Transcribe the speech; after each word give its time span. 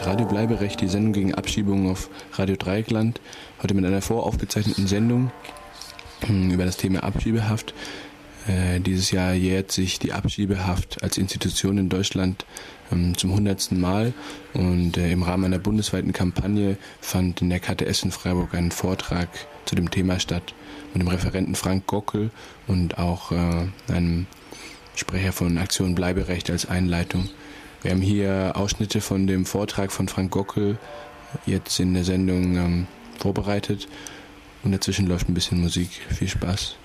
hört 0.00 0.06
Radio 0.06 0.26
Bleiberecht, 0.26 0.80
die 0.80 0.88
Sendung 0.88 1.12
gegen 1.12 1.34
Abschiebungen 1.34 1.90
auf 1.90 2.08
Radio 2.32 2.56
Dreieckland. 2.56 3.20
Heute 3.62 3.74
mit 3.74 3.84
einer 3.84 4.00
voraufgezeichneten 4.00 4.86
Sendung 4.86 5.30
hm, 6.26 6.50
über 6.50 6.64
das 6.64 6.78
Thema 6.78 7.02
Abschiebehaft. 7.02 7.74
Äh, 8.46 8.80
dieses 8.80 9.10
Jahr 9.10 9.34
jährt 9.34 9.72
sich 9.72 9.98
die 9.98 10.12
Abschiebehaft 10.12 11.02
als 11.02 11.18
Institution 11.18 11.76
in 11.76 11.88
Deutschland 11.88 12.46
ähm, 12.90 13.16
zum 13.16 13.34
hundertsten 13.34 13.78
Mal 13.78 14.14
und 14.54 14.96
äh, 14.96 15.12
im 15.12 15.22
Rahmen 15.22 15.44
einer 15.44 15.58
bundesweiten 15.58 16.12
Kampagne 16.12 16.78
fand 17.00 17.42
in 17.42 17.50
der 17.50 17.60
KTS 17.60 18.04
in 18.04 18.10
Freiburg 18.10 18.54
ein 18.54 18.70
Vortrag 18.70 19.28
zu 19.66 19.74
dem 19.74 19.90
Thema 19.90 20.18
statt 20.18 20.54
mit 20.94 21.02
dem 21.02 21.08
Referenten 21.08 21.54
Frank 21.54 21.86
Gockel 21.86 22.30
und 22.66 22.98
auch 22.98 23.32
äh, 23.32 23.66
einem 23.92 24.26
Sprecher 24.94 25.32
von 25.32 25.58
Aktion 25.58 25.94
Bleiberecht 25.94 26.50
als 26.50 26.66
Einleitung. 26.66 27.28
Wir 27.82 27.92
haben 27.92 28.02
hier 28.02 28.52
Ausschnitte 28.56 29.00
von 29.00 29.26
dem 29.26 29.46
Vortrag 29.46 29.90
von 29.90 30.06
Frank 30.06 30.30
Gockel 30.30 30.78
jetzt 31.46 31.80
in 31.80 31.94
der 31.94 32.04
Sendung 32.04 32.56
ähm, 32.56 32.86
vorbereitet 33.18 33.88
und 34.62 34.72
dazwischen 34.72 35.06
läuft 35.06 35.28
ein 35.28 35.34
bisschen 35.34 35.60
Musik. 35.60 35.88
Viel 36.10 36.28
Spaß. 36.28 36.76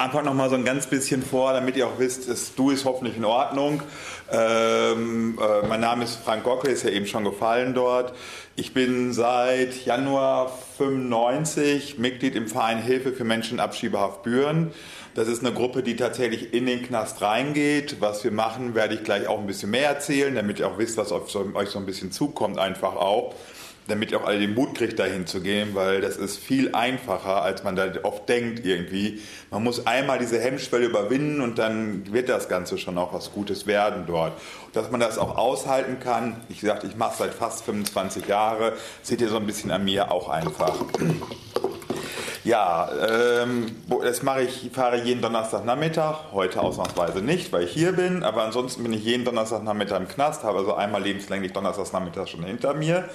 Anfang 0.00 0.24
noch 0.24 0.32
mal 0.32 0.48
so 0.48 0.54
ein 0.56 0.64
ganz 0.64 0.86
bisschen 0.86 1.22
vor, 1.22 1.52
damit 1.52 1.76
ihr 1.76 1.86
auch 1.86 1.98
wisst, 1.98 2.26
das 2.26 2.54
Du 2.54 2.70
ist 2.70 2.86
hoffentlich 2.86 3.18
in 3.18 3.26
Ordnung. 3.26 3.82
Ähm, 4.32 5.38
äh, 5.38 5.66
mein 5.66 5.80
Name 5.80 6.04
ist 6.04 6.16
Frank 6.24 6.44
Gocke, 6.44 6.70
ist 6.70 6.84
ja 6.84 6.90
eben 6.90 7.06
schon 7.06 7.22
gefallen 7.22 7.74
dort. 7.74 8.14
Ich 8.56 8.72
bin 8.72 9.12
seit 9.12 9.84
Januar 9.84 10.56
95 10.78 11.98
Mitglied 11.98 12.34
im 12.34 12.48
Verein 12.48 12.82
Hilfe 12.82 13.12
für 13.12 13.24
Menschen 13.24 13.58
in 13.58 13.60
Abschiebehaft 13.60 14.22
Büren. 14.22 14.72
Das 15.14 15.28
ist 15.28 15.44
eine 15.44 15.52
Gruppe, 15.52 15.82
die 15.82 15.96
tatsächlich 15.96 16.54
in 16.54 16.64
den 16.64 16.82
Knast 16.82 17.20
reingeht. 17.20 17.96
Was 18.00 18.24
wir 18.24 18.30
machen, 18.30 18.74
werde 18.74 18.94
ich 18.94 19.04
gleich 19.04 19.26
auch 19.26 19.38
ein 19.38 19.46
bisschen 19.46 19.70
mehr 19.70 19.88
erzählen, 19.88 20.34
damit 20.34 20.60
ihr 20.60 20.68
auch 20.68 20.78
wisst, 20.78 20.96
was 20.96 21.12
euch 21.12 21.28
so 21.28 21.78
ein 21.78 21.84
bisschen 21.84 22.10
zukommt, 22.10 22.58
einfach 22.58 22.96
auch 22.96 23.34
damit 23.90 24.12
ihr 24.12 24.20
auch 24.20 24.26
alle 24.26 24.38
den 24.38 24.54
Mut 24.54 24.76
kriegt, 24.76 24.98
dahin 24.98 25.26
zu 25.26 25.40
gehen, 25.40 25.74
weil 25.74 26.00
das 26.00 26.16
ist 26.16 26.38
viel 26.38 26.74
einfacher, 26.74 27.42
als 27.42 27.64
man 27.64 27.76
da 27.76 27.86
oft 28.02 28.28
denkt 28.28 28.64
irgendwie. 28.64 29.20
Man 29.50 29.62
muss 29.62 29.86
einmal 29.86 30.18
diese 30.18 30.40
Hemmschwelle 30.40 30.86
überwinden 30.86 31.40
und 31.40 31.58
dann 31.58 32.12
wird 32.12 32.28
das 32.28 32.48
Ganze 32.48 32.78
schon 32.78 32.96
auch 32.96 33.12
was 33.12 33.32
Gutes 33.32 33.66
werden 33.66 34.04
dort. 34.06 34.32
Dass 34.72 34.90
man 34.90 35.00
das 35.00 35.18
auch 35.18 35.36
aushalten 35.36 35.98
kann, 36.00 36.36
ich 36.48 36.60
sagte, 36.60 36.86
ich 36.86 36.96
mache 36.96 37.12
es 37.12 37.18
seit 37.18 37.34
fast 37.34 37.64
25 37.64 38.26
Jahren, 38.26 38.72
seht 39.02 39.20
ihr 39.20 39.28
so 39.28 39.36
ein 39.36 39.46
bisschen 39.46 39.70
an 39.70 39.84
mir 39.84 40.10
auch 40.10 40.28
einfach. 40.28 40.76
Ja, 42.42 42.88
ähm, 43.06 43.66
das 44.02 44.22
mache 44.22 44.42
ich, 44.42 44.70
fahre 44.72 45.02
jeden 45.02 45.20
Donnerstagnachmittag, 45.20 46.32
heute 46.32 46.62
ausnahmsweise 46.62 47.20
nicht, 47.20 47.52
weil 47.52 47.64
ich 47.64 47.72
hier 47.72 47.92
bin, 47.92 48.22
aber 48.22 48.44
ansonsten 48.44 48.82
bin 48.82 48.94
ich 48.94 49.04
jeden 49.04 49.26
Donnerstagnachmittag 49.26 49.98
im 49.98 50.08
Knast, 50.08 50.42
habe 50.42 50.58
also 50.58 50.74
einmal 50.74 51.02
lebenslänglich 51.02 51.52
Donnerstagnachmittag 51.52 52.28
schon 52.28 52.44
hinter 52.44 52.72
mir. 52.72 53.10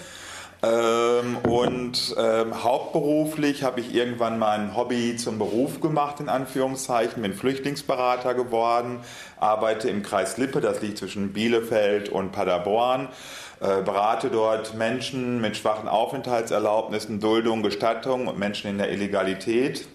Ähm, 0.64 1.38
und 1.38 2.16
ähm, 2.18 2.64
hauptberuflich 2.64 3.64
habe 3.64 3.82
ich 3.82 3.94
irgendwann 3.94 4.40
mein 4.40 4.76
Hobby 4.76 5.16
zum 5.18 5.38
Beruf 5.38 5.82
gemacht, 5.82 6.20
in 6.20 6.30
Anführungszeichen, 6.30 7.22
bin 7.22 7.34
Flüchtlingsberater 7.34 8.34
geworden, 8.34 9.00
arbeite 9.38 9.90
im 9.90 10.02
Kreis 10.02 10.38
Lippe, 10.38 10.62
das 10.62 10.82
liegt 10.82 10.98
zwischen 10.98 11.34
Bielefeld 11.34 12.10
und 12.10 12.32
Paderborn, 12.32 13.10
äh, 13.60 13.82
berate 13.82 14.30
dort 14.30 14.76
Menschen 14.76 15.42
mit 15.42 15.58
schwachen 15.58 15.88
Aufenthaltserlaubnissen, 15.88 17.20
Duldung, 17.20 17.62
Gestattung 17.62 18.28
und 18.28 18.40
Menschen 18.40 18.70
in 18.70 18.78
der 18.78 18.92
Illegalität. 18.92 19.88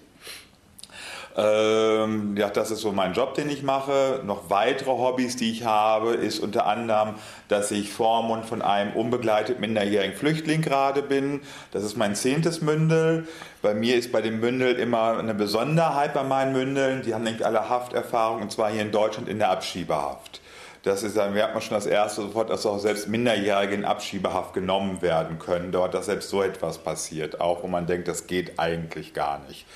Ähm, 1.36 2.36
ja, 2.36 2.50
das 2.50 2.70
ist 2.70 2.80
so 2.80 2.90
mein 2.92 3.12
Job, 3.12 3.34
den 3.34 3.48
ich 3.50 3.62
mache. 3.62 4.20
Noch 4.24 4.50
weitere 4.50 4.90
Hobbys, 4.90 5.36
die 5.36 5.52
ich 5.52 5.64
habe, 5.64 6.14
ist 6.14 6.40
unter 6.40 6.66
anderem, 6.66 7.14
dass 7.48 7.70
ich 7.70 7.92
Vormund 7.92 8.46
von 8.46 8.62
einem 8.62 8.94
unbegleitet 8.94 9.60
minderjährigen 9.60 10.16
Flüchtling 10.16 10.60
gerade 10.60 11.02
bin. 11.02 11.40
Das 11.70 11.84
ist 11.84 11.96
mein 11.96 12.14
zehntes 12.14 12.60
Mündel. 12.60 13.28
Bei 13.62 13.74
mir 13.74 13.96
ist 13.96 14.10
bei 14.10 14.22
den 14.22 14.40
Mündeln 14.40 14.76
immer 14.76 15.18
eine 15.18 15.34
Besonderheit 15.34 16.14
bei 16.14 16.24
meinen 16.24 16.52
Mündeln. 16.52 17.02
Die 17.02 17.14
haben 17.14 17.24
nämlich 17.24 17.46
alle 17.46 17.68
Hafterfahrung 17.68 18.42
und 18.42 18.50
zwar 18.52 18.70
hier 18.70 18.82
in 18.82 18.90
Deutschland 18.90 19.28
in 19.28 19.38
der 19.38 19.50
Abschiebehaft. 19.50 20.40
Das 20.82 21.02
ist, 21.02 21.16
dann 21.16 21.34
merkt 21.34 21.52
man 21.52 21.62
schon 21.62 21.74
das 21.74 21.84
erste 21.84 22.22
sofort, 22.22 22.48
dass 22.48 22.64
auch 22.64 22.78
selbst 22.78 23.06
Minderjährige 23.06 23.74
in 23.74 23.84
Abschiebehaft 23.84 24.54
genommen 24.54 25.02
werden 25.02 25.38
können. 25.38 25.72
Dort, 25.72 25.92
dass 25.92 26.06
selbst 26.06 26.30
so 26.30 26.42
etwas 26.42 26.78
passiert, 26.78 27.40
auch 27.40 27.62
wo 27.62 27.66
man 27.66 27.86
denkt, 27.86 28.08
das 28.08 28.26
geht 28.26 28.58
eigentlich 28.58 29.12
gar 29.12 29.40
nicht. 29.46 29.66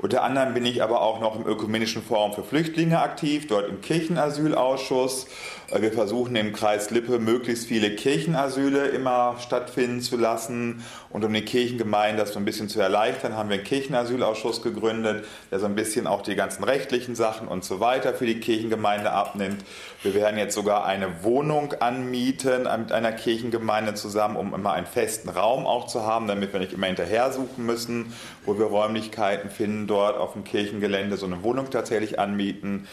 Unter 0.00 0.22
anderem 0.22 0.54
bin 0.54 0.64
ich 0.64 0.82
aber 0.82 1.02
auch 1.02 1.20
noch 1.20 1.34
im 1.34 1.46
Ökumenischen 1.46 2.02
Forum 2.02 2.32
für 2.32 2.44
Flüchtlinge 2.44 3.00
aktiv, 3.00 3.48
dort 3.48 3.68
im 3.68 3.80
Kirchenasylausschuss. 3.80 5.26
Äh, 5.70 5.82
wir 5.82 5.92
versuchen 5.92 6.36
im 6.36 6.52
Kreis 6.52 6.90
Lippe 6.90 7.18
möglichst 7.18 7.66
viele 7.66 7.94
Kirchenasyle 7.94 8.88
immer 8.88 9.36
stattfinden 9.38 10.00
zu 10.00 10.16
lassen. 10.16 10.84
Und 11.10 11.24
um 11.24 11.32
die 11.32 11.44
Kirchengemeinden 11.44 12.18
das 12.18 12.32
so 12.32 12.38
ein 12.38 12.44
bisschen 12.44 12.68
zu 12.68 12.80
erleichtern, 12.80 13.36
haben 13.36 13.48
wir 13.48 13.56
einen 13.56 13.64
Kirchenasylausschuss 13.64 14.62
gegründet, 14.62 15.24
der 15.50 15.58
so 15.58 15.66
ein 15.66 15.74
bisschen 15.74 16.06
auch 16.06 16.22
die 16.22 16.34
ganzen 16.34 16.64
rechtlichen 16.64 17.14
Sachen 17.14 17.48
und 17.48 17.64
so 17.64 17.80
weiter 17.80 18.14
für 18.14 18.26
die 18.26 18.40
Kirchengemeinde 18.40 19.10
abnimmt. 19.10 19.64
Wir 20.02 20.14
werden 20.14 20.38
jetzt 20.38 20.54
sogar 20.54 20.84
eine 20.84 21.24
Wohnung 21.24 21.74
anmieten 21.80 22.68
mit 22.78 22.92
einer 22.92 23.12
Kirchengemeinde 23.12 23.94
zusammen, 23.94 24.36
um 24.36 24.54
immer 24.54 24.72
einen 24.72 24.86
festen 24.86 25.28
Raum 25.28 25.66
auch 25.66 25.86
zu 25.86 26.04
haben, 26.06 26.28
damit 26.28 26.52
wir 26.52 26.60
nicht 26.60 26.72
immer 26.72 26.86
hinterher 26.86 27.32
suchen 27.32 27.66
müssen, 27.66 28.12
wo 28.44 28.58
wir 28.58 28.66
Räumlichkeiten 28.66 29.50
finden, 29.50 29.86
dort 29.86 30.16
auf 30.18 30.34
dem 30.34 30.44
Kirchengelände 30.44 31.16
so 31.16 31.26
eine 31.26 31.42
Wohnung 31.42 31.70
tatsächlich 31.70 32.18
anmieten. 32.18 32.86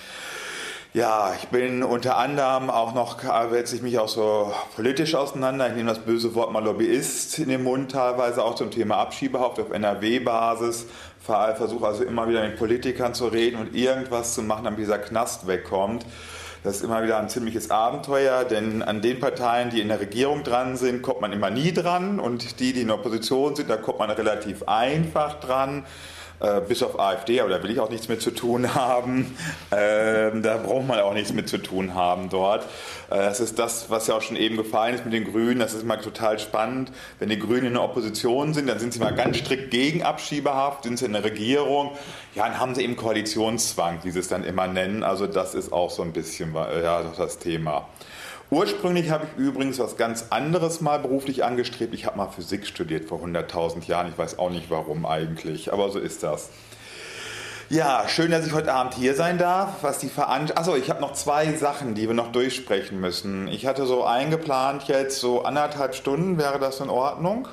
Ja, 0.96 1.34
ich 1.38 1.50
bin 1.50 1.84
unter 1.84 2.16
anderem 2.16 2.70
auch 2.70 2.94
noch, 2.94 3.20
setze 3.52 3.76
ich 3.76 3.82
mich 3.82 4.00
auch 4.00 4.08
so 4.08 4.54
politisch 4.78 5.14
auseinander. 5.14 5.68
Ich 5.68 5.76
nehme 5.76 5.90
das 5.90 6.00
böse 6.00 6.36
Wort 6.36 6.54
mal 6.54 6.64
Lobbyist 6.64 7.38
in 7.40 7.50
den 7.50 7.64
Mund 7.64 7.92
teilweise 7.92 8.42
auch 8.42 8.56
zum 8.56 8.72
Thema 8.72 8.96
Abschiebehaft 9.00 9.60
auf 9.60 9.72
NRW-Basis. 9.72 10.86
Versuche 11.20 11.86
also 11.86 12.06
immer 12.06 12.30
wieder 12.30 12.48
mit 12.48 12.56
Politikern 12.56 13.14
zu 13.14 13.28
reden 13.28 13.60
und 13.60 13.76
irgendwas 13.76 14.36
zu 14.36 14.42
machen, 14.42 14.64
damit 14.64 14.80
dieser 14.80 14.98
Knast 14.98 15.48
wegkommt. 15.48 16.06
Das 16.64 16.78
ist 16.78 16.84
immer 16.86 17.04
wieder 17.04 17.20
ein 17.20 17.28
ziemliches 17.28 17.72
Abenteuer, 17.72 18.46
denn 18.46 18.82
an 18.82 19.02
den 19.02 19.20
Parteien, 19.20 19.72
die 19.72 19.82
in 19.82 19.90
der 19.90 20.00
Regierung 20.00 20.44
dran 20.44 20.78
sind, 20.78 21.02
kommt 21.02 21.20
man 21.20 21.34
immer 21.34 21.50
nie 21.50 21.74
dran 21.74 22.22
und 22.22 22.62
die, 22.62 22.72
die 22.72 22.80
in 22.80 22.88
der 22.88 22.96
Opposition 22.96 23.54
sind, 23.54 23.70
da 23.70 23.76
kommt 23.76 24.00
man 24.00 24.12
relativ 24.12 24.64
einfach 24.64 25.42
dran. 25.42 25.86
Äh, 26.42 26.62
bis 26.68 26.84
auf 26.84 27.00
AfD, 27.00 27.40
aber 27.40 27.50
da 27.50 27.64
will 27.64 27.72
ich 27.72 27.80
auch 27.80 27.90
nichts 27.90 28.10
mit 28.10 28.22
zu 28.22 28.32
tun 28.32 28.76
haben. 28.76 29.38
Äh, 29.72 30.32
da 30.42 30.58
braucht 30.58 30.88
man 30.88 31.00
auch 31.00 31.14
nichts 31.14 31.32
mit 31.32 31.48
zu 31.48 31.58
tun 31.58 31.96
haben 31.96 32.30
dort. 32.30 32.64
Äh, 33.10 33.18
das 33.18 33.40
ist 33.40 33.58
das, 33.58 33.90
was 33.90 34.08
ja 34.08 34.16
auch 34.16 34.22
schon 34.22 34.36
eben 34.36 34.58
gefallen 34.58 34.96
ist 34.96 35.06
mit 35.06 35.14
den 35.14 35.24
Grünen. 35.24 35.60
Das 35.60 35.74
ist 35.74 35.84
immer 35.84 36.00
total 36.02 36.38
spannend. 36.40 36.92
Wenn 37.20 37.30
die 37.30 37.40
Grünen 37.40 37.68
in 37.68 37.74
der 37.74 37.84
Opposition 37.84 38.54
sind, 38.54 38.68
dann 38.68 38.80
sind 38.80 38.94
sie 38.94 39.00
mal 39.00 39.16
ganz 39.16 39.38
strikt 39.38 39.72
gegen 39.72 40.04
Abschiebehaft, 40.04 40.84
sind 40.84 41.00
sie 41.00 41.06
in 41.06 41.14
der 41.14 41.24
Regierung. 41.24 41.92
Ja, 42.36 42.44
dann 42.44 42.60
haben 42.60 42.76
sie 42.76 42.84
eben 42.84 42.98
Koalitionszwang, 42.98 44.00
wie 44.04 44.12
sie 44.12 44.20
es 44.20 44.28
dann 44.28 44.44
immer 44.44 44.68
nennen. 44.68 45.04
Also 45.04 45.28
das 45.28 45.56
ist 45.56 45.72
auch 45.72 45.90
so 45.90 46.02
ein 46.02 46.12
bisschen 46.12 46.54
ja, 46.54 47.04
das 47.18 47.40
Thema. 47.40 47.88
Ursprünglich 48.52 49.10
habe 49.10 49.26
ich 49.26 49.40
übrigens 49.44 49.80
was 49.80 49.98
ganz 49.98 50.28
anderes 50.30 50.80
mal 50.80 51.00
beruflich 51.00 51.44
angestrebt. 51.44 51.94
Ich 51.94 52.06
habe 52.06 52.18
mal 52.18 52.30
Physik 52.30 52.68
studiert 52.68 53.06
vor 53.06 53.20
100.000 53.20 53.88
Jahren. 53.88 54.10
Ich 54.10 54.18
weiß 54.18 54.38
auch 54.38 54.52
nicht 54.52 54.70
warum 54.70 55.06
eigentlich, 55.06 55.74
aber 55.74 55.90
so 55.90 56.00
ist 56.00 56.22
das. 56.22 56.50
Ja, 57.70 58.08
schön, 58.08 58.30
dass 58.30 58.46
ich 58.46 58.54
heute 58.54 58.72
Abend 58.72 58.94
hier 58.94 59.16
sein 59.16 59.40
darf. 59.40 59.82
Was 59.82 59.98
die 59.98 60.10
Veranst 60.10 60.56
Achso, 60.56 60.76
ich 60.76 60.92
habe 60.92 61.02
noch 61.02 61.14
zwei 61.14 61.52
Sachen, 61.54 61.96
die 61.96 62.08
wir 62.08 62.14
noch 62.14 62.32
durchsprechen 62.32 63.00
müssen. 63.00 63.48
Ich 63.48 63.66
hatte 63.66 63.88
so 63.88 64.04
eingeplant 64.04 64.88
jetzt 64.88 65.20
so 65.20 65.44
anderthalb 65.44 65.96
Stunden. 65.96 66.38
Wäre 66.38 66.60
das 66.60 66.80
in 66.80 66.90
Ordnung? 66.90 67.48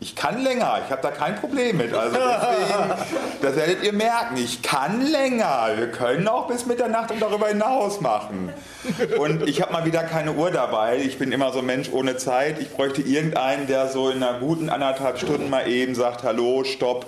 Ich 0.00 0.14
kann 0.14 0.44
länger, 0.44 0.80
ich 0.84 0.92
habe 0.92 1.02
da 1.02 1.10
kein 1.10 1.34
Problem 1.34 1.78
mit. 1.78 1.92
Also 1.92 2.16
deswegen, 2.16 2.90
das 3.42 3.56
werdet 3.56 3.82
ihr 3.82 3.92
merken, 3.92 4.36
ich 4.36 4.62
kann 4.62 5.04
länger. 5.04 5.70
Wir 5.76 5.90
können 5.90 6.28
auch 6.28 6.46
bis 6.46 6.66
Mitternacht 6.66 7.10
und 7.10 7.20
darüber 7.20 7.48
hinaus 7.48 8.00
machen. 8.00 8.52
Und 9.18 9.48
ich 9.48 9.60
habe 9.60 9.72
mal 9.72 9.84
wieder 9.84 10.04
keine 10.04 10.34
Uhr 10.34 10.52
dabei. 10.52 10.98
Ich 10.98 11.18
bin 11.18 11.32
immer 11.32 11.52
so 11.52 11.58
ein 11.58 11.66
Mensch 11.66 11.90
ohne 11.90 12.16
Zeit. 12.16 12.60
Ich 12.60 12.70
bräuchte 12.70 13.02
irgendeinen, 13.02 13.66
der 13.66 13.88
so 13.88 14.08
in 14.10 14.22
einer 14.22 14.38
guten 14.38 14.70
anderthalb 14.70 15.18
Stunden 15.18 15.50
mal 15.50 15.68
eben 15.68 15.96
sagt, 15.96 16.22
hallo, 16.22 16.62
stopp. 16.62 17.06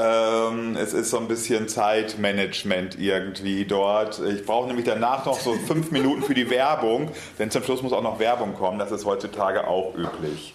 Ähm, 0.00 0.76
es 0.76 0.92
ist 0.92 1.10
so 1.10 1.18
ein 1.18 1.26
bisschen 1.26 1.66
Zeitmanagement 1.66 3.00
irgendwie 3.00 3.64
dort. 3.64 4.20
Ich 4.20 4.46
brauche 4.46 4.68
nämlich 4.68 4.86
danach 4.86 5.26
noch 5.26 5.40
so 5.40 5.54
fünf 5.54 5.90
Minuten 5.90 6.22
für 6.22 6.34
die 6.34 6.48
Werbung, 6.50 7.10
denn 7.40 7.50
zum 7.50 7.64
Schluss 7.64 7.82
muss 7.82 7.92
auch 7.92 8.02
noch 8.02 8.20
Werbung 8.20 8.54
kommen. 8.54 8.78
Das 8.78 8.92
ist 8.92 9.04
heutzutage 9.04 9.66
auch 9.66 9.96
üblich. 9.96 10.54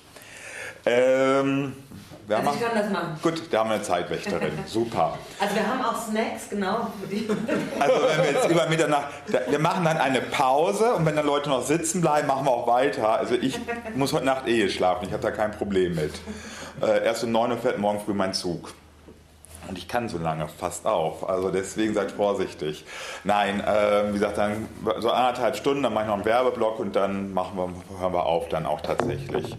Ähm, 0.85 1.73
wir 2.27 2.37
also 2.37 2.51
ich 2.53 2.61
kann 2.61 2.77
das 2.77 2.89
machen. 2.89 3.19
Gut, 3.21 3.43
da 3.51 3.59
haben 3.59 3.69
wir 3.69 3.75
eine 3.75 3.83
Zeitwächterin. 3.83 4.51
Super. 4.65 5.17
Also 5.39 5.55
wir 5.55 5.67
haben 5.67 5.81
auch 5.81 6.07
Snacks, 6.07 6.49
genau. 6.49 6.87
Also 7.79 7.95
wenn 8.07 8.23
wir 8.23 8.31
jetzt 8.31 8.49
über 8.49 8.67
Mitternacht, 8.67 9.07
wir 9.49 9.59
machen 9.59 9.83
dann 9.83 9.97
eine 9.97 10.21
Pause 10.21 10.93
und 10.93 11.05
wenn 11.05 11.15
dann 11.15 11.25
Leute 11.25 11.49
noch 11.49 11.63
sitzen 11.63 12.01
bleiben, 12.01 12.27
machen 12.27 12.45
wir 12.45 12.51
auch 12.51 12.67
weiter. 12.67 13.09
Also 13.09 13.35
ich 13.35 13.59
muss 13.95 14.13
heute 14.13 14.25
Nacht 14.25 14.47
eh 14.47 14.69
schlafen, 14.69 15.05
ich 15.05 15.11
habe 15.11 15.21
da 15.21 15.31
kein 15.31 15.51
Problem 15.51 15.95
mit. 15.95 16.13
Äh, 16.81 17.03
erst 17.05 17.23
um 17.25 17.31
9 17.31 17.51
Uhr 17.51 17.57
fährt 17.57 17.77
morgen 17.77 17.99
früh 17.99 18.13
mein 18.13 18.33
Zug. 18.33 18.73
Und 19.67 19.77
ich 19.77 19.87
kann 19.87 20.09
so 20.09 20.17
lange 20.17 20.47
fast 20.47 20.85
auch. 20.85 21.27
Also 21.27 21.49
deswegen 21.49 21.93
seid 21.93 22.11
vorsichtig. 22.11 22.85
Nein, 23.23 23.61
äh, 23.61 24.09
wie 24.09 24.13
gesagt, 24.13 24.37
dann 24.37 24.67
so 24.99 25.09
anderthalb 25.09 25.55
Stunden, 25.55 25.83
dann 25.83 25.93
mache 25.93 26.03
ich 26.03 26.07
noch 26.07 26.15
einen 26.15 26.25
Werbeblock 26.25 26.79
und 26.79 26.95
dann 26.95 27.33
machen 27.33 27.57
wir, 27.57 27.99
hören 27.99 28.13
wir 28.13 28.25
auf 28.25 28.49
dann 28.49 28.65
auch 28.65 28.81
tatsächlich. 28.81 29.55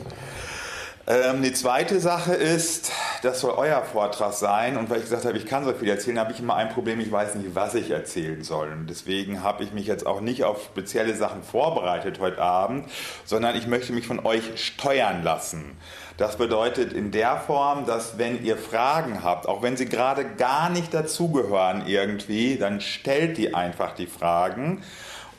Ähm, 1.06 1.42
die 1.42 1.52
zweite 1.52 2.00
Sache 2.00 2.32
ist, 2.32 2.90
das 3.22 3.40
soll 3.40 3.52
euer 3.58 3.82
Vortrag 3.82 4.32
sein. 4.32 4.78
Und 4.78 4.88
weil 4.88 4.98
ich 4.98 5.04
gesagt 5.04 5.26
habe, 5.26 5.36
ich 5.36 5.44
kann 5.44 5.64
so 5.64 5.72
viel 5.74 5.88
erzählen, 5.88 6.18
habe 6.18 6.32
ich 6.32 6.40
immer 6.40 6.56
ein 6.56 6.70
Problem, 6.70 6.98
ich 6.98 7.12
weiß 7.12 7.34
nicht, 7.34 7.54
was 7.54 7.74
ich 7.74 7.90
erzählen 7.90 8.42
soll. 8.42 8.72
Und 8.72 8.86
deswegen 8.88 9.42
habe 9.42 9.64
ich 9.64 9.72
mich 9.72 9.86
jetzt 9.86 10.06
auch 10.06 10.22
nicht 10.22 10.44
auf 10.44 10.64
spezielle 10.64 11.14
Sachen 11.14 11.42
vorbereitet 11.42 12.20
heute 12.20 12.40
Abend, 12.40 12.88
sondern 13.26 13.54
ich 13.54 13.66
möchte 13.66 13.92
mich 13.92 14.06
von 14.06 14.24
euch 14.24 14.44
steuern 14.56 15.22
lassen. 15.22 15.76
Das 16.16 16.38
bedeutet 16.38 16.94
in 16.94 17.10
der 17.10 17.36
Form, 17.36 17.84
dass 17.84 18.16
wenn 18.16 18.42
ihr 18.42 18.56
Fragen 18.56 19.22
habt, 19.22 19.46
auch 19.46 19.62
wenn 19.62 19.76
sie 19.76 19.86
gerade 19.86 20.24
gar 20.24 20.70
nicht 20.70 20.94
dazugehören 20.94 21.86
irgendwie, 21.86 22.56
dann 22.56 22.80
stellt 22.80 23.36
die 23.36 23.52
einfach 23.52 23.94
die 23.94 24.06
Fragen. 24.06 24.82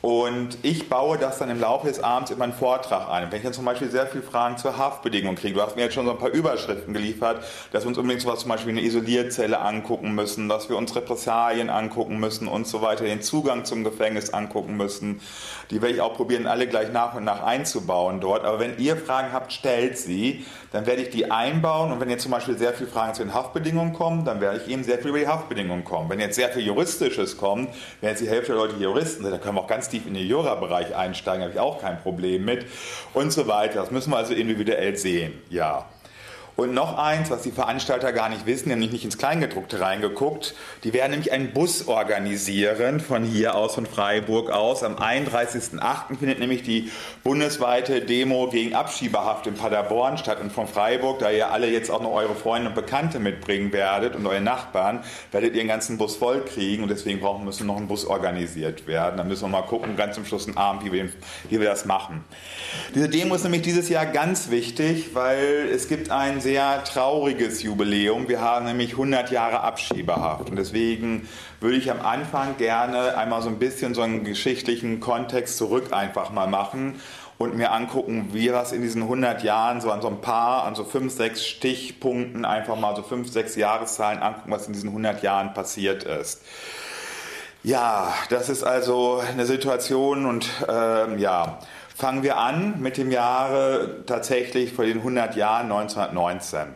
Und 0.06 0.58
ich 0.62 0.88
baue 0.88 1.18
das 1.18 1.38
dann 1.38 1.50
im 1.50 1.58
Laufe 1.58 1.88
des 1.88 1.98
Abends 1.98 2.30
in 2.30 2.38
meinen 2.38 2.52
Vortrag 2.52 3.10
ein. 3.10 3.32
Wenn 3.32 3.38
ich 3.38 3.42
dann 3.42 3.52
zum 3.52 3.64
Beispiel 3.64 3.90
sehr 3.90 4.06
viele 4.06 4.22
Fragen 4.22 4.56
zur 4.56 4.78
Haftbedingung 4.78 5.34
kriege, 5.34 5.54
du 5.54 5.60
hast 5.60 5.74
mir 5.74 5.82
jetzt 5.82 5.94
schon 5.94 6.06
so 6.06 6.12
ein 6.12 6.18
paar 6.18 6.30
Überschriften 6.30 6.94
geliefert, 6.94 7.42
dass 7.72 7.82
wir 7.82 7.88
uns 7.88 7.98
unbedingt 7.98 8.22
sowas 8.22 8.38
zum 8.38 8.50
Beispiel 8.50 8.70
eine 8.70 8.82
Isolierzelle 8.82 9.58
angucken 9.58 10.14
müssen, 10.14 10.48
dass 10.48 10.68
wir 10.68 10.76
uns 10.76 10.94
Repressalien 10.94 11.70
angucken 11.70 12.20
müssen 12.20 12.46
und 12.46 12.68
so 12.68 12.82
weiter, 12.82 13.02
den 13.02 13.20
Zugang 13.20 13.64
zum 13.64 13.82
Gefängnis 13.82 14.30
angucken 14.30 14.76
müssen. 14.76 15.20
Die 15.72 15.82
werde 15.82 15.96
ich 15.96 16.00
auch 16.00 16.14
probieren, 16.14 16.46
alle 16.46 16.68
gleich 16.68 16.92
nach 16.92 17.14
und 17.16 17.24
nach 17.24 17.42
einzubauen 17.42 18.20
dort. 18.20 18.44
Aber 18.44 18.60
wenn 18.60 18.78
ihr 18.78 18.96
Fragen 18.96 19.32
habt, 19.32 19.52
stellt 19.52 19.98
sie. 19.98 20.46
Dann 20.76 20.84
werde 20.84 21.00
ich 21.00 21.08
die 21.08 21.30
einbauen. 21.30 21.90
Und 21.90 22.00
wenn 22.00 22.10
jetzt 22.10 22.24
zum 22.24 22.32
Beispiel 22.32 22.58
sehr 22.58 22.74
viele 22.74 22.90
Fragen 22.90 23.14
zu 23.14 23.22
den 23.22 23.32
Haftbedingungen 23.32 23.94
kommen, 23.94 24.26
dann 24.26 24.42
werde 24.42 24.60
ich 24.62 24.70
eben 24.70 24.84
sehr 24.84 24.98
viel 24.98 25.08
über 25.08 25.18
die 25.18 25.26
Haftbedingungen 25.26 25.84
kommen. 25.84 26.10
Wenn 26.10 26.20
jetzt 26.20 26.36
sehr 26.36 26.50
viel 26.50 26.66
Juristisches 26.66 27.38
kommt, 27.38 27.70
wenn 28.02 28.10
jetzt 28.10 28.20
die 28.20 28.28
Hälfte 28.28 28.52
der 28.52 28.56
Leute 28.56 28.76
Juristen 28.76 29.22
sind, 29.22 29.32
dann 29.32 29.40
können 29.40 29.56
wir 29.56 29.62
auch 29.62 29.68
ganz 29.68 29.88
tief 29.88 30.06
in 30.06 30.12
den 30.12 30.26
Jura-Bereich 30.26 30.94
einsteigen, 30.94 31.44
habe 31.44 31.54
ich 31.54 31.60
auch 31.60 31.80
kein 31.80 31.98
Problem 31.98 32.44
mit. 32.44 32.66
Und 33.14 33.32
so 33.32 33.48
weiter. 33.48 33.80
Das 33.80 33.90
müssen 33.90 34.10
wir 34.10 34.18
also 34.18 34.34
individuell 34.34 34.98
sehen. 34.98 35.32
Ja. 35.48 35.86
Und 36.56 36.72
noch 36.72 36.96
eins, 36.96 37.28
was 37.28 37.42
die 37.42 37.50
Veranstalter 37.50 38.14
gar 38.14 38.30
nicht 38.30 38.46
wissen, 38.46 38.70
nämlich 38.70 38.90
nicht 38.90 39.04
ins 39.04 39.18
Kleingedruckte 39.18 39.78
reingeguckt. 39.78 40.54
Die 40.84 40.94
werden 40.94 41.10
nämlich 41.10 41.30
einen 41.30 41.52
Bus 41.52 41.86
organisieren 41.86 43.00
von 43.00 43.24
hier 43.24 43.54
aus, 43.54 43.74
von 43.74 43.84
Freiburg 43.84 44.50
aus. 44.50 44.82
Am 44.82 44.96
31.08. 44.96 46.16
findet 46.18 46.38
nämlich 46.38 46.62
die 46.62 46.90
bundesweite 47.22 48.00
Demo 48.00 48.48
gegen 48.48 48.74
Abschiebehaft 48.74 49.46
in 49.46 49.54
Paderborn 49.54 50.16
statt. 50.16 50.40
Und 50.40 50.50
von 50.50 50.66
Freiburg, 50.66 51.18
da 51.18 51.30
ihr 51.30 51.50
alle 51.50 51.70
jetzt 51.70 51.90
auch 51.90 52.00
noch 52.00 52.12
eure 52.12 52.34
Freunde 52.34 52.70
und 52.70 52.74
Bekannte 52.74 53.18
mitbringen 53.18 53.70
werdet 53.74 54.16
und 54.16 54.26
eure 54.26 54.40
Nachbarn, 54.40 55.04
werdet 55.32 55.54
ihr 55.54 55.60
den 55.60 55.68
ganzen 55.68 55.98
Bus 55.98 56.16
voll 56.16 56.42
kriegen. 56.42 56.82
Und 56.82 56.88
deswegen 56.88 57.20
brauchen, 57.20 57.44
müssen 57.44 57.66
noch 57.66 57.76
ein 57.76 57.86
Bus 57.86 58.06
organisiert 58.06 58.86
werden. 58.86 59.18
Da 59.18 59.24
müssen 59.24 59.42
wir 59.42 59.48
mal 59.48 59.62
gucken, 59.62 59.94
ganz 59.96 60.14
zum 60.14 60.24
Schluss 60.24 60.46
einen 60.46 60.56
Abend, 60.56 60.86
wie 60.86 60.92
wir, 60.92 61.10
wie 61.50 61.60
wir 61.60 61.68
das 61.68 61.84
machen. 61.84 62.24
Diese 62.94 63.10
Demo 63.10 63.34
ist 63.34 63.42
nämlich 63.44 63.60
dieses 63.60 63.90
Jahr 63.90 64.06
ganz 64.06 64.50
wichtig, 64.50 65.14
weil 65.14 65.68
es 65.70 65.88
gibt 65.88 66.10
einen 66.10 66.40
sehr 66.46 66.84
trauriges 66.84 67.64
Jubiläum. 67.64 68.28
Wir 68.28 68.40
haben 68.40 68.66
nämlich 68.66 68.92
100 68.92 69.32
Jahre 69.32 69.62
Abschiebehaft. 69.62 70.48
Und 70.48 70.54
deswegen 70.54 71.28
würde 71.58 71.76
ich 71.76 71.90
am 71.90 72.00
Anfang 72.00 72.56
gerne 72.56 73.18
einmal 73.18 73.42
so 73.42 73.48
ein 73.48 73.58
bisschen 73.58 73.94
so 73.94 74.02
einen 74.02 74.22
geschichtlichen 74.22 75.00
Kontext 75.00 75.56
zurück 75.56 75.92
einfach 75.92 76.30
mal 76.30 76.46
machen 76.46 77.00
und 77.36 77.56
mir 77.56 77.72
angucken, 77.72 78.28
wie 78.30 78.52
was 78.52 78.70
in 78.70 78.80
diesen 78.80 79.02
100 79.02 79.42
Jahren 79.42 79.80
so 79.80 79.90
an 79.90 80.00
so 80.00 80.06
ein 80.06 80.20
paar, 80.20 80.62
an 80.62 80.76
so 80.76 80.84
fünf, 80.84 81.12
sechs 81.12 81.44
Stichpunkten 81.44 82.44
einfach 82.44 82.76
mal 82.76 82.94
so 82.94 83.02
fünf, 83.02 83.28
sechs 83.28 83.56
Jahreszahlen 83.56 84.22
angucken, 84.22 84.52
was 84.52 84.68
in 84.68 84.72
diesen 84.72 84.90
100 84.90 85.24
Jahren 85.24 85.52
passiert 85.52 86.04
ist. 86.04 86.42
Ja, 87.64 88.14
das 88.30 88.48
ist 88.48 88.62
also 88.62 89.20
eine 89.28 89.46
Situation 89.46 90.26
und 90.26 90.48
ähm, 90.68 91.18
ja, 91.18 91.58
Fangen 91.96 92.22
wir 92.22 92.36
an 92.36 92.82
mit 92.82 92.98
dem 92.98 93.10
Jahre 93.10 94.04
tatsächlich 94.04 94.74
vor 94.74 94.84
den 94.84 94.98
100 94.98 95.34
Jahren 95.34 95.72
1919. 95.72 96.74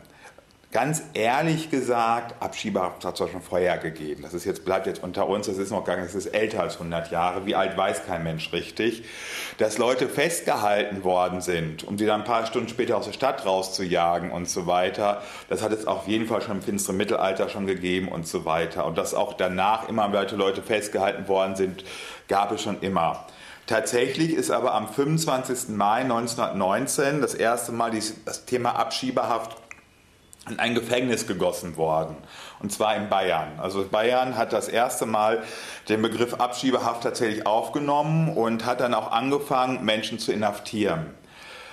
Ganz 0.72 1.02
ehrlich 1.12 1.68
gesagt, 1.68 2.42
Abschiebehaft 2.42 3.04
hat 3.04 3.20
es 3.20 3.30
schon 3.30 3.42
vorher 3.42 3.76
gegeben. 3.76 4.22
Das 4.22 4.32
ist 4.32 4.46
jetzt, 4.46 4.64
bleibt 4.64 4.86
jetzt 4.86 5.02
unter 5.02 5.28
uns, 5.28 5.46
das 5.46 5.58
ist 5.58 5.72
noch 5.72 5.84
gar 5.84 5.96
nicht, 5.96 6.08
das 6.08 6.14
ist 6.14 6.28
älter 6.28 6.62
als 6.62 6.76
100 6.76 7.10
Jahre. 7.10 7.44
Wie 7.44 7.54
alt 7.54 7.76
weiß 7.76 8.06
kein 8.06 8.24
Mensch 8.24 8.50
richtig. 8.54 9.04
Dass 9.58 9.76
Leute 9.76 10.08
festgehalten 10.08 11.04
worden 11.04 11.42
sind, 11.42 11.84
um 11.84 11.98
sie 11.98 12.06
dann 12.06 12.22
ein 12.22 12.26
paar 12.26 12.46
Stunden 12.46 12.70
später 12.70 12.96
aus 12.96 13.04
der 13.04 13.12
Stadt 13.12 13.44
rauszujagen 13.44 14.30
und 14.30 14.48
so 14.48 14.66
weiter, 14.66 15.20
das 15.50 15.60
hat 15.60 15.72
es 15.72 15.86
auf 15.86 16.08
jeden 16.08 16.28
Fall 16.28 16.40
schon 16.40 16.56
im 16.56 16.62
finsteren 16.62 16.96
Mittelalter 16.96 17.50
schon 17.50 17.66
gegeben 17.66 18.08
und 18.08 18.26
so 18.26 18.46
weiter. 18.46 18.86
Und 18.86 18.96
dass 18.96 19.12
auch 19.12 19.34
danach 19.34 19.86
immer 19.90 20.10
weiter 20.14 20.38
Leute 20.38 20.62
festgehalten 20.62 21.28
worden 21.28 21.56
sind, 21.56 21.84
gab 22.26 22.52
es 22.52 22.62
schon 22.62 22.80
immer. 22.80 23.26
Tatsächlich 23.70 24.34
ist 24.34 24.50
aber 24.50 24.74
am 24.74 24.88
25. 24.88 25.68
Mai 25.68 26.00
1919 26.00 27.20
das 27.20 27.34
erste 27.34 27.70
Mal 27.70 27.92
das 27.92 28.44
Thema 28.44 28.70
Abschiebehaft 28.70 29.56
in 30.48 30.58
ein 30.58 30.74
Gefängnis 30.74 31.28
gegossen 31.28 31.76
worden. 31.76 32.16
Und 32.58 32.72
zwar 32.72 32.96
in 32.96 33.08
Bayern. 33.08 33.60
Also 33.60 33.86
Bayern 33.86 34.36
hat 34.36 34.52
das 34.52 34.66
erste 34.66 35.06
Mal 35.06 35.44
den 35.88 36.02
Begriff 36.02 36.34
Abschiebehaft 36.34 37.04
tatsächlich 37.04 37.46
aufgenommen 37.46 38.36
und 38.36 38.66
hat 38.66 38.80
dann 38.80 38.92
auch 38.92 39.12
angefangen, 39.12 39.84
Menschen 39.84 40.18
zu 40.18 40.32
inhaftieren. 40.32 41.14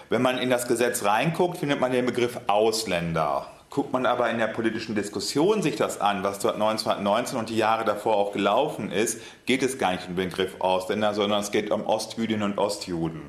Wenn 0.09 0.21
man 0.21 0.37
in 0.37 0.51
das 0.51 0.67
Gesetz 0.67 1.03
reinguckt, 1.03 1.57
findet 1.57 1.79
man 1.79 1.91
den 1.91 2.05
Begriff 2.05 2.39
Ausländer. 2.45 3.47
Guckt 3.77 3.93
man 3.93 4.07
aber 4.07 4.27
in 4.31 4.39
der 4.39 4.47
politischen 4.47 4.95
Diskussion 4.95 5.61
sich 5.61 5.75
das 5.75 6.01
an, 6.01 6.23
was 6.23 6.39
dort 6.39 6.55
1919 6.55 7.37
und 7.37 7.49
die 7.49 7.57
Jahre 7.57 7.85
davor 7.85 8.15
auch 8.15 8.31
gelaufen 8.31 8.91
ist, 8.91 9.21
geht 9.45 9.61
es 9.61 9.77
gar 9.77 9.91
nicht 9.91 10.09
um 10.09 10.15
den 10.15 10.29
Begriff 10.29 10.55
Ausländer, 10.57 11.13
sondern 11.13 11.41
es 11.41 11.51
geht 11.51 11.69
um 11.69 11.85
Ostjüdinnen 11.85 12.41
und 12.41 12.57
Ostjuden. 12.57 13.21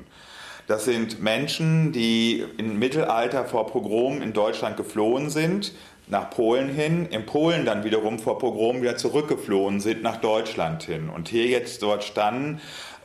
Das 0.65 0.85
sind 0.85 1.21
Menschen, 1.21 1.91
die 1.91 2.43
im 2.57 2.79
Mittelalter 2.79 3.45
vor 3.45 3.67
Pogrom 3.67 4.23
in 4.23 4.33
Deutschland 4.33 4.75
geflohen 4.75 5.29
sind, 5.29 5.71
nach 6.07 6.31
Polen 6.31 6.69
hin, 6.69 7.05
in 7.05 7.27
Polen 7.27 7.63
dann 7.65 7.83
wiederum 7.83 8.17
vor 8.17 8.39
Pogrom 8.39 8.81
wieder 8.81 8.97
zurückgeflohen 8.97 9.79
sind 9.79 10.01
nach 10.01 10.17
Deutschland 10.17 10.81
hin 10.81 11.09
und 11.09 11.29
hier 11.29 11.45
jetzt 11.45 11.83
dort 11.83 12.03
standen 12.03 12.59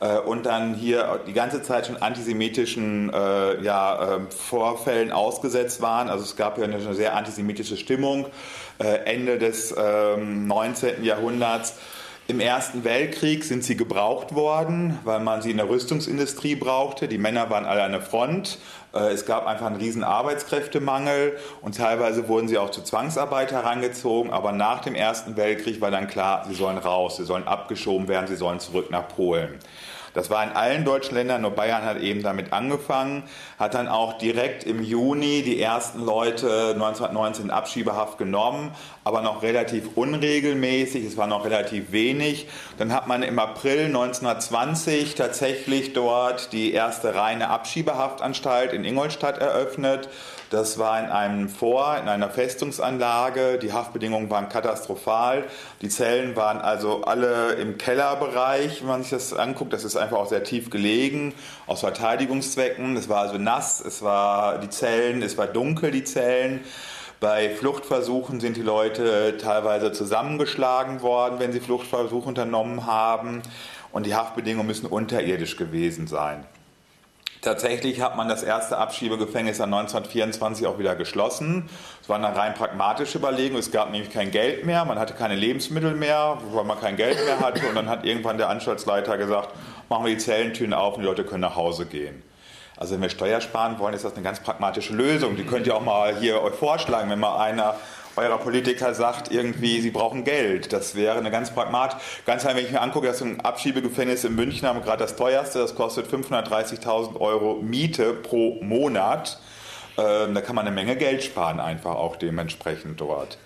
äh, 0.05 0.19
und 0.19 0.45
dann 0.45 0.73
hier 0.73 1.21
die 1.27 1.33
ganze 1.33 1.61
Zeit 1.63 1.87
schon 1.87 1.97
antisemitischen 1.97 3.11
äh, 3.13 3.61
ja, 3.63 4.17
äh, 4.17 4.19
Vorfällen 4.29 5.11
ausgesetzt 5.11 5.81
waren. 5.81 6.09
Also 6.09 6.23
es 6.23 6.35
gab 6.35 6.57
ja 6.57 6.65
eine, 6.65 6.75
eine 6.75 6.93
sehr 6.93 7.15
antisemitische 7.15 7.77
Stimmung 7.77 8.27
äh, 8.79 8.85
Ende 9.05 9.37
des 9.37 9.73
19. 9.75 10.97
Ähm, 10.97 11.03
Jahrhunderts. 11.03 11.75
Im 12.27 12.39
Ersten 12.39 12.83
Weltkrieg 12.83 13.43
sind 13.43 13.63
sie 13.63 13.77
gebraucht 13.77 14.33
worden, 14.33 14.97
weil 15.03 15.19
man 15.19 15.43
sie 15.43 15.51
in 15.51 15.57
der 15.57 15.69
Rüstungsindustrie 15.69 16.55
brauchte. 16.55 17.07
Die 17.07 17.19
Männer 17.19 17.51
waren 17.51 17.65
alle 17.65 17.83
an 17.83 17.91
der 17.91 18.01
Front. 18.01 18.57
Äh, 18.95 19.11
es 19.11 19.27
gab 19.27 19.45
einfach 19.45 19.67
einen 19.67 19.75
riesen 19.75 20.03
Arbeitskräftemangel 20.03 21.37
und 21.61 21.77
teilweise 21.77 22.27
wurden 22.27 22.47
sie 22.47 22.57
auch 22.57 22.71
zu 22.71 22.81
Zwangsarbeit 22.81 23.51
herangezogen. 23.51 24.31
Aber 24.31 24.53
nach 24.53 24.79
dem 24.79 24.95
Ersten 24.95 25.37
Weltkrieg 25.37 25.81
war 25.81 25.91
dann 25.91 26.07
klar, 26.07 26.45
sie 26.47 26.55
sollen 26.55 26.79
raus, 26.79 27.17
sie 27.17 27.25
sollen 27.25 27.47
abgeschoben 27.47 28.07
werden, 28.07 28.25
sie 28.25 28.37
sollen 28.37 28.59
zurück 28.59 28.89
nach 28.89 29.07
Polen. 29.07 29.59
Das 30.15 30.29
war 30.29 30.43
in 30.43 30.51
allen 30.51 30.85
deutschen 30.85 31.13
Ländern, 31.13 31.41
nur 31.41 31.51
Bayern 31.51 31.83
hat 31.83 31.99
eben 31.99 32.23
damit 32.23 32.53
angefangen, 32.53 33.23
hat 33.59 33.73
dann 33.73 33.89
auch 33.89 34.17
direkt 34.17 34.63
im 34.63 34.81
Juni 34.81 35.43
die 35.43 35.61
ersten 35.61 36.03
Leute 36.03 36.71
1919 36.73 37.45
in 37.45 37.51
Abschiebehaft 37.51 38.17
genommen, 38.17 38.71
aber 39.03 39.21
noch 39.21 39.43
relativ 39.43 39.89
unregelmäßig, 39.95 41.05
es 41.05 41.17
war 41.17 41.27
noch 41.27 41.43
relativ 41.43 41.91
wenig. 41.91 42.47
Dann 42.77 42.93
hat 42.93 43.07
man 43.07 43.23
im 43.23 43.37
April 43.37 43.87
1920 43.87 45.15
tatsächlich 45.15 45.91
dort 45.91 46.53
die 46.53 46.71
erste 46.71 47.13
reine 47.13 47.49
Abschiebehaftanstalt 47.49 48.71
in 48.71 48.85
Ingolstadt 48.85 49.37
eröffnet 49.39 50.07
Das 50.51 50.77
war 50.77 50.99
in 50.99 51.07
einem 51.07 51.49
Vor, 51.49 51.97
in 51.97 52.07
einer 52.07 52.29
Festungsanlage. 52.29 53.57
Die 53.57 53.73
Haftbedingungen 53.73 54.29
waren 54.29 54.47
katastrophal. 54.47 55.45
Die 55.81 55.89
Zellen 55.89 56.35
waren 56.35 56.59
also 56.59 57.03
alle 57.03 57.53
im 57.53 57.77
Kellerbereich, 57.77 58.81
wenn 58.81 58.87
man 58.87 59.01
sich 59.01 59.11
das 59.11 59.33
anguckt. 59.33 59.73
Das 59.73 59.83
ist 59.83 59.95
einfach 59.95 60.17
auch 60.17 60.29
sehr 60.29 60.43
tief 60.43 60.69
gelegen, 60.69 61.33
aus 61.65 61.79
Verteidigungszwecken. 61.79 62.95
Es 62.95 63.09
war 63.09 63.21
also 63.21 63.37
nass, 63.37 63.81
es 63.81 64.03
war 64.03 64.59
die 64.59 64.69
Zellen, 64.69 65.23
es 65.23 65.37
war 65.37 65.47
dunkel, 65.47 65.91
die 65.91 66.03
Zellen. 66.03 66.63
Bei 67.19 67.49
Fluchtversuchen 67.49 68.39
sind 68.39 68.55
die 68.55 68.61
Leute 68.61 69.37
teilweise 69.37 69.91
zusammengeschlagen 69.91 71.01
worden, 71.01 71.39
wenn 71.39 71.53
sie 71.53 71.59
Fluchtversuche 71.59 72.27
unternommen 72.27 72.85
haben. 72.85 73.41
Und 73.91 74.05
die 74.05 74.13
Haftbedingungen 74.13 74.67
müssen 74.67 74.85
unterirdisch 74.85 75.55
gewesen 75.55 76.05
sein. 76.05 76.45
Tatsächlich 77.45 78.01
hat 78.01 78.17
man 78.17 78.27
das 78.27 78.41
erste 78.41 78.75
Abschiebegefängnis 78.79 79.59
dann 79.59 79.71
1924 79.71 80.65
auch 80.65 80.79
wieder 80.79 80.95
geschlossen. 80.95 81.69
Es 82.01 82.09
war 82.09 82.15
eine 82.15 82.35
rein 82.35 82.55
pragmatische 82.55 83.19
Überlegung. 83.19 83.59
Es 83.59 83.69
gab 83.69 83.91
nämlich 83.91 84.11
kein 84.11 84.31
Geld 84.31 84.65
mehr, 84.65 84.83
man 84.83 84.97
hatte 84.97 85.13
keine 85.13 85.35
Lebensmittel 85.35 85.93
mehr, 85.93 86.39
weil 86.53 86.63
man 86.63 86.79
kein 86.79 86.95
Geld 86.95 87.23
mehr 87.23 87.39
hatte. 87.39 87.67
Und 87.69 87.75
dann 87.75 87.87
hat 87.87 88.03
irgendwann 88.03 88.39
der 88.39 88.49
Anstaltsleiter 88.49 89.19
gesagt, 89.19 89.49
machen 89.89 90.05
wir 90.05 90.15
die 90.15 90.17
Zellentüren 90.17 90.73
auf 90.73 90.95
und 90.95 91.01
die 91.01 91.05
Leute 91.05 91.23
können 91.23 91.41
nach 91.41 91.55
Hause 91.55 91.85
gehen. 91.85 92.23
Also 92.77 92.95
wenn 92.95 93.03
wir 93.03 93.09
Steuer 93.09 93.39
sparen 93.41 93.77
wollen, 93.77 93.93
ist 93.93 94.05
das 94.05 94.15
eine 94.15 94.23
ganz 94.23 94.39
pragmatische 94.39 94.95
Lösung. 94.95 95.35
Die 95.35 95.45
könnt 95.45 95.67
ihr 95.67 95.75
auch 95.75 95.83
mal 95.85 96.15
hier 96.15 96.41
euch 96.41 96.55
vorschlagen, 96.55 97.11
wenn 97.11 97.19
mal 97.19 97.37
einer 97.37 97.75
eurer 98.17 98.37
Politiker 98.37 98.93
sagt 98.93 99.31
irgendwie, 99.31 99.81
sie 99.81 99.91
brauchen 99.91 100.23
Geld. 100.23 100.73
Das 100.73 100.95
wäre 100.95 101.17
eine 101.17 101.31
ganz 101.31 101.51
pragmatische. 101.51 102.01
Ganz 102.25 102.45
einfach, 102.45 102.57
wenn 102.57 102.65
ich 102.65 102.71
mir 102.71 102.81
angucke, 102.81 103.07
dass 103.07 103.21
ein 103.21 103.41
Abschiebegefängnis 103.41 104.23
in 104.23 104.35
München 104.35 104.67
haben 104.67 104.81
gerade 104.81 105.03
das 105.03 105.15
teuerste, 105.15 105.59
das 105.59 105.75
kostet 105.75 106.07
530.000 106.07 107.19
Euro 107.19 107.55
Miete 107.61 108.13
pro 108.13 108.61
Monat. 108.61 109.39
Ähm, 109.97 110.33
da 110.33 110.41
kann 110.41 110.55
man 110.55 110.65
eine 110.65 110.75
Menge 110.75 110.95
Geld 110.95 111.23
sparen, 111.23 111.59
einfach 111.59 111.95
auch 111.95 112.15
dementsprechend 112.15 112.99
dort. 112.99 113.37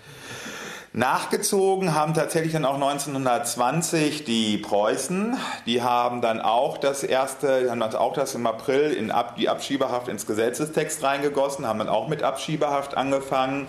Nachgezogen 0.92 1.94
haben 1.94 2.14
tatsächlich 2.14 2.52
dann 2.52 2.64
auch 2.64 2.74
1920 2.74 4.24
die 4.24 4.58
Preußen. 4.58 5.36
Die 5.64 5.82
haben 5.82 6.20
dann 6.20 6.40
auch 6.40 6.78
das 6.78 7.04
erste, 7.04 7.70
haben 7.70 7.78
dann 7.78 7.94
auch 7.94 8.12
das 8.12 8.34
im 8.34 8.44
April 8.44 8.90
in 8.90 9.12
Ab, 9.12 9.36
die 9.36 9.48
Abschiebehaft 9.48 10.08
ins 10.08 10.26
Gesetzestext 10.26 11.04
reingegossen, 11.04 11.64
haben 11.64 11.78
dann 11.78 11.88
auch 11.88 12.08
mit 12.08 12.24
Abschiebehaft 12.24 12.96
angefangen. 12.96 13.68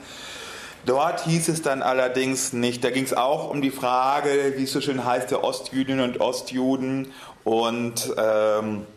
Dort 0.85 1.25
hieß 1.25 1.50
es 1.50 1.61
dann 1.61 1.83
allerdings 1.83 2.53
nicht, 2.53 2.83
da 2.83 2.89
ging 2.89 3.03
es 3.03 3.13
auch 3.13 3.50
um 3.50 3.61
die 3.61 3.71
Frage, 3.71 4.53
wie 4.57 4.63
es 4.63 4.71
so 4.71 4.81
schön 4.81 5.05
heißt, 5.05 5.29
der 5.29 5.43
Ostjüdinnen 5.43 6.03
und 6.03 6.21
Ostjuden. 6.21 7.13
Und 7.43 8.13
ähm, 8.17 8.88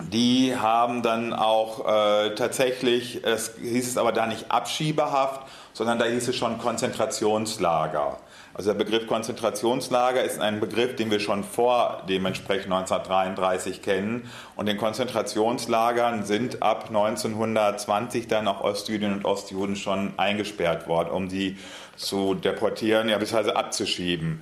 die 0.00 0.56
haben 0.56 1.02
dann 1.02 1.32
auch 1.32 1.86
äh, 1.86 2.34
tatsächlich, 2.34 3.24
es 3.24 3.52
hieß 3.60 3.88
es 3.88 3.96
aber 3.96 4.10
da 4.12 4.26
nicht 4.26 4.50
Abschiebehaft, 4.50 5.42
sondern 5.72 5.98
da 5.98 6.06
hieß 6.06 6.28
es 6.28 6.36
schon 6.36 6.58
Konzentrationslager. 6.58 8.18
Also 8.54 8.72
der 8.72 8.78
Begriff 8.78 9.08
Konzentrationslager 9.08 10.22
ist 10.22 10.40
ein 10.40 10.60
Begriff, 10.60 10.94
den 10.94 11.10
wir 11.10 11.18
schon 11.18 11.42
vor 11.42 12.04
dementsprechend 12.08 12.72
1933 12.72 13.82
kennen. 13.82 14.30
Und 14.54 14.68
in 14.68 14.76
Konzentrationslagern 14.76 16.24
sind 16.24 16.62
ab 16.62 16.84
1920 16.86 18.28
dann 18.28 18.46
auch 18.46 18.62
Ostjüdinnen 18.62 19.18
und 19.18 19.24
Ostjuden 19.24 19.74
schon 19.74 20.12
eingesperrt 20.18 20.86
worden, 20.86 21.10
um 21.10 21.28
sie 21.28 21.58
zu 21.96 22.34
deportieren, 22.34 23.08
ja, 23.08 23.18
beziehungsweise 23.18 23.56
abzuschieben. 23.56 24.40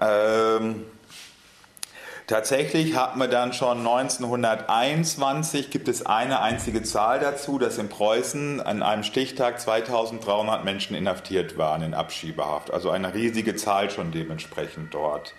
Ähm, 0.00 0.86
Tatsächlich 2.30 2.94
hat 2.94 3.16
man 3.16 3.28
dann 3.28 3.52
schon 3.52 3.78
1921, 3.78 5.68
gibt 5.68 5.88
es 5.88 6.06
eine 6.06 6.40
einzige 6.40 6.84
Zahl 6.84 7.18
dazu, 7.18 7.58
dass 7.58 7.76
in 7.76 7.88
Preußen 7.88 8.60
an 8.60 8.84
einem 8.84 9.02
Stichtag 9.02 9.60
2300 9.60 10.64
Menschen 10.64 10.94
inhaftiert 10.94 11.58
waren 11.58 11.82
in 11.82 11.92
Abschiebehaft. 11.92 12.72
Also 12.72 12.90
eine 12.90 13.14
riesige 13.14 13.56
Zahl 13.56 13.90
schon 13.90 14.12
dementsprechend 14.12 14.94
dort. 14.94 15.34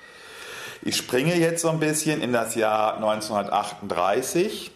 Ich 0.82 0.98
springe 0.98 1.36
jetzt 1.36 1.62
so 1.62 1.70
ein 1.70 1.80
bisschen 1.80 2.22
in 2.22 2.34
das 2.34 2.56
Jahr 2.56 2.98
1938. 2.98 4.72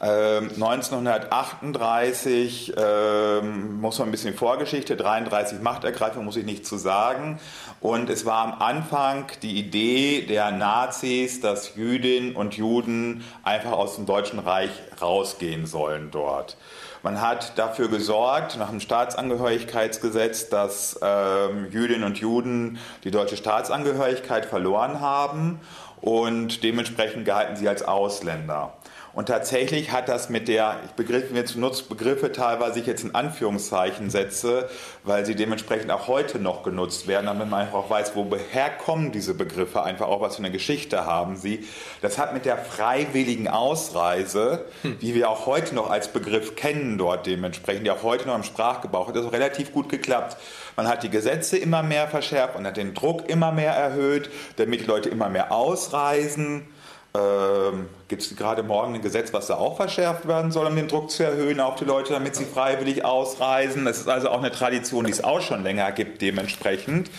1938 0.00 2.72
ähm, 2.74 2.82
ähm, 2.82 3.82
muss 3.82 3.98
man 3.98 4.08
ein 4.08 4.12
bisschen 4.12 4.34
Vorgeschichte, 4.34 4.96
33 4.96 5.60
Machtergreifung 5.60 6.24
muss 6.24 6.38
ich 6.38 6.46
nicht 6.46 6.64
zu 6.64 6.78
sagen. 6.78 7.38
Und 7.80 8.10
es 8.10 8.26
war 8.26 8.44
am 8.44 8.60
Anfang 8.60 9.26
die 9.40 9.58
Idee 9.58 10.26
der 10.26 10.50
Nazis, 10.50 11.40
dass 11.40 11.76
Jüdinnen 11.76 12.36
und 12.36 12.54
Juden 12.54 13.24
einfach 13.42 13.72
aus 13.72 13.96
dem 13.96 14.04
Deutschen 14.04 14.38
Reich 14.38 14.70
rausgehen 15.00 15.64
sollen 15.64 16.10
dort. 16.10 16.58
Man 17.02 17.22
hat 17.22 17.56
dafür 17.56 17.88
gesorgt, 17.88 18.58
nach 18.58 18.68
dem 18.68 18.80
Staatsangehörigkeitsgesetz, 18.80 20.50
dass 20.50 21.00
ähm, 21.00 21.68
Jüdinnen 21.70 22.04
und 22.04 22.18
Juden 22.18 22.78
die 23.04 23.10
deutsche 23.10 23.38
Staatsangehörigkeit 23.38 24.44
verloren 24.44 25.00
haben 25.00 25.60
und 26.02 26.62
dementsprechend 26.62 27.24
galten 27.24 27.56
sie 27.56 27.66
als 27.66 27.82
Ausländer. 27.82 28.74
Und 29.12 29.26
tatsächlich 29.26 29.90
hat 29.90 30.08
das 30.08 30.28
mit 30.28 30.46
der, 30.46 30.76
ich 30.84 30.92
begriff, 30.92 31.24
jetzt 31.34 31.56
nutze 31.56 31.84
Begriffe 31.84 32.30
teilweise 32.30 32.78
ich 32.78 32.86
jetzt 32.86 33.02
in 33.02 33.14
Anführungszeichen 33.14 34.08
setze, 34.08 34.68
weil 35.02 35.26
sie 35.26 35.34
dementsprechend 35.34 35.90
auch 35.90 36.06
heute 36.06 36.38
noch 36.38 36.62
genutzt 36.62 37.08
werden, 37.08 37.26
damit 37.26 37.50
man 37.50 37.62
einfach 37.62 37.78
auch 37.78 37.90
weiß, 37.90 38.12
woher 38.14 38.70
kommen 38.70 39.10
diese 39.10 39.34
Begriffe, 39.34 39.82
einfach 39.82 40.06
auch 40.06 40.20
was 40.20 40.36
für 40.36 40.42
eine 40.42 40.52
Geschichte 40.52 41.06
haben 41.06 41.36
sie. 41.36 41.66
Das 42.02 42.18
hat 42.18 42.34
mit 42.34 42.44
der 42.44 42.56
freiwilligen 42.56 43.48
Ausreise, 43.48 44.64
hm. 44.82 44.98
die 45.00 45.14
wir 45.14 45.28
auch 45.28 45.46
heute 45.46 45.74
noch 45.74 45.90
als 45.90 46.08
Begriff 46.08 46.54
kennen 46.54 46.96
dort 46.96 47.26
dementsprechend, 47.26 47.86
die 47.86 47.90
auch 47.90 48.04
heute 48.04 48.28
noch 48.28 48.36
im 48.36 48.44
Sprachgebrauch 48.44 49.08
hat, 49.08 49.16
das 49.16 49.32
relativ 49.32 49.72
gut 49.72 49.88
geklappt. 49.88 50.36
Man 50.76 50.86
hat 50.86 51.02
die 51.02 51.10
Gesetze 51.10 51.58
immer 51.58 51.82
mehr 51.82 52.06
verschärft, 52.06 52.54
man 52.54 52.66
hat 52.66 52.76
den 52.76 52.94
Druck 52.94 53.28
immer 53.28 53.50
mehr 53.50 53.72
erhöht, 53.72 54.30
damit 54.56 54.82
die 54.82 54.86
Leute 54.86 55.08
immer 55.08 55.28
mehr 55.28 55.50
ausreisen. 55.50 56.68
Ähm, 57.12 57.88
Gibt 58.06 58.22
es 58.22 58.36
gerade 58.36 58.62
morgen 58.62 58.94
ein 58.94 59.02
Gesetz, 59.02 59.32
was 59.32 59.48
da 59.48 59.56
auch 59.56 59.76
verschärft 59.76 60.28
werden 60.28 60.52
soll, 60.52 60.66
um 60.66 60.76
den 60.76 60.86
Druck 60.86 61.10
zu 61.10 61.24
erhöhen 61.24 61.60
auf 61.60 61.74
die 61.76 61.84
Leute, 61.84 62.12
damit 62.12 62.36
sie 62.36 62.44
freiwillig 62.44 63.04
ausreisen? 63.04 63.84
Das 63.84 63.98
ist 63.98 64.08
also 64.08 64.30
auch 64.30 64.38
eine 64.38 64.52
Tradition, 64.52 65.04
die 65.04 65.10
es 65.10 65.24
auch 65.24 65.40
schon 65.40 65.62
länger 65.62 65.90
gibt, 65.92 66.22
dementsprechend. 66.22 67.10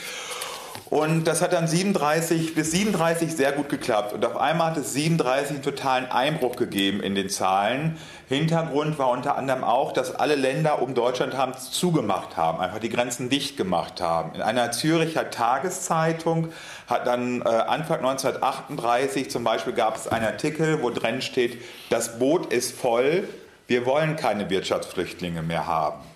Und 0.91 1.23
das 1.23 1.41
hat 1.41 1.53
dann 1.53 1.69
37 1.69 2.53
bis 2.53 2.71
37 2.71 3.33
sehr 3.33 3.53
gut 3.53 3.69
geklappt. 3.69 4.11
Und 4.11 4.25
auf 4.25 4.35
einmal 4.35 4.71
hat 4.71 4.77
es 4.77 4.91
37 4.91 5.51
einen 5.51 5.61
totalen 5.63 6.11
Einbruch 6.11 6.57
gegeben 6.57 7.01
in 7.01 7.15
den 7.15 7.29
Zahlen. 7.29 7.97
Hintergrund 8.27 8.99
war 8.99 9.09
unter 9.09 9.37
anderem 9.37 9.63
auch, 9.63 9.93
dass 9.93 10.13
alle 10.13 10.35
Länder 10.35 10.81
um 10.81 10.93
Deutschland 10.93 11.37
haben 11.37 11.53
zugemacht 11.57 12.35
haben, 12.35 12.59
einfach 12.59 12.79
die 12.79 12.89
Grenzen 12.89 13.29
dicht 13.29 13.55
gemacht 13.55 14.01
haben. 14.01 14.35
In 14.35 14.41
einer 14.41 14.73
Züricher 14.73 15.29
Tageszeitung 15.29 16.49
hat 16.87 17.07
dann 17.07 17.41
äh, 17.41 17.45
Anfang 17.45 17.99
1938 17.99 19.31
zum 19.31 19.45
Beispiel 19.45 19.71
gab 19.71 19.95
es 19.95 20.09
einen 20.09 20.25
Artikel, 20.25 20.81
wo 20.81 20.89
drin 20.89 21.21
steht, 21.21 21.61
das 21.89 22.19
Boot 22.19 22.51
ist 22.51 22.77
voll, 22.77 23.29
wir 23.67 23.85
wollen 23.85 24.17
keine 24.17 24.49
Wirtschaftsflüchtlinge 24.49 25.41
mehr 25.41 25.67
haben. 25.67 26.10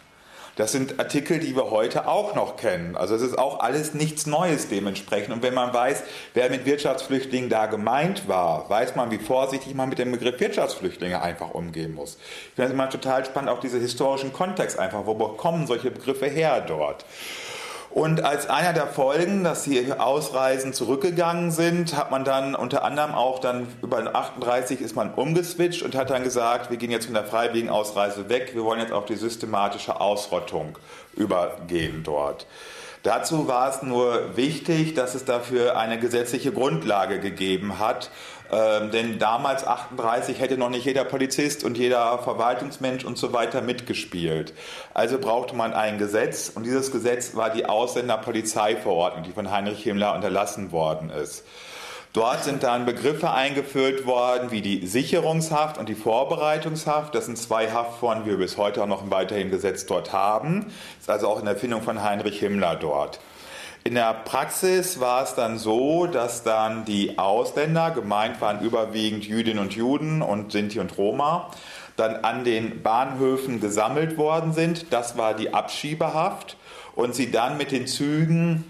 Das 0.55 0.71
sind 0.71 0.99
Artikel, 0.99 1.39
die 1.39 1.55
wir 1.55 1.69
heute 1.69 2.07
auch 2.07 2.33
noch 2.33 2.55
kennen. 2.55 2.95
Also 2.95 3.13
es 3.13 3.21
ist 3.21 3.37
auch 3.37 3.59
alles 3.59 3.93
nichts 3.93 4.25
Neues 4.25 4.69
dementsprechend. 4.69 5.33
Und 5.33 5.43
wenn 5.43 5.53
man 5.53 5.73
weiß, 5.73 6.03
wer 6.33 6.49
mit 6.49 6.65
Wirtschaftsflüchtlingen 6.65 7.49
da 7.49 7.65
gemeint 7.65 8.29
war, 8.29 8.69
weiß 8.69 8.95
man, 8.95 9.11
wie 9.11 9.17
vorsichtig 9.17 9.73
man 9.75 9.89
mit 9.89 9.99
dem 9.99 10.13
Begriff 10.13 10.39
Wirtschaftsflüchtlinge 10.39 11.21
einfach 11.21 11.51
umgehen 11.51 11.93
muss. 11.93 12.17
Ich 12.49 12.55
finde 12.55 12.67
es 12.67 12.73
immer 12.73 12.89
total 12.89 13.25
spannend, 13.25 13.49
auch 13.49 13.59
diesen 13.59 13.81
historischen 13.81 14.31
Kontext 14.31 14.79
einfach. 14.79 15.05
Wo 15.05 15.13
kommen 15.13 15.67
solche 15.67 15.91
Begriffe 15.91 16.27
her 16.27 16.61
dort? 16.61 17.05
Und 17.95 18.25
als 18.25 18.49
einer 18.49 18.73
der 18.73 18.87
Folgen, 18.87 19.45
dass 19.45 19.63
die 19.63 19.93
Ausreisen 19.93 20.73
zurückgegangen 20.73 21.49
sind, 21.49 21.95
hat 21.95 22.11
man 22.11 22.25
dann 22.25 22.53
unter 22.53 22.83
anderem 22.83 23.13
auch 23.13 23.39
dann 23.39 23.67
über 23.81 24.13
38 24.13 24.81
ist 24.81 24.97
man 24.97 25.13
umgeswitcht 25.13 25.81
und 25.81 25.95
hat 25.95 26.09
dann 26.09 26.21
gesagt, 26.21 26.69
wir 26.69 26.75
gehen 26.75 26.91
jetzt 26.91 27.05
von 27.05 27.13
der 27.13 27.23
freiwilligen 27.23 27.69
Ausreise 27.69 28.27
weg, 28.27 28.51
wir 28.53 28.65
wollen 28.65 28.81
jetzt 28.81 28.91
auf 28.91 29.05
die 29.05 29.15
systematische 29.15 30.01
Ausrottung 30.01 30.77
übergehen 31.15 32.03
dort. 32.03 32.47
Dazu 33.03 33.47
war 33.47 33.69
es 33.69 33.81
nur 33.81 34.35
wichtig, 34.35 34.95
dass 34.95 35.15
es 35.15 35.23
dafür 35.23 35.77
eine 35.77 35.97
gesetzliche 35.97 36.51
Grundlage 36.51 37.21
gegeben 37.21 37.79
hat, 37.79 38.09
ähm, 38.51 38.91
denn 38.91 39.19
damals 39.19 39.65
38 39.65 40.39
hätte 40.39 40.57
noch 40.57 40.69
nicht 40.69 40.85
jeder 40.85 41.03
Polizist 41.03 41.63
und 41.63 41.77
jeder 41.77 42.19
Verwaltungsmensch 42.19 43.03
und 43.03 43.17
so 43.17 43.33
weiter 43.33 43.61
mitgespielt. 43.61 44.53
Also 44.93 45.17
brauchte 45.17 45.55
man 45.55 45.73
ein 45.73 45.97
Gesetz 45.97 46.51
und 46.53 46.65
dieses 46.65 46.91
Gesetz 46.91 47.35
war 47.35 47.49
die 47.49 47.65
Ausländerpolizeiverordnung, 47.65 49.23
die 49.23 49.31
von 49.31 49.51
Heinrich 49.51 49.83
Himmler 49.83 50.13
unterlassen 50.13 50.71
worden 50.71 51.09
ist. 51.09 51.43
Dort 52.15 52.45
sind 52.45 52.63
dann 52.63 52.85
Begriffe 52.85 53.31
eingeführt 53.31 54.05
worden 54.05 54.49
wie 54.49 54.61
die 54.61 54.87
Sicherungshaft 54.87 55.77
und 55.77 55.89
die 55.89 55.95
Vorbereitungshaft. 55.95 57.13
Das 57.13 57.25
sind 57.25 57.37
zwei 57.37 57.69
Haftformen, 57.71 58.23
die 58.23 58.29
wir 58.29 58.37
bis 58.37 58.55
heute 58.55 58.81
auch 58.81 58.87
noch 58.87 59.11
weiterhin 59.11 59.51
Gesetz 59.51 59.85
dort 59.85 60.13
haben. 60.13 60.61
Das 60.61 61.01
ist 61.01 61.09
also 61.09 61.27
auch 61.27 61.39
in 61.39 61.45
der 61.45 61.55
Erfindung 61.55 61.81
von 61.81 62.01
Heinrich 62.01 62.39
Himmler 62.39 62.77
dort. 62.77 63.19
In 63.87 63.93
der 63.93 64.15
Praxis 64.15 64.99
war 64.99 65.21
es 65.21 65.35
dann 65.35 65.59
so, 65.59 66.07
dass 66.07 66.41
dann 66.41 66.85
die 66.85 67.19
Ausländer, 67.19 67.91
gemeint 67.91 68.41
waren 68.41 68.61
überwiegend 68.61 69.25
Jüdinnen 69.25 69.59
und 69.59 69.75
Juden 69.75 70.23
und 70.23 70.51
Sinti 70.51 70.79
und 70.79 70.97
Roma, 70.97 71.51
dann 71.95 72.15
an 72.25 72.43
den 72.43 72.81
Bahnhöfen 72.81 73.61
gesammelt 73.61 74.17
worden 74.17 74.53
sind. 74.53 74.91
Das 74.91 75.19
war 75.19 75.35
die 75.35 75.53
Abschiebehaft. 75.53 76.57
Und 76.95 77.13
sie 77.13 77.29
dann 77.29 77.57
mit 77.57 77.71
den 77.71 77.85
Zügen 77.85 78.63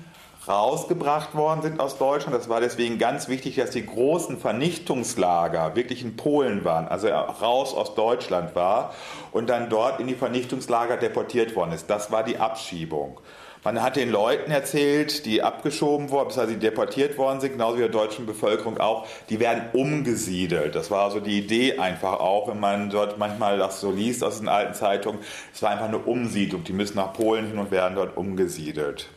rausgebracht 0.50 1.34
worden 1.34 1.62
sind 1.62 1.80
aus 1.80 1.98
Deutschland. 1.98 2.36
Das 2.36 2.50
war 2.50 2.60
deswegen 2.60 2.98
ganz 2.98 3.30
wichtig, 3.30 3.56
dass 3.56 3.70
die 3.70 3.86
großen 3.86 4.38
Vernichtungslager 4.38 5.78
wirklich 5.78 6.02
in 6.02 6.18
Polen 6.18 6.66
waren, 6.66 6.90
also 6.90 7.08
raus 7.08 7.74
aus 7.74 7.96
Deutschland 7.96 8.54
war 8.54 8.94
und 9.32 9.48
dann 9.48 9.70
dort 9.70 10.02
in 10.02 10.08
die 10.08 10.16
Vernichtungslager 10.16 10.98
deportiert 10.98 11.56
worden 11.56 11.72
ist. 11.72 11.90
Das 11.90 12.12
war 12.12 12.24
die 12.24 12.38
Abschiebung. 12.38 13.22
Man 13.66 13.82
hat 13.82 13.96
den 13.96 14.12
Leuten 14.12 14.52
erzählt, 14.52 15.26
die 15.26 15.42
abgeschoben 15.42 16.12
wurden, 16.12 16.30
das 16.30 16.38
heißt, 16.38 16.52
die 16.52 16.60
deportiert 16.60 17.18
worden 17.18 17.42
sind, 17.42 17.54
genauso 17.54 17.78
wie 17.78 17.82
der 17.82 17.90
deutschen 17.90 18.28
Bevölkerung 18.28 18.78
auch, 18.78 19.08
die 19.30 19.40
werden 19.40 19.64
umgesiedelt. 19.74 20.76
Das 20.76 20.92
war 20.92 21.10
so 21.10 21.20
die 21.20 21.40
Idee 21.40 21.80
einfach 21.80 22.20
auch, 22.20 22.48
wenn 22.48 22.60
man 22.60 22.92
dort 22.92 23.18
manchmal 23.18 23.58
das 23.58 23.82
so 23.82 23.90
liest 23.90 24.24
aus 24.24 24.38
den 24.38 24.50
alten 24.50 24.76
Zeitungen. 24.76 25.20
Es 25.52 25.64
war 25.64 25.72
einfach 25.72 25.88
eine 25.88 25.98
Umsiedlung. 25.98 26.64
Die 26.64 26.74
müssen 26.74 26.98
nach 26.98 27.14
Polen 27.14 27.48
hin 27.48 27.58
und 27.58 27.72
werden 27.72 27.96
dort 27.96 28.16
umgesiedelt. 28.16 29.10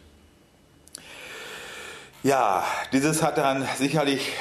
Ja, 2.23 2.65
dieses 2.93 3.23
hat 3.23 3.37
dann 3.37 3.69
sicherlich 3.77 4.33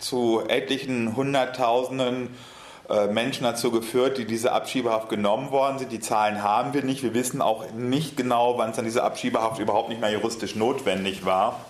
zu 0.00 0.42
etlichen 0.48 1.14
Hunderttausenden 1.14 2.30
Menschen 3.10 3.42
dazu 3.42 3.72
geführt, 3.72 4.16
die 4.16 4.26
diese 4.26 4.52
Abschiebehaft 4.52 5.08
genommen 5.08 5.50
worden 5.50 5.78
sind. 5.78 5.90
Die 5.90 5.98
Zahlen 5.98 6.42
haben 6.42 6.72
wir 6.72 6.84
nicht. 6.84 7.02
Wir 7.02 7.14
wissen 7.14 7.42
auch 7.42 7.64
nicht 7.72 8.16
genau, 8.16 8.58
wann 8.58 8.70
es 8.70 8.76
dann 8.76 8.84
diese 8.84 9.02
Abschiebehaft 9.02 9.58
überhaupt 9.58 9.88
nicht 9.88 10.00
mehr 10.00 10.12
juristisch 10.12 10.54
notwendig 10.54 11.24
war. 11.24 11.60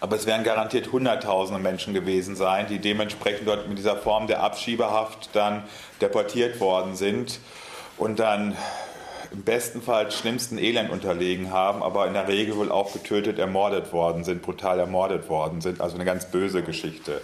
Aber 0.00 0.16
es 0.16 0.24
werden 0.24 0.42
garantiert 0.42 0.92
Hunderttausende 0.92 1.60
Menschen 1.60 1.92
gewesen 1.92 2.34
sein, 2.34 2.66
die 2.68 2.78
dementsprechend 2.78 3.46
dort 3.46 3.68
mit 3.68 3.76
dieser 3.76 3.96
Form 3.96 4.26
der 4.26 4.42
Abschiebehaft 4.42 5.28
dann 5.34 5.64
deportiert 6.00 6.58
worden 6.60 6.96
sind 6.96 7.38
und 7.98 8.18
dann 8.18 8.56
im 9.32 9.42
besten 9.42 9.80
Fall 9.80 10.10
schlimmsten 10.10 10.58
Elend 10.58 10.90
unterlegen 10.90 11.52
haben, 11.52 11.82
aber 11.82 12.06
in 12.06 12.14
der 12.14 12.26
Regel 12.26 12.56
wohl 12.56 12.72
auch 12.72 12.92
getötet, 12.92 13.38
ermordet 13.38 13.92
worden 13.92 14.24
sind, 14.24 14.42
brutal 14.42 14.78
ermordet 14.78 15.28
worden 15.28 15.60
sind. 15.60 15.80
Also 15.80 15.94
eine 15.94 16.04
ganz 16.04 16.26
böse 16.26 16.62
Geschichte. 16.62 17.20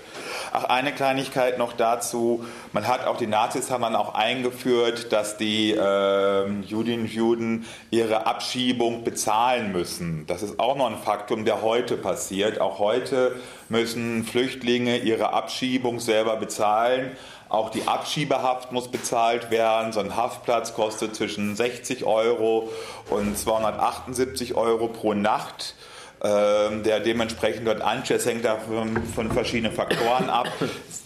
Ach, 0.52 0.64
eine 0.64 0.92
Kleinigkeit 0.92 1.58
noch 1.58 1.72
dazu. 1.72 2.44
Man 2.72 2.86
hat 2.86 3.06
auch, 3.06 3.16
die 3.16 3.26
Nazis 3.26 3.70
haben 3.70 3.82
dann 3.82 3.96
auch 3.96 4.14
eingeführt, 4.14 5.12
dass 5.12 5.36
die 5.36 5.72
äh, 5.72 6.48
Judinnen 6.62 7.06
und 7.06 7.12
Juden 7.12 7.66
ihre 7.90 8.26
Abschiebung 8.26 9.04
bezahlen 9.04 9.72
müssen. 9.72 10.24
Das 10.26 10.42
ist 10.42 10.60
auch 10.60 10.76
noch 10.76 10.86
ein 10.86 10.98
Faktum, 10.98 11.44
der 11.44 11.62
heute 11.62 11.96
passiert. 11.96 12.60
Auch 12.60 12.78
heute 12.78 13.36
müssen 13.68 14.24
Flüchtlinge 14.24 14.98
ihre 14.98 15.32
Abschiebung 15.32 15.98
selber 16.00 16.36
bezahlen. 16.36 17.16
Auch 17.48 17.70
die 17.70 17.86
Abschiebehaft 17.86 18.72
muss 18.72 18.88
bezahlt 18.88 19.50
werden. 19.50 19.92
So 19.92 20.00
ein 20.00 20.16
Haftplatz 20.16 20.74
kostet 20.74 21.14
zwischen 21.14 21.54
60 21.54 22.04
Euro 22.04 22.70
und 23.10 23.38
278 23.38 24.54
Euro 24.54 24.88
pro 24.88 25.14
Nacht 25.14 25.74
ähm, 26.22 26.82
der 26.82 27.00
dementsprechend 27.00 27.66
dort 27.66 27.82
ansteht. 27.82 28.18
Es 28.18 28.26
hängt 28.26 28.44
davon 28.44 29.02
von 29.14 29.30
verschiedenen 29.30 29.72
Faktoren 29.72 30.30
ab. 30.30 30.50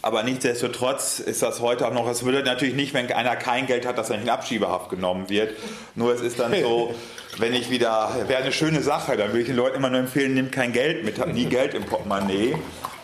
Aber 0.02 0.22
nichtsdestotrotz 0.22 1.18
ist 1.18 1.42
das 1.42 1.60
heute 1.60 1.88
auch 1.88 1.92
noch, 1.92 2.08
es 2.08 2.24
würde 2.24 2.42
natürlich 2.44 2.74
nicht, 2.74 2.94
wenn 2.94 3.10
einer 3.12 3.36
kein 3.36 3.66
Geld 3.66 3.86
hat, 3.86 3.98
dass 3.98 4.08
er 4.08 4.16
nicht 4.16 4.26
in 4.26 4.30
Abschiebehaft 4.30 4.88
genommen 4.88 5.28
wird. 5.28 5.54
Nur 5.96 6.14
es 6.14 6.20
ist 6.20 6.38
dann 6.38 6.54
so, 6.54 6.94
wenn 7.40 7.54
ich 7.54 7.70
wieder, 7.70 8.10
wäre 8.26 8.42
eine 8.42 8.52
schöne 8.52 8.82
Sache, 8.82 9.16
dann 9.16 9.28
würde 9.28 9.40
ich 9.40 9.46
den 9.46 9.56
Leuten 9.56 9.76
immer 9.76 9.90
nur 9.90 10.00
empfehlen, 10.00 10.34
nimmt 10.34 10.52
kein 10.52 10.72
Geld 10.72 11.04
mit, 11.04 11.18
habt 11.18 11.32
nie 11.32 11.46
Geld 11.46 11.74
im 11.74 11.84
Portemonnaie. 11.84 12.54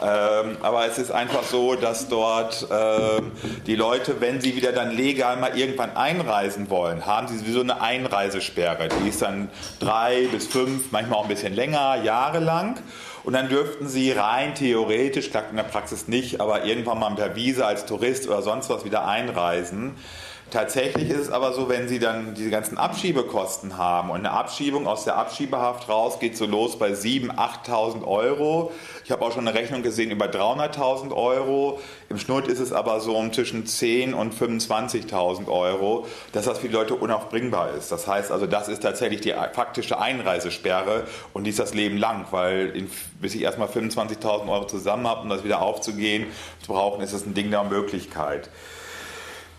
Ähm, 0.02 0.59
aber 0.61 0.87
es 0.87 0.99
ist 0.99 1.11
einfach 1.11 1.43
so, 1.43 1.75
dass 1.75 2.09
dort 2.09 2.69
ähm, 2.71 3.33
die 3.66 3.76
Leute, 3.76 4.21
wenn 4.21 4.43
sie 4.43 4.55
wieder 4.55 4.73
dann 4.73 4.95
legal 4.95 5.38
mal 5.38 5.57
irgendwann 5.57 5.97
einreisen 5.97 6.68
wollen, 6.68 7.07
haben 7.07 7.29
sie 7.29 7.38
sowieso 7.38 7.61
eine 7.61 7.81
Einreisesperre. 7.81 8.88
Die 9.03 9.09
ist 9.09 9.22
dann 9.22 9.49
drei 9.79 10.27
bis 10.31 10.46
fünf, 10.46 10.92
manchmal 10.92 11.20
auch 11.20 11.22
ein 11.22 11.29
bisschen 11.29 11.55
länger, 11.55 12.03
Jahre 12.03 12.40
lang. 12.40 12.79
Und 13.25 13.33
dann 13.33 13.49
dürften 13.49 13.88
sie 13.88 14.12
rein 14.12 14.55
theoretisch, 14.55 15.31
klappt 15.31 15.51
in 15.51 15.57
der 15.57 15.64
Praxis 15.64 16.09
nicht, 16.09 16.40
aber 16.40 16.64
irgendwann 16.64 17.01
mal 17.01 17.14
per 17.14 17.35
Visa 17.35 17.66
als 17.66 17.87
Tourist 17.87 18.29
oder 18.29 18.42
sonst 18.42 18.68
was 18.68 18.85
wieder 18.85 19.09
einreisen. 19.09 19.96
Tatsächlich 20.52 21.11
ist 21.11 21.18
es 21.18 21.30
aber 21.30 21.52
so, 21.52 21.68
wenn 21.68 21.88
Sie 21.88 21.98
dann 21.98 22.35
diese 22.35 22.50
ganzen 22.50 22.78
Abschiebekosten 22.78 23.76
haben 23.78 24.11
und 24.11 24.18
eine 24.18 24.30
Abschiebung 24.30 24.87
aus 24.87 25.02
der 25.02 25.16
Abschiebehaft 25.16 25.88
raus 25.88 26.20
geht 26.20 26.37
so 26.37 26.46
los 26.46 26.78
bei 26.78 26.92
7.000, 26.92 27.35
8.000 27.66 28.06
Euro. 28.06 28.70
Ich 29.04 29.11
habe 29.11 29.24
auch 29.24 29.32
schon 29.32 29.48
eine 29.48 29.59
Rechnung 29.59 29.82
gesehen 29.82 30.12
über 30.12 30.26
300.000 30.26 31.12
Euro. 31.12 31.80
Im 32.09 32.18
Schnitt 32.18 32.46
ist 32.46 32.61
es 32.61 32.72
aber 32.72 33.00
so 33.00 33.16
um 33.16 33.32
zwischen 33.32 33.64
10.000 33.64 34.14
und 34.14 34.35
25.000 34.35 35.48
Euro, 35.48 36.06
dass 36.30 36.44
das 36.44 36.61
für 36.61 36.68
die 36.68 36.74
Leute 36.74 36.94
unaufbringbar 36.94 37.74
ist. 37.74 37.90
Das 37.90 38.06
heißt 38.06 38.30
also, 38.30 38.46
das 38.46 38.68
ist 38.68 38.85
tatsächlich 38.85 39.22
die 39.22 39.35
faktische 39.52 39.98
Einreisesperre 39.98 41.09
und 41.32 41.42
die 41.42 41.50
ist 41.50 41.59
das 41.59 41.74
Leben 41.74 41.98
lang, 41.98 42.26
weil 42.30 42.68
in, 42.68 42.88
bis 43.20 43.35
ich 43.35 43.42
erstmal 43.42 43.66
25.000 43.66 44.48
Euro 44.48 44.68
zusammen 44.68 45.09
habe, 45.09 45.22
um 45.22 45.28
das 45.28 45.42
wieder 45.42 45.61
aufzugehen, 45.61 46.28
zu 46.62 46.72
brauchen, 46.72 47.02
ist 47.02 47.14
es 47.14 47.26
ein 47.26 47.35
Ding 47.35 47.50
der 47.50 47.64
Möglichkeit. 47.64 48.48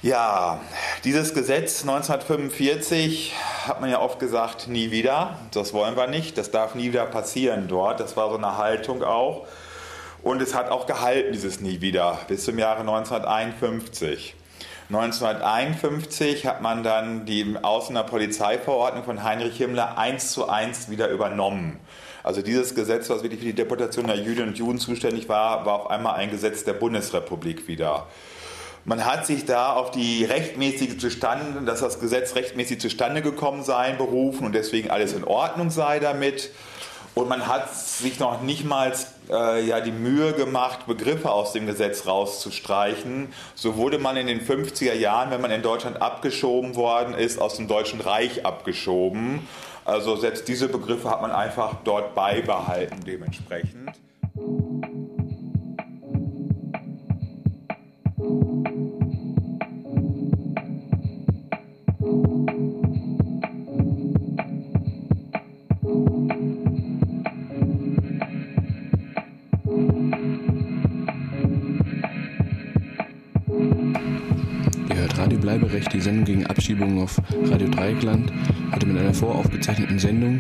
Ja, 0.04 0.60
dieses 1.06 1.34
Gesetz 1.34 1.82
1945 1.82 3.34
hat 3.66 3.82
man 3.82 3.90
ja 3.90 4.00
oft 4.00 4.20
gesagt, 4.20 4.68
nie 4.68 4.92
wieder. 4.92 5.40
Das 5.52 5.74
wollen 5.74 5.98
wir 5.98 6.06
nicht. 6.06 6.38
Das 6.38 6.52
darf 6.52 6.76
nie 6.76 6.90
wieder 6.90 7.08
passieren 7.08 7.68
dort. 7.68 8.00
Das 8.00 8.16
war 8.16 8.30
so 8.30 8.38
eine 8.38 8.58
Haltung 8.58 9.02
auch. 9.02 9.48
Und 10.22 10.40
es 10.40 10.54
hat 10.54 10.70
auch 10.70 10.86
gehalten, 10.86 11.32
dieses 11.34 11.62
nie 11.62 11.82
wieder, 11.82 12.20
bis 12.28 12.46
zum 12.46 12.60
Jahre 12.60 12.82
1951. 12.82 14.36
1951 14.90 16.46
hat 16.46 16.62
man 16.62 16.84
dann 16.84 17.26
die 17.26 17.56
Außener 17.60 18.04
Polizeiverordnung 18.04 19.04
von 19.04 19.24
Heinrich 19.24 19.58
Himmler 19.58 19.98
eins 19.98 20.32
zu 20.32 20.48
eins 20.48 20.92
wieder 20.92 21.10
übernommen. 21.10 21.80
Also 22.22 22.44
dieses 22.44 22.76
Gesetz, 22.76 23.10
was 23.10 23.24
wirklich 23.24 23.40
für 23.40 23.48
die 23.48 23.54
Deportation 23.56 24.06
der 24.06 24.18
Jüdinnen 24.18 24.50
und 24.50 24.58
Juden 24.60 24.78
zuständig 24.78 25.28
war, 25.28 25.66
war 25.66 25.82
auf 25.82 25.90
einmal 25.90 26.16
ein 26.16 26.30
Gesetz 26.30 26.64
der 26.64 26.74
Bundesrepublik 26.74 27.68
wieder. 27.68 28.06
Man 28.88 29.04
hat 29.04 29.26
sich 29.26 29.44
da 29.44 29.74
auf 29.74 29.92
die 29.92 30.24
rechtmäßige 30.24 30.98
zustande, 30.98 31.60
dass 31.66 31.82
das 31.82 32.00
Gesetz 32.00 32.36
rechtmäßig 32.36 32.80
zustande 32.80 33.22
gekommen 33.22 33.62
sei, 33.62 33.92
berufen 33.92 34.46
und 34.46 34.56
deswegen 34.56 34.90
alles 34.90 35.12
in 35.12 35.26
Ordnung 35.26 35.72
sei 35.72 36.00
damit. 36.00 36.52
Und 37.14 37.28
man 37.28 37.48
hat 37.48 37.76
sich 37.76 38.18
noch 38.22 38.42
nicht 38.42 38.64
mal 38.64 38.94
äh, 39.30 39.66
ja, 39.66 39.82
die 39.82 39.92
Mühe 39.92 40.32
gemacht, 40.32 40.88
Begriffe 40.88 41.32
aus 41.32 41.52
dem 41.52 41.66
Gesetz 41.66 42.08
rauszustreichen. 42.08 43.34
So 43.56 43.76
wurde 43.76 44.00
man 44.00 44.16
in 44.16 44.28
den 44.28 44.40
50er 44.40 44.94
Jahren, 44.94 45.32
wenn 45.32 45.42
man 45.42 45.52
in 45.52 45.64
Deutschland 45.64 46.02
abgeschoben 46.02 46.78
worden 46.78 47.14
ist, 47.14 47.42
aus 47.42 47.58
dem 47.58 47.68
Deutschen 47.68 48.00
Reich 48.00 48.46
abgeschoben. 48.46 49.46
Also 49.84 50.16
selbst 50.16 50.48
diese 50.48 50.70
Begriffe 50.70 51.10
hat 51.10 51.22
man 51.22 51.32
einfach 51.32 51.76
dort 51.84 52.16
beibehalten 52.16 53.04
dementsprechend. 53.06 53.92
Bleiberecht, 75.78 75.94
die 75.94 76.02
Sendung 76.02 76.26
gegen 76.26 76.46
Abschiebungen 76.48 77.04
auf 77.04 77.22
Radio 77.46 77.68
Dreieckland, 77.70 78.32
heute 78.74 78.88
mit 78.88 78.98
einer 78.98 79.14
voraufgezeichneten 79.14 80.00
Sendung 80.00 80.40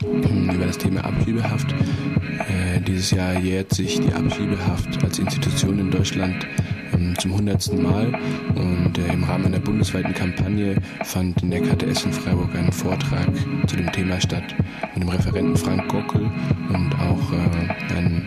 hm, 0.00 0.50
über 0.50 0.66
das 0.66 0.78
Thema 0.78 1.04
Abschiebehaft. 1.04 1.72
Äh, 1.72 2.80
dieses 2.80 3.12
Jahr 3.12 3.38
jährt 3.38 3.72
sich 3.72 4.00
die 4.00 4.12
Abschiebehaft 4.12 5.04
als 5.04 5.20
Institution 5.20 5.78
in 5.78 5.90
Deutschland 5.90 6.46
ähm, 6.94 7.14
zum 7.18 7.34
hundertsten 7.34 7.80
Mal 7.80 8.18
und 8.56 8.98
äh, 8.98 9.12
im 9.12 9.22
Rahmen 9.22 9.46
einer 9.46 9.60
bundesweiten 9.60 10.12
Kampagne 10.14 10.76
fand 11.04 11.40
in 11.42 11.50
der 11.52 11.60
KTS 11.60 12.04
in 12.04 12.12
Freiburg 12.12 12.54
ein 12.56 12.72
Vortrag 12.72 13.28
zu 13.68 13.76
dem 13.76 13.92
Thema 13.92 14.20
statt 14.20 14.54
mit 14.94 15.04
dem 15.04 15.08
Referenten 15.08 15.56
Frank 15.56 15.86
Gockel 15.88 16.22
und 16.22 16.94
auch 16.94 17.32
äh, 17.32 17.94
einem 17.94 18.26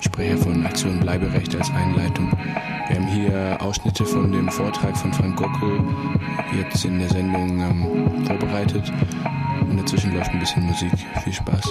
Sprecher 0.00 0.38
von 0.38 0.66
Aktion 0.66 0.98
Bleiberecht 0.98 1.54
als 1.54 1.70
Einleitung. 1.70 2.28
Wir 2.90 2.96
haben 2.96 3.06
hier 3.06 3.56
Ausschnitte 3.60 4.04
von 4.04 4.32
dem 4.32 4.48
Vortrag 4.48 4.96
von 4.96 5.12
Frank 5.12 5.36
Gockel 5.36 5.80
jetzt 6.58 6.84
in 6.84 6.98
der 6.98 7.08
Sendung 7.08 7.60
ähm, 7.60 8.26
vorbereitet 8.26 8.92
und 9.60 9.76
dazwischen 9.76 10.12
läuft 10.12 10.32
ein 10.32 10.40
bisschen 10.40 10.64
Musik. 10.64 10.90
Viel 11.22 11.32
Spaß. 11.32 11.70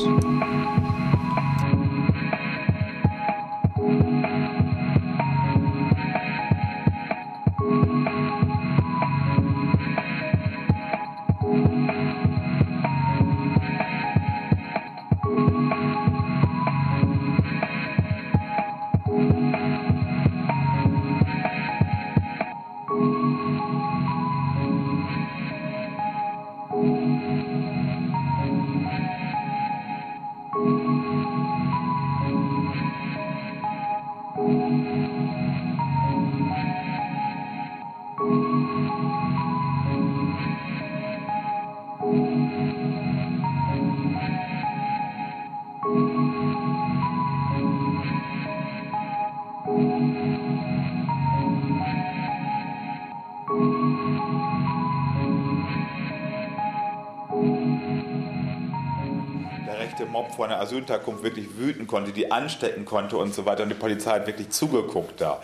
Rechte 59.90 60.06
Mob 60.06 60.36
vor 60.36 60.46
einer 60.46 60.60
Asylunterkunft 60.60 61.24
wirklich 61.24 61.58
wüten 61.58 61.88
konnte, 61.88 62.12
die 62.12 62.32
anstecken 62.32 62.86
konnte 62.86 63.18
und 63.18 63.34
so 63.34 63.46
weiter. 63.46 63.64
Und 63.64 63.70
die 63.70 63.76
Polizei 63.76 64.12
hat 64.12 64.28
wirklich 64.28 64.50
zugeguckt 64.50 65.22
da 65.22 65.42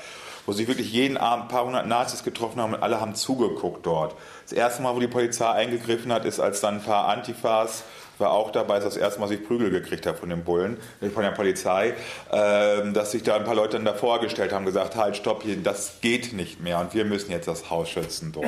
wo 0.48 0.52
sich 0.52 0.68
wirklich 0.68 0.92
jeden 0.94 1.18
Abend 1.18 1.46
ein 1.46 1.48
paar 1.48 1.66
hundert 1.66 1.88
Nazis 1.88 2.24
getroffen 2.24 2.62
haben 2.62 2.76
und 2.76 2.84
alle 2.84 3.02
haben 3.02 3.16
zugeguckt 3.16 3.84
dort. 3.84 4.14
Das 4.44 4.54
erste 4.54 4.84
Mal, 4.84 4.96
wo 4.96 5.00
die 5.00 5.08
Polizei 5.08 5.50
eingegriffen 5.50 6.14
hat, 6.14 6.24
ist, 6.24 6.40
als 6.40 6.62
dann 6.62 6.76
ein 6.76 6.84
paar 6.84 7.08
Antifas 7.08 7.84
war 8.20 8.30
auch 8.30 8.52
dabei, 8.52 8.76
dass 8.76 8.94
das 8.94 8.98
erste 8.98 9.20
Mal 9.20 9.28
sich 9.28 9.44
Prügel 9.44 9.72
gekriegt 9.72 10.06
hat 10.06 10.20
von 10.20 10.30
den 10.30 10.44
Bullen, 10.44 10.78
von 11.14 11.24
der 11.24 11.32
Polizei, 11.32 11.96
äh, 12.32 12.92
dass 12.94 13.12
sich 13.12 13.24
da 13.24 13.38
ein 13.38 13.44
paar 13.44 13.56
Leute 13.56 13.78
dann 13.78 13.86
davor 13.86 14.20
gestellt 14.20 14.54
haben, 14.54 14.66
gesagt, 14.66 14.96
halt, 14.96 15.18
stopp, 15.18 15.42
hier, 15.42 15.58
das 15.58 16.00
geht 16.00 16.34
nicht 16.34 16.62
mehr 16.62 16.80
und 16.80 16.94
wir 16.94 17.06
müssen 17.06 17.32
jetzt 17.32 17.48
das 17.48 17.72
Haus 17.72 17.90
schützen 17.90 18.32
dort. 18.32 18.46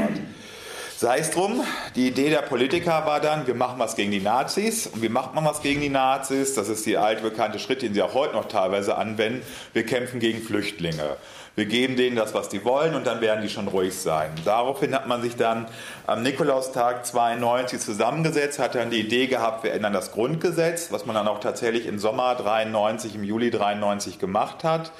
Sei 0.99 1.19
es 1.19 1.29
drum, 1.29 1.63
die 1.95 2.07
Idee 2.07 2.31
der 2.31 2.41
Politiker 2.41 3.05
war 3.05 3.19
dann, 3.19 3.45
wir 3.45 3.53
machen 3.53 3.77
was 3.77 3.95
gegen 3.95 4.09
die 4.09 4.19
Nazis. 4.19 4.87
Und 4.87 5.03
wie 5.03 5.09
macht 5.09 5.35
man 5.35 5.45
was 5.45 5.61
gegen 5.61 5.79
die 5.79 5.89
Nazis? 5.89 6.55
Das 6.55 6.69
ist 6.69 6.87
die 6.87 6.97
alte 6.97 7.21
bekannte 7.21 7.59
Schritt, 7.59 7.83
den 7.83 7.93
sie 7.93 8.01
auch 8.01 8.15
heute 8.15 8.33
noch 8.33 8.45
teilweise 8.45 8.97
anwenden. 8.97 9.43
Wir 9.73 9.85
kämpfen 9.85 10.19
gegen 10.19 10.41
Flüchtlinge. 10.41 11.17
Wir 11.53 11.65
geben 11.65 11.97
denen 11.97 12.15
das, 12.15 12.33
was 12.33 12.49
die 12.49 12.65
wollen 12.65 12.95
und 12.95 13.05
dann 13.05 13.21
werden 13.21 13.43
die 13.43 13.49
schon 13.49 13.67
ruhig 13.67 13.95
sein. 13.95 14.31
Daraufhin 14.43 14.95
hat 14.95 15.07
man 15.07 15.21
sich 15.21 15.35
dann 15.35 15.67
am 16.07 16.23
Nikolaustag 16.23 17.05
92 17.05 17.79
zusammengesetzt, 17.79 18.57
hat 18.57 18.73
dann 18.73 18.89
die 18.89 19.01
Idee 19.01 19.27
gehabt, 19.27 19.63
wir 19.63 19.73
ändern 19.73 19.93
das 19.93 20.13
Grundgesetz, 20.13 20.91
was 20.91 21.05
man 21.05 21.13
dann 21.13 21.27
auch 21.27 21.39
tatsächlich 21.39 21.85
im 21.85 21.99
Sommer 21.99 22.33
93, 22.33 23.13
im 23.13 23.23
Juli 23.23 23.51
93 23.51 24.17
gemacht 24.17 24.63
hat. 24.63 24.91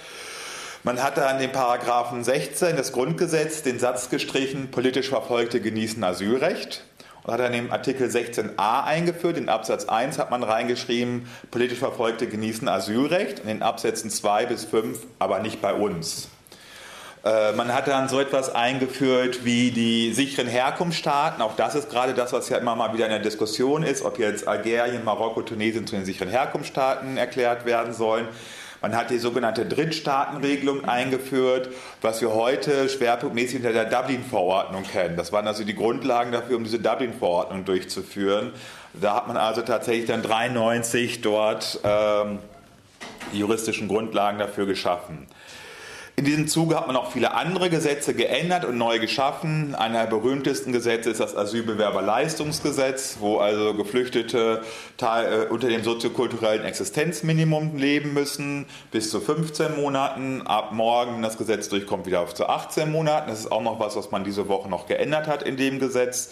Man 0.87 1.03
hat 1.03 1.17
da 1.17 1.27
an 1.27 1.37
den 1.37 1.51
Paragraphen 1.51 2.23
16 2.23 2.77
des 2.77 2.93
Grundgesetzes 2.93 3.61
den 3.61 3.77
Satz 3.77 4.09
gestrichen, 4.09 4.71
politisch 4.71 5.09
Verfolgte 5.09 5.59
genießen 5.59 6.01
Asylrecht 6.01 6.85
und 7.23 7.33
hat 7.33 7.41
dann 7.41 7.51
den 7.51 7.69
Artikel 7.73 8.07
16a 8.07 8.85
eingeführt. 8.85 9.35
In 9.35 9.49
Absatz 9.49 9.83
1 9.83 10.17
hat 10.17 10.31
man 10.31 10.43
reingeschrieben, 10.43 11.27
politisch 11.51 11.79
Verfolgte 11.79 12.27
genießen 12.27 12.69
Asylrecht 12.69 13.41
und 13.41 13.49
in 13.49 13.63
Absätzen 13.63 14.09
2 14.09 14.45
bis 14.45 14.63
5 14.63 14.99
aber 15.19 15.39
nicht 15.39 15.61
bei 15.61 15.73
uns. 15.73 16.29
Äh, 17.25 17.51
man 17.51 17.73
hat 17.73 17.89
dann 17.89 18.07
so 18.07 18.21
etwas 18.21 18.55
eingeführt 18.55 19.43
wie 19.43 19.71
die 19.71 20.13
sicheren 20.13 20.47
Herkunftsstaaten. 20.47 21.41
Auch 21.41 21.57
das 21.57 21.75
ist 21.75 21.89
gerade 21.89 22.13
das, 22.13 22.31
was 22.31 22.47
ja 22.47 22.59
immer 22.59 22.77
mal 22.77 22.93
wieder 22.93 23.07
in 23.07 23.11
der 23.11 23.19
Diskussion 23.19 23.83
ist, 23.83 24.05
ob 24.05 24.19
jetzt 24.19 24.47
Algerien, 24.47 25.03
Marokko, 25.03 25.41
Tunesien 25.41 25.85
zu 25.85 25.97
den 25.97 26.05
sicheren 26.05 26.29
Herkunftsstaaten 26.29 27.17
erklärt 27.17 27.65
werden 27.65 27.91
sollen. 27.91 28.29
Man 28.81 28.95
hat 28.95 29.09
die 29.09 29.17
sogenannte 29.17 29.65
Drittstaatenregelung 29.65 30.85
eingeführt, 30.85 31.69
was 32.01 32.21
wir 32.21 32.33
heute 32.33 32.89
schwerpunktmäßig 32.89 33.57
unter 33.57 33.73
der 33.73 33.85
Dublin-Verordnung 33.85 34.83
kennen. 34.83 35.17
Das 35.17 35.31
waren 35.31 35.47
also 35.47 35.63
die 35.63 35.75
Grundlagen 35.75 36.31
dafür, 36.31 36.57
um 36.57 36.63
diese 36.63 36.79
Dublin-Verordnung 36.79 37.65
durchzuführen. 37.65 38.51
Da 38.93 39.15
hat 39.15 39.27
man 39.27 39.37
also 39.37 39.61
tatsächlich 39.61 40.05
dann 40.05 40.21
93 40.21 41.21
dort 41.21 41.79
ähm, 41.83 42.39
die 43.33 43.39
juristischen 43.39 43.87
Grundlagen 43.87 44.39
dafür 44.39 44.65
geschaffen. 44.65 45.27
In 46.19 46.25
diesem 46.25 46.47
Zuge 46.47 46.75
hat 46.75 46.87
man 46.87 46.95
auch 46.95 47.11
viele 47.11 47.35
andere 47.35 47.69
Gesetze 47.69 48.15
geändert 48.15 48.65
und 48.65 48.75
neu 48.75 48.97
geschaffen. 48.97 49.75
Einer 49.75 49.99
der 49.99 50.07
berühmtesten 50.09 50.73
Gesetze 50.73 51.11
ist 51.11 51.19
das 51.19 51.37
Asylbewerberleistungsgesetz, 51.37 53.17
wo 53.19 53.37
also 53.37 53.75
Geflüchtete 53.75 54.63
äh, 54.99 55.45
unter 55.45 55.67
dem 55.67 55.83
soziokulturellen 55.83 56.65
Existenzminimum 56.65 57.77
leben 57.77 58.15
müssen, 58.15 58.65
bis 58.89 59.11
zu 59.11 59.21
15 59.21 59.75
Monaten. 59.75 60.41
Ab 60.47 60.71
morgen, 60.71 61.21
das 61.21 61.37
Gesetz 61.37 61.69
durchkommt, 61.69 62.07
wieder 62.07 62.21
auf 62.21 62.33
zu 62.33 62.49
18 62.49 62.91
Monaten. 62.91 63.29
Das 63.29 63.41
ist 63.41 63.51
auch 63.51 63.61
noch 63.61 63.79
was, 63.79 63.95
was 63.95 64.09
man 64.09 64.23
diese 64.23 64.47
Woche 64.47 64.69
noch 64.69 64.87
geändert 64.87 65.27
hat 65.27 65.43
in 65.43 65.55
dem 65.55 65.77
Gesetz. 65.77 66.31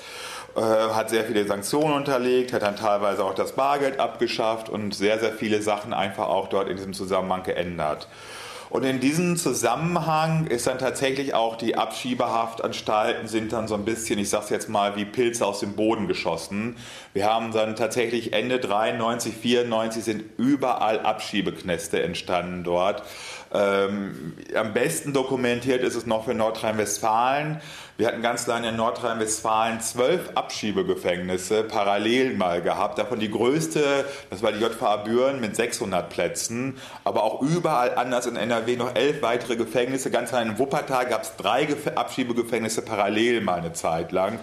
Äh, 0.55 0.61
hat 0.61 1.11
sehr 1.11 1.25
viele 1.25 1.45
Sanktionen 1.45 1.93
unterlegt, 1.93 2.53
hat 2.53 2.63
dann 2.63 2.75
teilweise 2.75 3.23
auch 3.23 3.35
das 3.35 3.51
Bargeld 3.51 3.99
abgeschafft 3.99 4.67
und 4.67 4.95
sehr, 4.95 5.19
sehr 5.19 5.33
viele 5.33 5.61
Sachen 5.61 5.93
einfach 5.93 6.27
auch 6.27 6.47
dort 6.47 6.69
in 6.69 6.75
diesem 6.75 6.93
Zusammenhang 6.93 7.43
geändert. 7.43 8.07
Und 8.69 8.83
in 8.83 8.99
diesem 8.99 9.37
Zusammenhang 9.37 10.47
ist 10.47 10.67
dann 10.67 10.79
tatsächlich 10.79 11.33
auch 11.33 11.55
die 11.55 11.77
Abschiebehaftanstalten 11.77 13.27
sind 13.27 13.53
dann 13.53 13.67
so 13.67 13.75
ein 13.75 13.85
bisschen, 13.85 14.19
ich 14.19 14.29
sage 14.29 14.45
es 14.45 14.49
jetzt 14.49 14.69
mal, 14.69 14.95
wie 14.95 15.05
Pilze 15.05 15.45
aus 15.45 15.59
dem 15.59 15.73
Boden 15.73 16.07
geschossen. 16.07 16.77
Wir 17.13 17.25
haben 17.25 17.51
dann 17.51 17.75
tatsächlich 17.75 18.33
Ende 18.33 18.59
93, 18.59 19.35
94 19.35 20.03
sind 20.03 20.23
überall 20.37 20.99
Abschiebeknäste 20.99 22.01
entstanden 22.01 22.63
dort. 22.63 23.03
Ähm, 23.55 24.33
am 24.53 24.73
besten 24.73 25.13
dokumentiert 25.13 25.81
ist 25.81 25.95
es 25.95 26.05
noch 26.05 26.25
für 26.25 26.33
Nordrhein-Westfalen. 26.33 27.61
Wir 27.97 28.07
hatten 28.07 28.21
ganz 28.21 28.47
lange 28.47 28.67
in 28.67 28.75
Nordrhein-Westfalen 28.75 29.79
zwölf 29.79 30.31
Abschiebegefängnisse 30.35 31.63
parallel 31.63 32.35
mal 32.35 32.61
gehabt. 32.61 32.97
Davon 32.97 33.21
die 33.21 33.31
größte, 33.31 34.03
das 34.29 34.43
war 34.43 34.51
die 34.51 34.59
JVA 34.59 34.97
Büren 34.97 35.39
mit 35.39 35.55
600 35.55 36.09
Plätzen. 36.09 36.77
Aber 37.05 37.23
auch 37.23 37.41
überall 37.41 37.95
anders 37.95 38.25
in 38.25 38.35
NRW 38.35 38.75
noch 38.75 38.93
elf 38.93 39.21
weitere 39.21 39.55
Gefängnisse. 39.55 40.11
Ganz 40.11 40.33
allein 40.33 40.49
in 40.49 40.59
Wuppertal 40.59 41.05
gab 41.05 41.23
es 41.23 41.37
drei 41.37 41.65
Abschiebegefängnisse 41.95 42.81
parallel 42.81 43.39
mal 43.39 43.59
eine 43.59 43.71
Zeit 43.71 44.11
lang. 44.11 44.39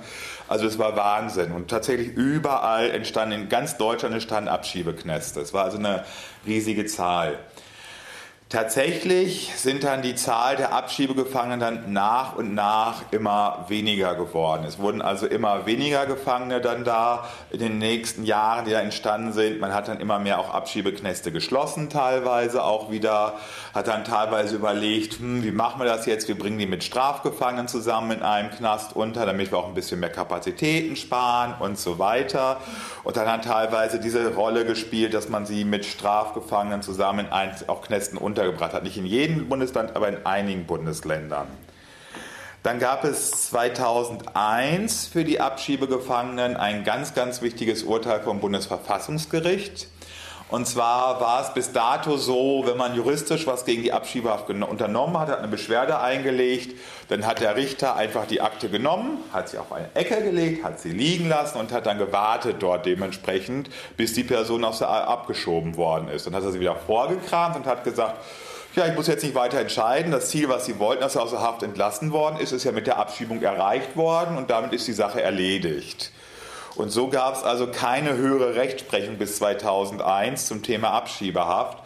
Also 0.49 0.67
es 0.67 0.79
war 0.79 0.97
Wahnsinn. 0.97 1.53
Und 1.53 1.69
tatsächlich 1.69 2.09
überall 2.09 2.91
entstanden, 2.91 3.43
in 3.43 3.49
ganz 3.51 3.77
Deutschland 3.77 4.15
entstanden 4.15 4.49
Abschiebeknäste. 4.49 5.41
Es 5.41 5.53
war 5.53 5.65
also 5.65 5.77
eine 5.77 6.05
riesige 6.47 6.87
Zahl. 6.87 7.39
Tatsächlich 8.53 9.51
sind 9.57 9.83
dann 9.83 10.03
die 10.03 10.15
Zahl 10.15 10.57
der 10.57 10.75
Abschiebegefangenen 10.75 11.59
dann 11.59 11.93
nach 11.95 12.37
und 12.37 12.53
nach 12.53 13.01
immer 13.11 13.65
weniger 13.69 14.15
geworden. 14.15 14.67
Es 14.69 14.79
wurden 14.79 15.01
also 15.01 15.27
immer 15.27 15.65
weniger 15.65 16.05
Gefangene 16.05 16.61
dann 16.61 16.85
da 16.85 17.27
in 17.51 17.61
den 17.61 17.79
nächsten 17.79 18.27
Jahren, 18.27 18.67
die 18.67 18.73
da 18.73 18.81
entstanden 18.81 19.33
sind. 19.33 19.59
Man 19.59 19.73
hat 19.73 19.89
dann 19.89 20.01
immer 20.01 20.19
mehr 20.19 20.39
auch 20.39 20.53
Abschiebeknäste 20.53 21.33
geschlossen, 21.33 21.89
teilweise 21.89 22.63
auch 22.63 22.91
wieder. 22.91 23.39
Hat 23.73 23.89
dann 23.89 24.05
teilweise 24.05 24.57
überlegt, 24.57 25.15
hm, 25.19 25.43
wie 25.43 25.51
machen 25.51 25.81
wir 25.81 25.87
das 25.87 26.05
jetzt? 26.05 26.29
Wir 26.29 26.37
bringen 26.37 26.59
die 26.59 26.67
mit 26.67 26.85
Strafgefangenen 26.85 27.69
zusammen 27.69 28.19
in 28.19 28.23
einem 28.23 28.51
Knast 28.51 28.95
unter, 28.95 29.25
damit 29.25 29.51
wir 29.51 29.57
auch 29.57 29.69
ein 29.69 29.73
bisschen 29.73 29.99
mehr 29.99 30.13
Kapazitäten 30.13 30.97
sparen 30.97 31.55
und 31.59 31.79
so 31.79 31.99
weiter. 31.99 32.59
Und 33.03 33.17
dann 33.17 33.29
hat 33.29 33.47
teilweise 33.47 33.99
diese 33.99 34.35
Rolle 34.35 34.67
gespielt, 34.67 35.15
dass 35.15 35.31
man 35.31 35.47
sie 35.47 35.65
mit 35.65 35.87
Strafgefangenen 35.87 36.83
zusammen 36.83 37.21
in 37.21 37.69
auch 37.69 37.81
Knästen 37.81 38.19
unter 38.19 38.42
untergebracht 38.49 38.75
hat. 38.75 38.85
Nicht 38.85 38.97
in 38.97 39.07
jedem 39.07 39.49
Bundesland, 39.49 39.97
aber 39.97 40.09
in 40.09 40.27
einigen 40.27 40.67
Bundesländern. 40.67 41.47
Dann 42.63 42.79
gab 42.79 43.03
es 43.03 43.49
2001 43.51 45.07
für 45.07 45.25
die 45.25 45.41
Abschiebegefangenen 45.41 46.57
ein 46.57 46.85
ganz, 46.85 47.13
ganz 47.13 47.43
wichtiges 47.43 47.83
Urteil 47.83 48.21
vom 48.21 48.41
Bundesverfassungsgericht. 48.41 49.89
Und 50.53 50.67
zwar 50.67 51.19
war 51.19 51.41
es 51.41 51.55
bis 51.55 51.73
dato 51.73 52.19
so, 52.19 52.63
wenn 52.67 52.77
man 52.77 52.95
juristisch 52.95 53.47
was 53.47 53.65
gegen 53.65 53.83
die 53.83 53.91
Abschiebehaft 53.91 54.51
unternommen 54.51 55.19
hat, 55.19 55.29
hat 55.29 55.39
eine 55.39 55.49
Beschwerde 55.49 55.99
eingelegt, 55.99 56.79
dann 57.09 57.25
hat 57.25 57.41
der 57.41 57.57
Richter 57.57 57.97
einfach 57.97 58.27
die 58.27 58.43
Akte 58.43 58.69
genommen, 58.69 59.17
hat 59.33 59.49
sie 59.49 59.57
auf 59.57 59.73
eine 59.73 59.89
Ecke 59.95 60.23
gelegt, 60.23 60.63
hat 60.63 60.79
sie 60.79 60.91
liegen 60.91 61.27
lassen 61.31 61.57
und 61.57 61.73
hat 61.73 61.87
dann 61.87 61.97
gewartet 61.97 62.57
dort 62.59 62.85
dementsprechend, 62.85 63.71
bis 63.97 64.13
die 64.13 64.25
Person 64.25 64.63
aus 64.63 64.81
der 64.81 64.91
abgeschoben 64.91 65.79
worden 65.79 66.09
ist. 66.09 66.27
Dann 66.27 66.37
hat 66.37 66.43
er 66.43 66.53
sie 66.53 66.61
wieder 66.61 66.77
vorgekramt 66.77 67.57
und 67.57 67.65
hat 67.65 67.83
gesagt, 67.83 68.17
ja, 68.77 68.85
ich 68.87 68.95
muss 68.95 69.07
jetzt 69.07 69.23
nicht 69.23 69.35
weiter 69.35 69.59
entscheiden. 69.59 70.13
Das 70.13 70.29
Ziel, 70.29 70.51
was 70.51 70.67
Sie 70.67 70.79
wollten, 70.79 71.01
dass 71.01 71.17
er 71.17 71.23
aus 71.23 71.31
der 71.31 71.41
Haft 71.41 71.63
entlassen 71.63 72.13
worden 72.13 72.39
ist, 72.39 72.53
ist 72.53 72.65
ja 72.65 72.73
mit 72.73 72.87
der 72.87 72.99
Abschiebung 72.99 73.41
erreicht 73.41 73.97
worden 73.97 74.37
und 74.37 74.51
damit 74.51 74.75
ist 74.75 74.87
die 74.87 74.93
Sache 74.93 75.23
erledigt. 75.23 76.13
Und 76.75 76.91
so 76.91 77.09
gab 77.09 77.37
es 77.37 77.43
also 77.43 77.67
keine 77.67 78.17
höhere 78.17 78.55
Rechtsprechung 78.55 79.19
bis 79.19 79.37
2001 79.37 80.47
zum 80.47 80.63
Thema 80.63 80.91
Abschiebehaft. 80.91 81.79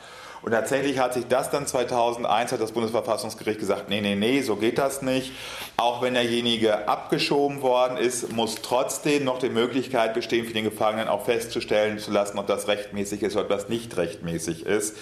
Und 0.43 0.53
tatsächlich 0.53 1.01
hat 1.01 1.13
sich 1.13 1.27
das 1.27 1.51
dann 1.51 1.67
2001, 1.67 2.53
hat 2.53 2.61
das 2.61 2.71
Bundesverfassungsgericht 2.71 3.59
gesagt, 3.59 3.89
nee, 3.89 4.01
nee, 4.01 4.15
nee, 4.15 4.43
so 4.43 4.55
geht 4.55 4.79
das 4.79 5.03
nicht. 5.03 5.33
Auch 5.77 6.03
wenn 6.03 6.15
derjenige 6.15 6.87
abgeschoben 6.87 7.63
worden 7.63 7.97
ist, 7.97 8.33
muss 8.33 8.57
trotzdem 8.63 9.25
noch 9.25 9.41
die 9.41 9.49
Möglichkeit 9.49 10.15
bestehen, 10.15 10.47
für 10.47 10.53
den 10.53 10.63
Gefangenen 10.63 11.09
auch 11.09 11.25
festzustellen 11.25 11.99
zu 11.99 12.13
lassen, 12.13 12.39
ob 12.39 12.47
das 12.47 12.69
rechtmäßig 12.69 13.25
ist 13.25 13.35
oder 13.35 13.47
ob 13.47 13.49
das 13.49 13.69
nicht 13.69 13.97
rechtmäßig 13.97 14.67
ist. 14.67 14.97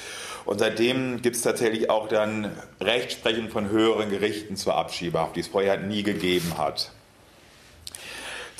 Und 0.46 0.60
seitdem 0.60 1.20
gibt 1.20 1.36
es 1.36 1.42
tatsächlich 1.42 1.90
auch 1.90 2.08
dann 2.08 2.50
Rechtsprechung 2.80 3.50
von 3.50 3.68
höheren 3.68 4.08
Gerichten 4.08 4.56
zur 4.56 4.76
Abschiebehaft, 4.76 5.36
die 5.36 5.40
es 5.40 5.48
vorher 5.48 5.76
nie 5.76 6.04
gegeben 6.04 6.56
hat. 6.56 6.90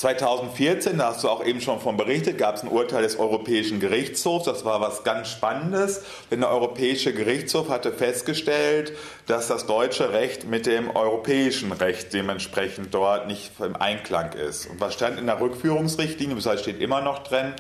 2014, 0.05 0.99
da 0.99 1.07
hast 1.07 1.25
du 1.25 1.31
auch 1.31 1.43
eben 1.43 1.63
schon 1.63 1.81
von 1.81 1.97
berichtet, 1.97 2.37
gab 2.37 2.57
es 2.57 2.63
ein 2.63 2.69
Urteil 2.69 3.03
des 3.03 3.19
Europäischen 3.19 3.81
Gerichtshofs. 3.81 4.45
Das 4.45 4.63
war 4.67 4.83
was 4.83 5.03
ganz 5.03 5.31
Spannendes, 5.31 6.03
denn 6.31 6.41
der 6.41 6.51
Europäische 6.51 7.15
Gerichtshof 7.15 7.71
hatte 7.71 7.91
festgestellt, 7.91 8.93
dass 9.27 9.49
das 9.49 9.65
deutsche 9.65 10.13
Recht 10.13 10.47
mit 10.47 10.67
dem 10.67 10.95
europäischen 10.95 11.73
Recht 11.73 12.13
dementsprechend 12.13 12.93
dort 12.93 13.29
nicht 13.29 13.53
im 13.61 13.77
Einklang 13.77 14.35
ist. 14.35 14.67
Und 14.67 14.79
was 14.79 14.93
stand 14.93 15.19
in 15.19 15.25
der 15.25 15.41
Rückführungsrichtlinie, 15.41 16.37
das 16.37 16.61
steht 16.61 16.83
immer 16.83 17.01
noch 17.01 17.23
drin, 17.23 17.55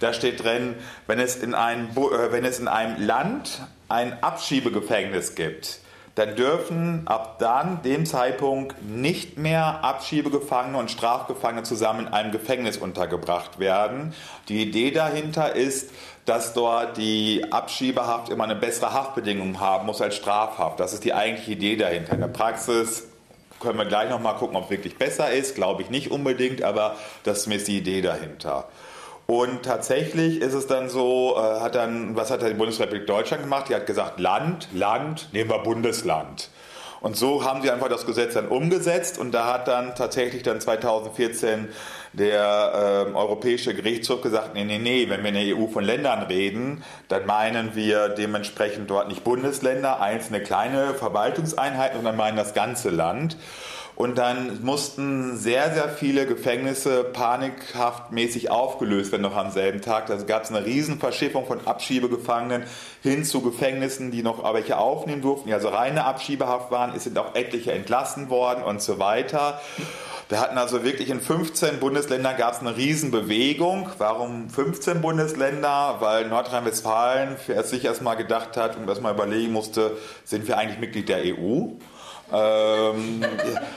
da 0.00 0.12
steht 0.12 0.44
drin, 0.44 0.74
wenn 1.06 1.18
es 1.18 1.36
in 1.36 1.54
einem, 1.54 1.88
äh, 1.92 2.30
wenn 2.30 2.44
es 2.44 2.58
in 2.58 2.68
einem 2.68 3.06
Land 3.06 3.62
ein 3.88 4.22
Abschiebegefängnis 4.22 5.34
gibt, 5.34 5.80
dann 6.16 6.34
dürfen 6.34 7.02
ab 7.04 7.38
dann, 7.38 7.82
dem 7.82 8.06
Zeitpunkt, 8.06 8.82
nicht 8.82 9.36
mehr 9.36 9.84
Abschiebegefangene 9.84 10.78
und 10.78 10.90
Strafgefangene 10.90 11.62
zusammen 11.62 12.06
in 12.06 12.12
einem 12.12 12.32
Gefängnis 12.32 12.78
untergebracht 12.78 13.58
werden. 13.58 14.14
Die 14.48 14.62
Idee 14.62 14.90
dahinter 14.90 15.54
ist, 15.54 15.90
dass 16.24 16.54
dort 16.54 16.96
die 16.96 17.44
Abschiebehaft 17.50 18.30
immer 18.30 18.44
eine 18.44 18.56
bessere 18.56 18.94
Haftbedingung 18.94 19.60
haben 19.60 19.84
muss 19.84 20.00
als 20.00 20.16
Strafhaft. 20.16 20.80
Das 20.80 20.94
ist 20.94 21.04
die 21.04 21.12
eigentliche 21.12 21.52
Idee 21.52 21.76
dahinter. 21.76 22.14
In 22.14 22.20
der 22.20 22.28
Praxis 22.28 23.08
können 23.60 23.78
wir 23.78 23.84
gleich 23.84 24.08
nochmal 24.08 24.36
gucken, 24.36 24.56
ob 24.56 24.64
es 24.64 24.70
wirklich 24.70 24.96
besser 24.96 25.30
ist. 25.30 25.54
Glaube 25.54 25.82
ich 25.82 25.90
nicht 25.90 26.10
unbedingt, 26.10 26.62
aber 26.62 26.96
das 27.24 27.46
ist 27.46 27.68
die 27.68 27.76
Idee 27.76 28.00
dahinter. 28.00 28.68
Und 29.26 29.64
tatsächlich 29.64 30.40
ist 30.40 30.54
es 30.54 30.68
dann 30.68 30.88
so, 30.88 31.34
äh, 31.36 31.60
hat 31.60 31.74
dann, 31.74 32.14
was 32.14 32.30
hat 32.30 32.42
die 32.42 32.54
Bundesrepublik 32.54 33.06
Deutschland 33.06 33.42
gemacht? 33.42 33.68
Die 33.68 33.74
hat 33.74 33.86
gesagt, 33.86 34.20
Land, 34.20 34.68
Land, 34.72 35.30
nehmen 35.32 35.50
wir 35.50 35.58
Bundesland. 35.58 36.48
Und 37.00 37.16
so 37.16 37.44
haben 37.44 37.60
sie 37.62 37.70
einfach 37.70 37.88
das 37.88 38.06
Gesetz 38.06 38.34
dann 38.34 38.48
umgesetzt 38.48 39.18
und 39.18 39.32
da 39.32 39.52
hat 39.52 39.68
dann 39.68 39.94
tatsächlich 39.94 40.42
dann 40.42 40.60
2014 40.60 41.68
der 42.18 43.06
äh, 43.08 43.14
Europäische 43.14 43.74
Gerichtshof 43.74 44.22
gesagt, 44.22 44.54
nee, 44.54 44.64
nee, 44.64 44.78
nee, 44.78 45.08
wenn 45.08 45.22
wir 45.22 45.28
in 45.28 45.34
der 45.34 45.56
EU 45.56 45.66
von 45.66 45.84
Ländern 45.84 46.22
reden, 46.22 46.82
dann 47.08 47.26
meinen 47.26 47.74
wir 47.74 48.08
dementsprechend 48.08 48.90
dort 48.90 49.08
nicht 49.08 49.22
Bundesländer, 49.22 50.00
einzelne 50.00 50.40
kleine 50.40 50.94
Verwaltungseinheiten, 50.94 51.96
sondern 51.98 52.16
meinen 52.16 52.36
das 52.36 52.54
ganze 52.54 52.90
Land. 52.90 53.36
Und 53.96 54.18
dann 54.18 54.62
mussten 54.62 55.38
sehr, 55.38 55.72
sehr 55.72 55.88
viele 55.88 56.26
Gefängnisse 56.26 57.02
panikhaftmäßig 57.02 58.50
aufgelöst 58.50 59.10
werden, 59.10 59.22
noch 59.22 59.36
am 59.36 59.50
selben 59.50 59.80
Tag. 59.80 60.06
Da 60.06 60.16
gab 60.16 60.44
es 60.44 60.50
eine 60.50 60.66
riesen 60.66 60.98
Verschiffung 60.98 61.46
von 61.46 61.66
Abschiebegefangenen 61.66 62.64
hin 63.02 63.24
zu 63.24 63.40
Gefängnissen, 63.40 64.10
die 64.10 64.22
noch 64.22 64.52
welche 64.52 64.76
aufnehmen 64.76 65.22
durften, 65.22 65.48
die 65.48 65.54
also 65.54 65.68
reine 65.68 66.04
Abschiebehaft 66.04 66.70
waren. 66.70 66.94
Es 66.94 67.04
sind 67.04 67.18
auch 67.18 67.34
etliche 67.34 67.72
entlassen 67.72 68.28
worden 68.28 68.62
und 68.64 68.82
so 68.82 68.98
weiter. 68.98 69.62
Wir 70.28 70.40
hatten 70.40 70.58
also 70.58 70.82
wirklich 70.82 71.08
in 71.10 71.20
15 71.20 71.78
Bundesländern 71.78 72.36
gab 72.36 72.54
es 72.54 72.58
eine 72.58 72.76
Riesenbewegung. 72.76 73.90
Warum 73.98 74.50
15 74.50 75.00
Bundesländer? 75.00 75.96
Weil 76.00 76.26
Nordrhein-Westfalen 76.26 77.36
sich 77.62 77.84
erstmal 77.84 78.16
gedacht 78.16 78.56
hat 78.56 78.76
und 78.76 78.88
erstmal 78.88 79.14
überlegen 79.14 79.52
musste, 79.52 79.96
sind 80.24 80.48
wir 80.48 80.58
eigentlich 80.58 80.80
Mitglied 80.80 81.08
der 81.08 81.18
EU? 81.18 81.68
Ähm, 82.32 83.24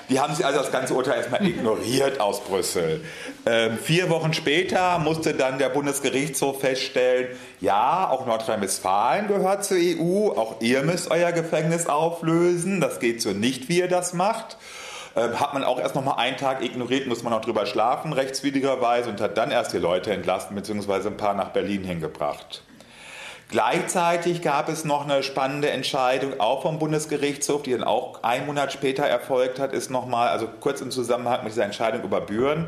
die 0.10 0.20
haben 0.20 0.34
sich 0.34 0.44
also 0.44 0.58
das 0.58 0.72
ganze 0.72 0.96
Urteil 0.96 1.18
erstmal 1.18 1.46
ignoriert 1.46 2.20
aus 2.20 2.44
Brüssel. 2.44 3.02
Ähm, 3.46 3.78
vier 3.78 4.10
Wochen 4.10 4.34
später 4.34 4.98
musste 4.98 5.36
dann 5.36 5.60
der 5.60 5.70
Bundesgerichtshof 5.70 6.62
feststellen, 6.62 7.38
ja, 7.62 8.10
auch 8.10 8.26
Nordrhein-Westfalen 8.26 9.28
gehört 9.28 9.66
zur 9.66 9.78
EU, 9.78 10.30
auch 10.30 10.62
ihr 10.62 10.82
müsst 10.82 11.12
euer 11.12 11.32
Gefängnis 11.32 11.86
auflösen, 11.86 12.82
das 12.82 13.00
geht 13.00 13.22
so 13.22 13.34
nicht, 13.34 13.70
wie 13.70 13.80
ihr 13.82 13.88
das 13.88 14.14
macht. 14.14 14.58
Ähm, 15.16 15.40
hat 15.40 15.54
man 15.54 15.64
auch 15.64 15.80
erst 15.80 15.96
noch 15.96 16.04
mal 16.04 16.16
einen 16.16 16.38
Tag 16.38 16.64
ignoriert, 16.64 17.08
muss 17.08 17.24
man 17.24 17.34
auch 17.34 17.42
drüber 17.42 17.66
schlafen, 17.66 18.14
rechtswidrigerweise, 18.14 19.10
und 19.10 19.20
hat 19.22 19.38
dann 19.38 19.52
erst 19.52 19.74
die 19.74 19.78
Leute 19.78 20.14
entlassen, 20.14 20.56
beziehungsweise 20.56 21.10
ein 21.10 21.18
paar 21.18 21.34
nach 21.34 21.50
Berlin 21.50 21.84
hingebracht. 21.84 22.64
Gleichzeitig 23.50 24.44
gab 24.44 24.70
es 24.70 24.86
noch 24.86 25.06
eine 25.06 25.24
spannende 25.24 25.72
Entscheidung, 25.72 26.40
auch 26.40 26.62
vom 26.62 26.78
Bundesgerichtshof, 26.78 27.64
die 27.64 27.72
dann 27.72 27.84
auch 27.84 28.22
einen 28.22 28.46
Monat 28.46 28.72
später 28.72 29.04
erfolgt 29.04 29.58
hat, 29.58 29.74
ist 29.74 29.90
nochmal, 29.90 30.30
also 30.30 30.48
kurz 30.60 30.82
im 30.82 30.92
Zusammenhang 30.92 31.44
mit 31.44 31.54
dieser 31.54 31.66
Entscheidung 31.66 32.04
über 32.04 32.22
Büren, 32.22 32.68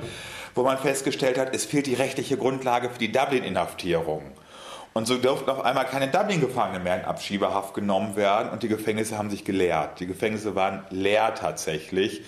wo 0.56 0.64
man 0.64 0.80
festgestellt 0.80 1.38
hat, 1.38 1.54
es 1.54 1.66
fehlt 1.66 1.86
die 1.86 1.94
rechtliche 1.94 2.36
Grundlage 2.36 2.90
für 2.90 2.98
die 2.98 3.12
Dublin-Inhaftierung. 3.12 4.24
Und 4.94 5.08
so 5.08 5.18
durften 5.18 5.50
auf 5.50 5.64
einmal 5.64 5.86
keine 5.86 6.10
Dublin-Gefangenen 6.10 6.84
mehr 6.84 7.00
in 7.00 7.06
Abschiebehaft 7.06 7.74
genommen 7.74 8.18
werden 8.18 8.50
und 8.50 8.62
die 8.62 8.68
Gefängnisse 8.68 9.18
haben 9.18 9.30
sich 9.30 9.46
geleert. 9.46 10.00
Die 10.02 10.08
Gefängnisse 10.08 10.54
waren 10.56 10.84
leer 10.90 11.34
tatsächlich. 11.34 12.24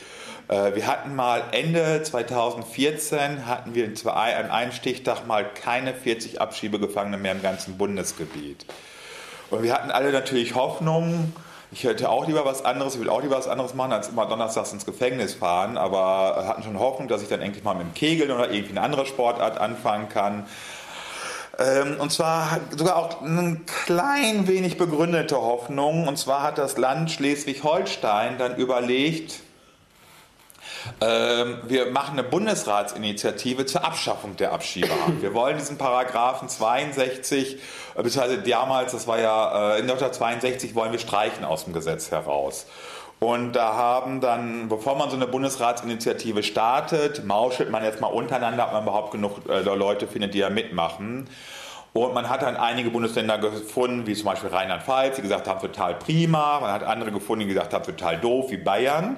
Äh, 0.47 0.75
wir 0.75 0.87
hatten 0.87 1.15
mal 1.15 1.43
Ende 1.51 2.01
2014 2.03 3.47
hatten 3.47 3.75
wir 3.75 3.91
an 4.15 4.49
einem 4.49 4.71
Stichtag 4.71 5.27
mal 5.27 5.45
keine 5.45 5.93
40 5.93 6.39
Abschiebegefangene 6.39 7.17
mehr 7.17 7.33
im 7.33 7.41
ganzen 7.41 7.77
Bundesgebiet. 7.77 8.65
Und 9.49 9.63
wir 9.63 9.73
hatten 9.73 9.91
alle 9.91 10.11
natürlich 10.11 10.55
Hoffnung, 10.55 11.33
ich 11.73 11.83
hätte 11.83 12.09
auch 12.09 12.27
lieber 12.27 12.45
was 12.45 12.63
anderes, 12.63 12.93
ich 12.93 13.01
will 13.01 13.09
auch 13.09 13.21
lieber 13.21 13.35
was 13.35 13.47
anderes 13.47 13.73
machen, 13.73 13.93
als 13.93 14.09
immer 14.09 14.27
donnerstags 14.27 14.71
ins 14.73 14.85
Gefängnis 14.85 15.33
fahren, 15.33 15.75
aber 15.75 16.45
hatten 16.47 16.61
schon 16.61 16.77
Hoffnung, 16.77 17.07
dass 17.07 17.23
ich 17.23 17.29
dann 17.29 17.41
endlich 17.41 17.63
mal 17.63 17.73
mit 17.73 17.87
dem 17.87 17.93
Kegeln 17.95 18.29
oder 18.31 18.51
irgendwie 18.51 18.77
eine 18.77 18.81
andere 18.81 19.05
Sportart 19.07 19.57
anfangen 19.57 20.07
kann. 20.07 20.45
Ähm, 21.59 21.99
und 21.99 22.11
zwar 22.11 22.59
sogar 22.75 22.95
auch 22.95 23.21
eine 23.21 23.61
klein 23.85 24.47
wenig 24.47 24.77
begründete 24.77 25.37
Hoffnung. 25.37 26.07
Und 26.07 26.17
zwar 26.17 26.41
hat 26.43 26.57
das 26.57 26.77
Land 26.77 27.11
Schleswig-Holstein 27.11 28.37
dann 28.37 28.55
überlegt, 28.55 29.41
ähm, 30.99 31.59
wir 31.65 31.91
machen 31.91 32.19
eine 32.19 32.27
Bundesratsinitiative 32.27 33.65
zur 33.65 33.85
Abschaffung 33.85 34.35
der 34.35 34.51
Abschiebehaft. 34.51 35.13
Wir 35.21 35.33
wollen 35.33 35.57
diesen 35.57 35.77
Paragraphen 35.77 36.49
62, 36.49 37.55
äh, 37.95 38.03
beziehungsweise 38.03 38.39
damals, 38.39 38.91
das 38.91 39.07
war 39.07 39.19
ja 39.19 39.75
äh, 39.75 39.79
in 39.79 39.83
1962, 39.83 40.75
wollen 40.75 40.91
wir 40.91 40.99
streichen 40.99 41.45
aus 41.45 41.63
dem 41.63 41.73
Gesetz 41.73 42.11
heraus. 42.11 42.65
Und 43.23 43.53
da 43.53 43.73
haben 43.75 44.19
dann, 44.19 44.67
bevor 44.67 44.97
man 44.97 45.09
so 45.09 45.15
eine 45.15 45.27
Bundesratsinitiative 45.27 46.43
startet, 46.43 47.23
mauschelt 47.23 47.71
man 47.71 47.81
jetzt 47.81 48.01
mal 48.01 48.07
untereinander, 48.07 48.65
ob 48.65 48.73
man 48.73 48.83
überhaupt 48.83 49.11
genug 49.11 49.47
äh, 49.47 49.61
Leute 49.61 50.07
findet, 50.07 50.33
die 50.33 50.41
da 50.41 50.49
mitmachen. 50.49 51.29
Und 51.93 52.13
man 52.13 52.27
hat 52.27 52.41
dann 52.41 52.57
einige 52.57 52.89
Bundesländer 52.89 53.37
gefunden, 53.37 54.07
wie 54.07 54.13
zum 54.13 54.25
Beispiel 54.25 54.49
Rheinland-Pfalz, 54.49 55.15
die 55.15 55.21
gesagt 55.21 55.47
haben, 55.47 55.61
total 55.61 55.95
prima. 55.95 56.59
Man 56.59 56.69
hat 56.69 56.83
andere 56.83 57.13
gefunden, 57.13 57.47
die 57.47 57.53
gesagt 57.53 57.73
haben, 57.73 57.85
total 57.85 58.17
doof, 58.17 58.51
wie 58.51 58.57
Bayern. 58.57 59.15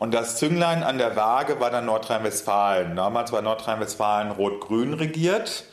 Und 0.00 0.12
das 0.14 0.36
Zünglein 0.36 0.82
an 0.82 0.98
der 0.98 1.14
Waage 1.14 1.60
war 1.60 1.70
dann 1.70 1.86
Nordrhein-Westfalen. 1.86 2.96
Damals 2.96 3.30
war 3.30 3.40
Nordrhein-Westfalen 3.40 4.32
rot-grün 4.32 4.94
regiert. 4.94 5.64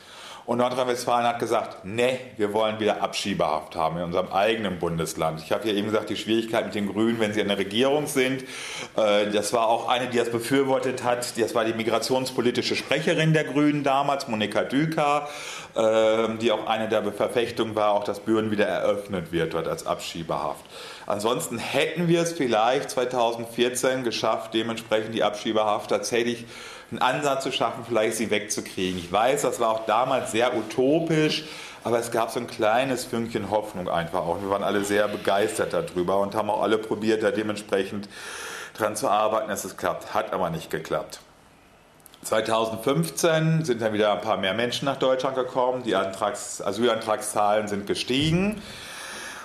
Und 0.44 0.58
Nordrhein-Westfalen 0.58 1.24
hat 1.24 1.38
gesagt, 1.38 1.84
nee, 1.84 2.18
wir 2.36 2.52
wollen 2.52 2.80
wieder 2.80 3.00
Abschiebehaft 3.00 3.76
haben 3.76 3.98
in 3.98 4.02
unserem 4.02 4.32
eigenen 4.32 4.80
Bundesland. 4.80 5.40
Ich 5.40 5.52
habe 5.52 5.68
ja 5.68 5.74
eben 5.74 5.86
gesagt, 5.86 6.10
die 6.10 6.16
Schwierigkeit 6.16 6.64
mit 6.64 6.74
den 6.74 6.88
Grünen, 6.88 7.20
wenn 7.20 7.32
sie 7.32 7.40
in 7.40 7.48
der 7.48 7.58
Regierung 7.58 8.08
sind. 8.08 8.42
Äh, 8.96 9.30
das 9.30 9.52
war 9.52 9.68
auch 9.68 9.88
eine, 9.88 10.08
die 10.08 10.18
das 10.18 10.30
befürwortet 10.30 11.04
hat. 11.04 11.38
Das 11.38 11.54
war 11.54 11.64
die 11.64 11.74
migrationspolitische 11.74 12.74
Sprecherin 12.74 13.32
der 13.32 13.44
Grünen 13.44 13.84
damals, 13.84 14.26
Monika 14.26 14.64
Düker, 14.64 15.28
äh, 15.76 16.36
die 16.40 16.50
auch 16.50 16.66
eine 16.66 16.88
der 16.88 17.04
Verfechtungen 17.12 17.76
war, 17.76 17.92
auch 17.92 18.04
dass 18.04 18.18
Büren 18.18 18.50
wieder 18.50 18.66
eröffnet 18.66 19.30
wird 19.30 19.54
dort 19.54 19.68
als 19.68 19.86
Abschiebehaft. 19.86 20.64
Ansonsten 21.06 21.58
hätten 21.58 22.08
wir 22.08 22.20
es 22.20 22.32
vielleicht 22.32 22.90
2014 22.90 24.02
geschafft, 24.02 24.54
dementsprechend 24.54 25.14
die 25.14 25.22
Abschiebehaft 25.22 25.90
tatsächlich 25.90 26.46
einen 26.92 27.00
Ansatz 27.00 27.42
zu 27.44 27.52
schaffen, 27.52 27.84
vielleicht 27.86 28.16
sie 28.16 28.30
wegzukriegen. 28.30 28.98
Ich 28.98 29.10
weiß, 29.10 29.42
das 29.42 29.58
war 29.60 29.70
auch 29.70 29.86
damals 29.86 30.32
sehr 30.32 30.56
utopisch, 30.56 31.44
aber 31.84 31.98
es 31.98 32.10
gab 32.10 32.30
so 32.30 32.38
ein 32.38 32.46
kleines 32.46 33.04
Fünkchen 33.04 33.50
Hoffnung 33.50 33.88
einfach 33.88 34.20
auch. 34.20 34.40
Wir 34.42 34.50
waren 34.50 34.62
alle 34.62 34.84
sehr 34.84 35.08
begeistert 35.08 35.72
darüber 35.72 36.20
und 36.20 36.34
haben 36.34 36.50
auch 36.50 36.62
alle 36.62 36.78
probiert, 36.78 37.22
da 37.22 37.30
dementsprechend 37.30 38.08
dran 38.76 38.94
zu 38.94 39.08
arbeiten, 39.08 39.48
dass 39.48 39.64
es 39.64 39.76
klappt. 39.76 40.14
Hat 40.14 40.32
aber 40.32 40.50
nicht 40.50 40.70
geklappt. 40.70 41.20
2015 42.24 43.64
sind 43.64 43.82
dann 43.82 43.92
wieder 43.92 44.12
ein 44.12 44.20
paar 44.20 44.36
mehr 44.36 44.54
Menschen 44.54 44.84
nach 44.84 44.96
Deutschland 44.96 45.34
gekommen. 45.34 45.82
Die 45.82 45.96
Antrags 45.96 46.62
Asylantragszahlen 46.62 47.66
sind 47.66 47.86
gestiegen. 47.86 48.62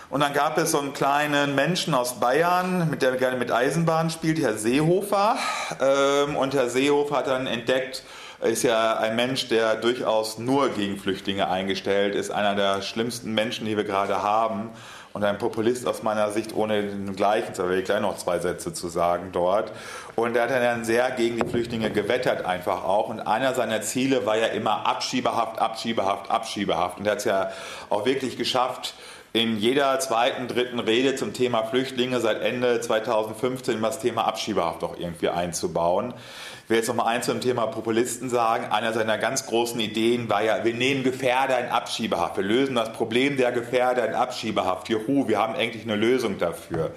Und 0.09 0.21
dann 0.21 0.31
gab 0.31 0.57
es 0.57 0.71
so 0.71 0.79
einen 0.79 0.93
kleinen 0.93 1.53
Menschen 1.53 1.93
aus 1.93 2.17
Bayern, 2.21 2.89
mit 2.89 3.01
der 3.01 3.17
gerne 3.17 3.35
mit 3.35 3.51
Eisenbahn 3.51 4.09
spielt, 4.09 4.39
Herr 4.39 4.53
Seehofer. 4.53 5.35
Ähm, 5.81 6.37
und 6.37 6.53
Herr 6.53 6.69
Seehofer 6.69 7.17
hat 7.17 7.27
dann 7.27 7.45
entdeckt, 7.45 8.03
ist 8.41 8.63
ja 8.63 8.95
ein 8.97 9.17
Mensch, 9.17 9.49
der 9.49 9.75
durchaus 9.75 10.37
nur 10.37 10.69
gegen 10.69 10.97
Flüchtlinge 10.97 11.49
eingestellt 11.49 12.15
ist, 12.15 12.31
einer 12.31 12.55
der 12.55 12.83
schlimmsten 12.83 13.33
Menschen, 13.33 13.65
die 13.65 13.75
wir 13.75 13.83
gerade 13.83 14.23
haben. 14.23 14.69
Und 15.11 15.23
ein 15.25 15.39
Populist 15.39 15.85
aus 15.85 16.03
meiner 16.03 16.31
Sicht 16.31 16.55
ohne 16.55 16.83
den 16.83 17.15
gleichen, 17.15 17.51
da 17.57 17.67
will 17.67 17.79
ich 17.79 17.85
gleich 17.85 18.01
noch 18.01 18.17
zwei 18.17 18.39
Sätze 18.39 18.71
zu 18.71 18.87
sagen 18.87 19.31
dort. 19.33 19.73
Und 20.15 20.37
er 20.37 20.43
hat 20.43 20.51
dann 20.51 20.85
sehr 20.85 21.11
gegen 21.11 21.37
die 21.37 21.49
Flüchtlinge 21.49 21.89
gewettert 21.89 22.45
einfach 22.45 22.83
auch. 22.85 23.09
Und 23.09 23.21
einer 23.21 23.55
seiner 23.55 23.81
Ziele 23.81 24.25
war 24.25 24.37
ja 24.37 24.47
immer 24.47 24.85
Abschiebehaft, 24.85 25.59
Abschiebehaft, 25.59 26.29
Abschiebehaft. 26.31 26.99
Und 26.99 27.07
er 27.07 27.13
hat 27.13 27.19
es 27.19 27.25
ja 27.25 27.49
auch 27.89 28.05
wirklich 28.05 28.37
geschafft, 28.37 28.93
in 29.37 29.59
jeder 29.59 29.99
zweiten, 29.99 30.47
dritten 30.47 30.79
Rede 30.79 31.15
zum 31.15 31.31
Thema 31.31 31.63
Flüchtlinge 31.63 32.19
seit 32.19 32.41
Ende 32.41 32.81
2015 32.81 33.79
das 33.79 33.99
Thema 33.99 34.25
Abschiebehaft 34.25 34.83
auch 34.83 34.97
irgendwie 34.97 35.29
einzubauen. 35.29 36.15
Ich 36.63 36.69
will 36.71 36.77
jetzt 36.77 36.87
noch 36.87 36.95
mal 36.95 37.05
eins 37.05 37.27
zum 37.27 37.39
Thema 37.39 37.67
Populisten 37.67 38.31
sagen. 38.31 38.65
Einer 38.71 38.93
seiner 38.93 39.19
ganz 39.19 39.45
großen 39.45 39.79
Ideen 39.79 40.27
war 40.27 40.43
ja, 40.43 40.65
wir 40.65 40.73
nehmen 40.73 41.03
Gefährder 41.03 41.59
in 41.59 41.67
Abschiebehaft. 41.67 42.37
Wir 42.37 42.43
lösen 42.43 42.73
das 42.73 42.91
Problem 42.93 43.37
der 43.37 43.51
Gefährder 43.51 44.07
in 44.07 44.15
Abschiebehaft. 44.15 44.89
Juhu, 44.89 45.27
wir 45.27 45.37
haben 45.37 45.53
endlich 45.53 45.83
eine 45.83 45.95
Lösung 45.95 46.39
dafür. 46.39 46.91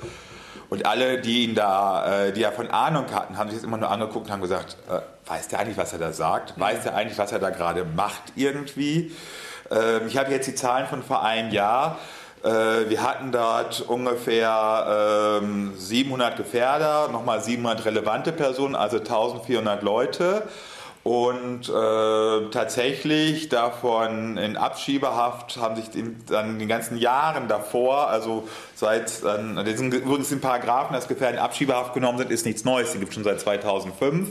Und 0.70 0.86
alle, 0.86 1.20
die 1.20 1.44
ihn 1.44 1.54
da, 1.54 2.24
äh, 2.24 2.32
die 2.32 2.40
ja 2.40 2.52
von 2.52 2.68
Ahnung 2.68 3.12
hatten, 3.12 3.36
haben 3.36 3.50
sich 3.50 3.58
das 3.58 3.66
immer 3.66 3.76
nur 3.76 3.90
angeguckt 3.90 4.26
und 4.26 4.32
haben 4.32 4.40
gesagt, 4.40 4.78
äh, 4.88 5.00
weiß 5.28 5.48
der 5.48 5.58
eigentlich, 5.58 5.76
was 5.76 5.92
er 5.92 5.98
da 5.98 6.12
sagt? 6.12 6.58
Weiß 6.58 6.84
der 6.84 6.94
eigentlich, 6.94 7.18
was 7.18 7.32
er 7.32 7.38
da 7.38 7.50
gerade 7.50 7.84
macht 7.84 8.32
irgendwie? 8.34 9.12
Ähm, 9.70 10.06
ich 10.06 10.16
habe 10.16 10.30
jetzt 10.32 10.46
die 10.46 10.54
Zahlen 10.54 10.86
von 10.86 11.02
vor 11.02 11.22
einem 11.22 11.50
Jahr. 11.50 11.98
Äh, 12.42 12.88
wir 12.88 13.02
hatten 13.02 13.32
dort 13.32 13.82
ungefähr 13.82 15.40
700 15.76 16.30
ähm, 16.30 16.36
Gefährder, 16.36 17.08
nochmal 17.08 17.42
700 17.42 17.84
relevante 17.84 18.32
Personen, 18.32 18.74
also 18.74 18.98
1400 18.98 19.82
Leute. 19.82 20.42
Und 21.02 21.66
äh, 21.70 22.50
tatsächlich 22.50 23.48
davon 23.48 24.36
in 24.36 24.58
Abschiebehaft 24.58 25.56
haben 25.56 25.76
sich 25.76 25.94
in, 25.94 26.16
dann 26.26 26.58
den 26.58 26.68
ganzen 26.68 26.98
Jahren 26.98 27.48
davor, 27.48 28.08
also 28.08 28.46
seit, 28.74 29.22
den 29.24 30.40
Paragraphen, 30.42 30.92
dass 30.92 31.08
Gefährder 31.08 31.38
in 31.38 31.42
Abschiebehaft 31.42 31.94
genommen 31.94 32.18
sind, 32.18 32.30
ist 32.30 32.44
nichts 32.44 32.64
Neues, 32.66 32.92
die 32.92 32.98
gibt 32.98 33.12
es 33.12 33.14
schon 33.14 33.24
seit 33.24 33.40
2005, 33.40 34.28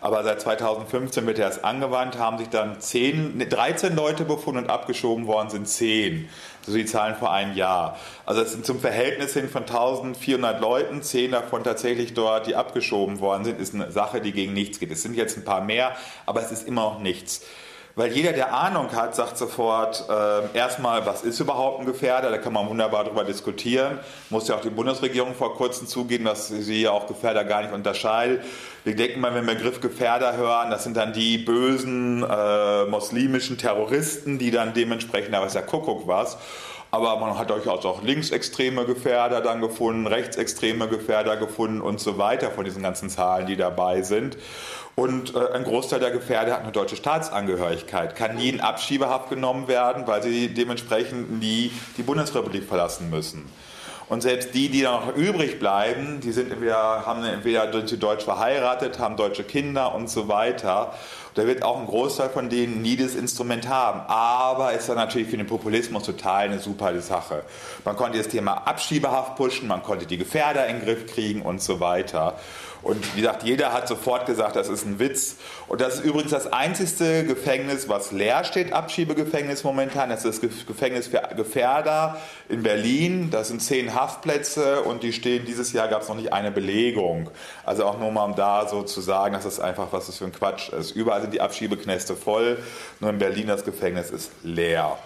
aber 0.00 0.22
seit 0.22 0.40
2015 0.40 1.26
wird 1.26 1.40
erst 1.40 1.64
angewandt, 1.64 2.16
haben 2.18 2.38
sich 2.38 2.48
dann 2.48 2.80
10, 2.80 3.48
13 3.50 3.96
Leute 3.96 4.24
befunden 4.24 4.62
und 4.62 4.70
abgeschoben 4.70 5.26
worden 5.26 5.50
sind 5.50 5.66
10 5.66 6.28
so 6.66 6.72
die 6.72 6.84
Zahlen 6.84 7.14
vor 7.14 7.32
einem 7.32 7.56
Jahr. 7.56 7.98
Also 8.26 8.42
es 8.42 8.52
sind 8.52 8.64
zum 8.64 8.80
Verhältnis 8.80 9.32
hin 9.34 9.48
von 9.48 9.62
1400 9.62 10.60
Leuten, 10.60 11.02
zehn 11.02 11.32
davon 11.32 11.64
tatsächlich 11.64 12.14
dort, 12.14 12.46
die 12.46 12.54
abgeschoben 12.54 13.20
worden 13.20 13.44
sind, 13.44 13.60
ist 13.60 13.74
eine 13.74 13.90
Sache, 13.90 14.20
die 14.20 14.32
gegen 14.32 14.52
nichts 14.52 14.78
geht. 14.78 14.90
Es 14.90 15.02
sind 15.02 15.14
jetzt 15.16 15.36
ein 15.36 15.44
paar 15.44 15.62
mehr, 15.62 15.96
aber 16.26 16.42
es 16.42 16.52
ist 16.52 16.66
immer 16.66 16.82
noch 16.82 17.00
nichts. 17.00 17.42
Weil 17.94 18.10
jeder, 18.12 18.32
der 18.32 18.54
Ahnung 18.54 18.90
hat, 18.92 19.14
sagt 19.14 19.36
sofort, 19.36 20.06
äh, 20.08 20.56
erstmal, 20.56 21.04
was 21.04 21.22
ist 21.22 21.40
überhaupt 21.40 21.80
ein 21.80 21.86
Gefährder? 21.86 22.30
Da 22.30 22.38
kann 22.38 22.54
man 22.54 22.66
wunderbar 22.66 23.04
darüber 23.04 23.22
diskutieren. 23.22 23.98
Muss 24.30 24.48
ja 24.48 24.54
auch 24.54 24.62
die 24.62 24.70
Bundesregierung 24.70 25.34
vor 25.34 25.54
kurzem 25.56 25.86
zugeben, 25.86 26.24
dass 26.24 26.48
sie 26.48 26.82
ja 26.82 26.90
auch 26.90 27.06
Gefährder 27.06 27.44
gar 27.44 27.60
nicht 27.60 27.74
unterscheidet. 27.74 28.42
Wir 28.84 28.96
denken 28.96 29.20
mal, 29.20 29.32
wenn 29.32 29.46
wir 29.46 29.54
den 29.54 29.58
Begriff 29.58 29.80
Gefährder 29.80 30.36
hören, 30.36 30.70
das 30.70 30.82
sind 30.82 30.96
dann 30.96 31.12
die 31.12 31.38
bösen 31.38 32.24
äh, 32.28 32.84
muslimischen 32.86 33.56
Terroristen, 33.56 34.40
die 34.40 34.50
dann 34.50 34.74
dementsprechend, 34.74 35.32
da 35.32 35.40
weiß 35.40 35.54
ja 35.54 35.62
Kuckuck 35.62 36.08
was. 36.08 36.36
Aber 36.90 37.16
man 37.20 37.38
hat 37.38 37.48
durchaus 37.48 37.86
auch 37.86 38.02
linksextreme 38.02 38.84
Gefährder 38.84 39.40
dann 39.40 39.60
gefunden, 39.60 40.08
rechtsextreme 40.08 40.88
Gefährder 40.88 41.36
gefunden 41.36 41.80
und 41.80 42.00
so 42.00 42.18
weiter 42.18 42.50
von 42.50 42.64
diesen 42.64 42.82
ganzen 42.82 43.08
Zahlen, 43.08 43.46
die 43.46 43.56
dabei 43.56 44.02
sind. 44.02 44.36
Und 44.96 45.36
äh, 45.36 45.52
ein 45.54 45.62
Großteil 45.62 46.00
der 46.00 46.10
Gefährder 46.10 46.54
hat 46.54 46.62
eine 46.62 46.72
deutsche 46.72 46.96
Staatsangehörigkeit, 46.96 48.16
kann 48.16 48.34
nie 48.34 48.48
in 48.48 48.60
Abschiebehaft 48.60 49.30
genommen 49.30 49.68
werden, 49.68 50.08
weil 50.08 50.24
sie 50.24 50.52
dementsprechend 50.52 51.38
nie 51.38 51.70
die 51.96 52.02
Bundesrepublik 52.02 52.64
verlassen 52.64 53.10
müssen. 53.10 53.48
Und 54.12 54.20
selbst 54.20 54.52
die, 54.52 54.68
die 54.68 54.82
noch 54.82 55.16
übrig 55.16 55.58
bleiben, 55.58 56.20
die 56.20 56.32
sind 56.32 56.52
entweder, 56.52 57.06
haben 57.06 57.24
entweder 57.24 57.72
sind 57.72 57.88
sie 57.88 57.96
deutsch 57.96 58.24
verheiratet, 58.24 58.98
haben 58.98 59.16
deutsche 59.16 59.42
Kinder 59.42 59.94
und 59.94 60.10
so 60.10 60.28
weiter. 60.28 60.92
Da 61.34 61.46
wird 61.46 61.62
auch 61.62 61.78
ein 61.78 61.86
Großteil 61.86 62.28
von 62.28 62.50
denen 62.50 62.82
nie 62.82 62.96
das 62.96 63.14
Instrument 63.14 63.68
haben. 63.68 64.00
Aber 64.06 64.72
ist 64.72 64.88
dann 64.88 64.96
natürlich 64.96 65.28
für 65.28 65.36
den 65.36 65.46
Populismus 65.46 66.02
total 66.02 66.46
eine 66.46 66.58
super 66.58 66.98
Sache. 67.00 67.44
Man 67.84 67.96
konnte 67.96 68.18
das 68.18 68.28
Thema 68.28 68.66
Abschiebehaft 68.66 69.36
pushen, 69.36 69.68
man 69.68 69.82
konnte 69.82 70.06
die 70.06 70.18
Gefährder 70.18 70.66
in 70.66 70.76
den 70.76 70.84
Griff 70.84 71.06
kriegen 71.06 71.42
und 71.42 71.62
so 71.62 71.80
weiter. 71.80 72.36
Und 72.82 73.14
wie 73.14 73.20
gesagt, 73.20 73.44
jeder 73.44 73.72
hat 73.72 73.86
sofort 73.86 74.26
gesagt, 74.26 74.56
das 74.56 74.68
ist 74.68 74.84
ein 74.84 74.98
Witz. 74.98 75.36
Und 75.68 75.80
das 75.80 75.96
ist 75.96 76.04
übrigens 76.04 76.32
das 76.32 76.52
einzigste 76.52 77.24
Gefängnis, 77.24 77.88
was 77.88 78.10
leer 78.10 78.42
steht, 78.42 78.72
Abschiebegefängnis 78.72 79.62
momentan. 79.62 80.10
Das 80.10 80.24
ist 80.24 80.42
das 80.42 80.66
Gefängnis 80.66 81.06
für 81.06 81.22
Gefährder 81.36 82.16
in 82.48 82.64
Berlin. 82.64 83.30
Das 83.30 83.48
sind 83.48 83.62
zehn 83.62 83.94
Haftplätze 83.94 84.82
und 84.82 85.04
die 85.04 85.12
stehen, 85.12 85.44
dieses 85.44 85.72
Jahr 85.72 85.86
gab 85.86 86.02
es 86.02 86.08
noch 86.08 86.16
nicht 86.16 86.32
eine 86.32 86.50
Belegung. 86.50 87.30
Also 87.64 87.84
auch 87.84 87.98
nur 87.98 88.10
mal 88.10 88.24
um 88.24 88.34
da 88.34 88.66
so 88.66 88.82
zu 88.82 89.00
sagen, 89.00 89.34
dass 89.34 89.44
das 89.44 89.60
einfach, 89.60 89.92
was 89.92 90.06
das 90.06 90.18
für 90.18 90.24
ein 90.24 90.32
Quatsch 90.32 90.70
ist. 90.70 90.90
Überall 90.90 91.21
sind 91.22 91.34
die 91.34 91.40
Abschiebeknäste 91.40 92.16
voll, 92.16 92.58
nur 93.00 93.10
in 93.10 93.18
Berlin 93.18 93.46
das 93.46 93.64
Gefängnis 93.64 94.10
ist 94.10 94.30
leer. 94.42 94.98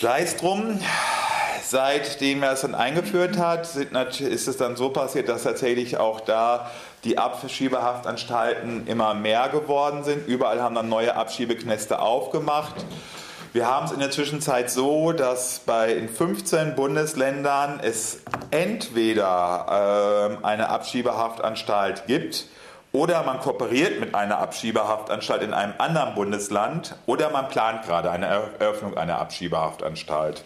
Sei 0.00 0.22
es 0.22 0.36
drum, 0.36 0.80
seitdem 1.64 2.42
er 2.42 2.52
es 2.52 2.60
dann 2.60 2.74
eingeführt 2.74 3.36
hat, 3.36 3.74
ist 3.74 4.48
es 4.48 4.56
dann 4.56 4.76
so 4.76 4.90
passiert, 4.90 5.28
dass 5.28 5.42
tatsächlich 5.42 5.96
auch 5.96 6.20
da 6.20 6.70
die 7.04 7.18
Abschiebehaftanstalten 7.18 8.86
immer 8.86 9.14
mehr 9.14 9.48
geworden 9.48 10.04
sind. 10.04 10.26
Überall 10.28 10.62
haben 10.62 10.74
dann 10.74 10.88
neue 10.88 11.16
Abschiebeknäste 11.16 12.00
aufgemacht. 12.00 12.74
Wir 13.52 13.66
haben 13.66 13.86
es 13.86 13.92
in 13.92 14.00
der 14.00 14.10
Zwischenzeit 14.10 14.70
so, 14.70 15.12
dass 15.12 15.60
bei 15.60 15.92
in 15.94 16.08
15 16.08 16.74
Bundesländern 16.74 17.80
es 17.82 18.20
entweder 18.50 20.38
äh, 20.42 20.46
eine 20.46 20.68
Abschiebehaftanstalt 20.68 22.06
gibt, 22.06 22.44
oder 22.92 23.22
man 23.22 23.40
kooperiert 23.40 24.00
mit 24.00 24.14
einer 24.14 24.38
Abschiebehaftanstalt 24.38 25.42
in 25.42 25.52
einem 25.52 25.74
anderen 25.78 26.14
Bundesland 26.14 26.96
oder 27.06 27.30
man 27.30 27.48
plant 27.48 27.84
gerade 27.84 28.10
eine 28.10 28.26
Eröffnung 28.26 28.96
einer 28.96 29.18
Abschiebehaftanstalt. 29.18 30.44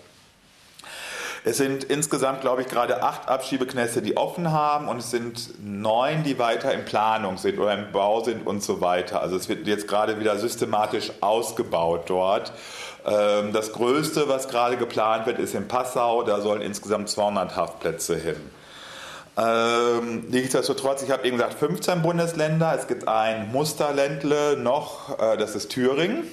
Es 1.45 1.57
sind 1.57 1.83
insgesamt, 1.83 2.41
glaube 2.41 2.63
ich, 2.63 2.69
gerade 2.69 3.03
acht 3.03 3.29
Abschiebeknäste, 3.29 4.01
die 4.01 4.17
offen 4.17 4.53
haben 4.53 4.87
und 4.87 4.99
es 4.99 5.11
sind 5.11 5.55
neun, 5.61 6.23
die 6.23 6.39
weiter 6.39 6.73
in 6.73 6.85
Planung 6.85 7.37
sind 7.37 7.59
oder 7.59 7.75
im 7.75 7.91
Bau 7.91 8.23
sind 8.23 8.47
und 8.47 8.63
so 8.63 8.81
weiter. 8.81 9.21
Also 9.21 9.35
es 9.35 9.49
wird 9.49 9.67
jetzt 9.67 9.89
gerade 9.89 10.21
wieder 10.21 10.39
systematisch 10.39 11.11
ausgebaut 11.21 12.05
dort. 12.07 12.53
Ähm, 13.05 13.53
das 13.53 13.73
Größte, 13.73 14.29
was 14.29 14.47
gerade 14.47 14.77
geplant 14.77 15.27
wird, 15.27 15.41
ist 15.41 15.57
in 15.57 15.67
Passau. 15.67 16.23
Da 16.23 16.41
sollen 16.41 16.63
insgesamt 16.63 17.09
200 17.09 17.57
Haftplätze 17.57 18.17
hin. 18.17 18.37
Ähm, 19.37 20.25
nichtsdestotrotz, 20.29 21.03
ich 21.03 21.11
habe 21.11 21.27
eben 21.27 21.38
gesagt, 21.38 21.55
15 21.55 22.03
Bundesländer. 22.03 22.75
Es 22.79 22.87
gibt 22.87 23.09
ein 23.09 23.51
Musterländle 23.51 24.57
noch, 24.59 25.18
äh, 25.18 25.37
das 25.37 25.55
ist 25.55 25.71
Thüringen. 25.71 26.25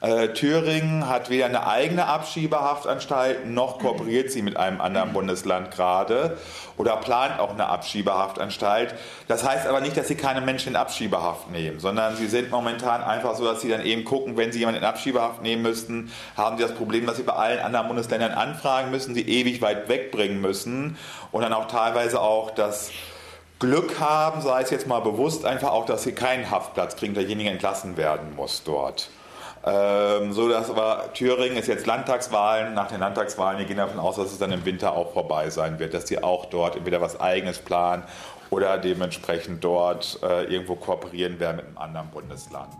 Äh, 0.00 0.28
Thüringen 0.28 1.08
hat 1.08 1.28
weder 1.28 1.46
eine 1.46 1.66
eigene 1.66 2.06
Abschiebehaftanstalt 2.06 3.46
noch 3.46 3.80
kooperiert 3.80 4.30
sie 4.30 4.42
mit 4.42 4.56
einem 4.56 4.80
anderen 4.80 5.12
Bundesland 5.12 5.72
gerade 5.72 6.36
oder 6.76 6.96
plant 6.98 7.40
auch 7.40 7.50
eine 7.50 7.66
Abschiebehaftanstalt. 7.66 8.94
Das 9.26 9.42
heißt 9.42 9.66
aber 9.66 9.80
nicht, 9.80 9.96
dass 9.96 10.06
sie 10.06 10.14
keine 10.14 10.40
Menschen 10.40 10.70
in 10.70 10.76
Abschiebehaft 10.76 11.50
nehmen, 11.50 11.80
sondern 11.80 12.14
sie 12.14 12.28
sind 12.28 12.50
momentan 12.50 13.02
einfach 13.02 13.34
so, 13.34 13.44
dass 13.44 13.60
sie 13.60 13.68
dann 13.68 13.84
eben 13.84 14.04
gucken, 14.04 14.36
wenn 14.36 14.52
sie 14.52 14.60
jemanden 14.60 14.82
in 14.82 14.86
Abschiebehaft 14.86 15.42
nehmen 15.42 15.62
müssten, 15.62 16.12
haben 16.36 16.58
sie 16.58 16.62
das 16.62 16.74
Problem, 16.74 17.04
dass 17.04 17.16
sie 17.16 17.24
bei 17.24 17.32
allen 17.32 17.58
anderen 17.58 17.88
Bundesländern 17.88 18.32
anfragen 18.32 18.92
müssen, 18.92 19.14
sie 19.14 19.28
ewig 19.28 19.60
weit 19.62 19.88
wegbringen 19.88 20.40
müssen 20.40 20.96
und 21.32 21.42
dann 21.42 21.52
auch 21.52 21.66
teilweise 21.66 22.20
auch 22.20 22.52
das 22.52 22.92
Glück 23.58 23.98
haben, 23.98 24.42
sei 24.42 24.62
es 24.62 24.70
jetzt 24.70 24.86
mal 24.86 25.00
bewusst, 25.00 25.44
einfach 25.44 25.72
auch, 25.72 25.86
dass 25.86 26.04
sie 26.04 26.12
keinen 26.12 26.52
Haftplatz 26.52 26.94
kriegen, 26.94 27.14
derjenige 27.14 27.50
entlassen 27.50 27.96
werden 27.96 28.36
muss 28.36 28.62
dort. 28.62 29.10
Ähm, 29.64 30.32
so 30.32 30.48
dass 30.48 30.70
aber 30.70 31.12
Thüringen 31.14 31.56
ist 31.56 31.66
jetzt 31.66 31.86
Landtagswahlen. 31.86 32.74
Nach 32.74 32.88
den 32.88 33.00
Landtagswahlen, 33.00 33.58
wir 33.58 33.66
gehen 33.66 33.78
davon 33.78 33.98
aus, 33.98 34.16
dass 34.16 34.32
es 34.32 34.38
dann 34.38 34.52
im 34.52 34.64
Winter 34.64 34.92
auch 34.92 35.12
vorbei 35.12 35.50
sein 35.50 35.78
wird, 35.78 35.94
dass 35.94 36.04
die 36.04 36.22
auch 36.22 36.46
dort 36.46 36.76
entweder 36.76 37.00
was 37.00 37.20
Eigenes 37.20 37.58
planen 37.58 38.02
oder 38.50 38.78
dementsprechend 38.78 39.62
dort 39.62 40.18
äh, 40.22 40.44
irgendwo 40.44 40.74
kooperieren 40.74 41.38
werden 41.40 41.56
mit 41.56 41.66
einem 41.66 41.78
anderen 41.78 42.08
Bundesland. 42.10 42.72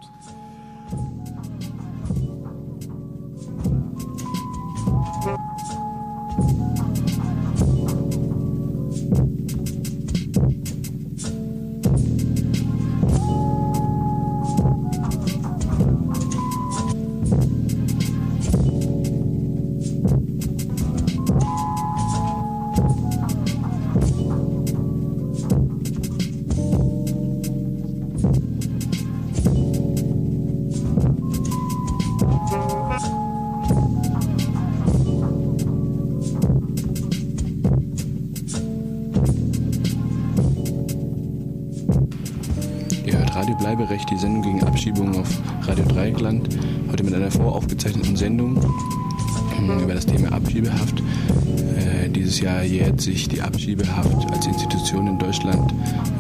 Jahr 52.41 52.63
jährt 52.63 53.01
sich 53.01 53.29
die 53.29 53.41
Abschiebehaft 53.41 54.31
als 54.33 54.47
Institution 54.47 55.07
in 55.07 55.19
Deutschland 55.19 55.73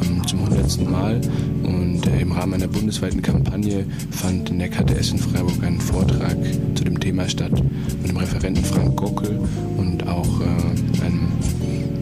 ähm, 0.04 0.26
zum 0.26 0.40
hundertsten 0.40 0.90
Mal 0.90 1.20
und 1.62 2.06
äh, 2.06 2.20
im 2.20 2.32
Rahmen 2.32 2.54
einer 2.54 2.68
bundesweiten 2.68 3.22
Kampagne 3.22 3.84
fand 4.10 4.50
in 4.50 4.58
der 4.58 4.68
KTS 4.68 5.12
in 5.12 5.18
Freiburg 5.18 5.62
ein 5.62 5.80
Vortrag 5.80 6.36
zu 6.74 6.84
dem 6.84 6.98
Thema 6.98 7.28
statt 7.28 7.52
mit 8.02 8.10
dem 8.10 8.16
Referenten 8.16 8.64
Frank 8.64 8.96
Gockel 8.96 9.38
und 9.76 10.06
auch 10.08 10.40
äh, 10.40 11.04
einem 11.04 11.28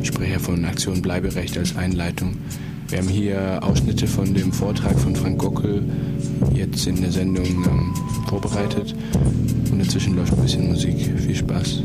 Sprecher 0.03 0.41
von 0.41 0.65
Aktion 0.65 1.03
Bleiberecht 1.03 1.59
als 1.59 1.77
Einleitung. 1.77 2.37
Wir 2.89 2.99
haben 2.99 3.09
hier 3.09 3.59
Ausschnitte 3.63 4.07
von 4.07 4.33
dem 4.33 4.53
Vortrag 4.53 4.99
von 4.99 5.17
Frank 5.17 5.39
Gockel 5.39 5.83
jetzt 6.55 6.87
in 6.87 7.01
der 7.01 7.11
Sendung 7.11 7.45
ähm, 7.45 7.95
vorbereitet 8.29 8.95
und 9.71 9.79
dazwischen 9.79 10.17
läuft 10.17 10.33
ein 10.33 10.43
bisschen 10.43 10.69
Musik. 10.69 10.97
Viel 11.19 11.35
Spaß. 11.35 11.83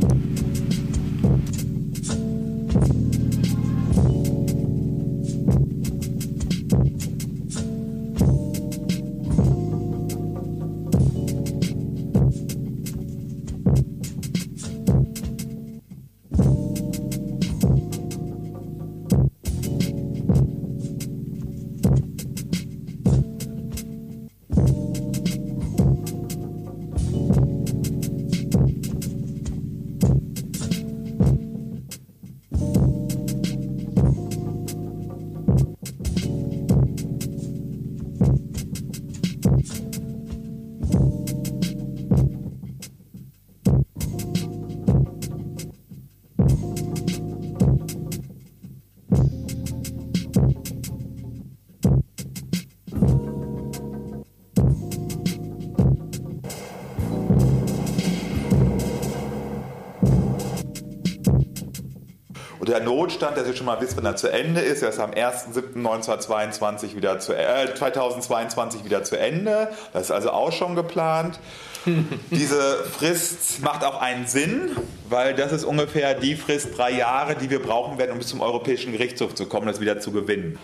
Notstand, 63.02 63.36
dass 63.36 63.48
ihr 63.48 63.56
schon 63.56 63.66
mal 63.66 63.82
wisst, 63.82 63.98
wenn 63.98 64.06
er 64.06 64.16
zu 64.16 64.32
Ende 64.32 64.62
ist, 64.62 64.84
er 64.84 64.90
ist 64.90 65.00
am 65.00 65.10
1.7.2022 65.10 66.96
wieder 66.96 67.20
zu, 67.20 67.34
äh, 67.34 67.74
2022 67.74 68.86
wieder 68.86 69.04
zu 69.04 69.18
Ende. 69.18 69.70
Das 69.92 70.04
ist 70.04 70.12
also 70.12 70.30
auch 70.30 70.52
schon 70.52 70.76
geplant. 70.76 71.40
Diese 72.30 72.84
Frist 72.84 73.64
macht 73.64 73.84
auch 73.84 74.00
einen 74.00 74.28
Sinn, 74.28 74.78
weil 75.10 75.34
das 75.34 75.52
ist 75.52 75.64
ungefähr 75.64 76.14
die 76.14 76.36
Frist, 76.36 76.78
drei 76.78 76.92
Jahre, 76.92 77.34
die 77.34 77.50
wir 77.50 77.60
brauchen 77.60 77.98
werden, 77.98 78.12
um 78.12 78.20
bis 78.20 78.28
zum 78.28 78.40
Europäischen 78.40 78.92
Gerichtshof 78.92 79.34
zu 79.34 79.48
kommen, 79.48 79.66
das 79.66 79.80
wieder 79.80 80.00
zu 80.00 80.12
gewinnen. 80.12 80.60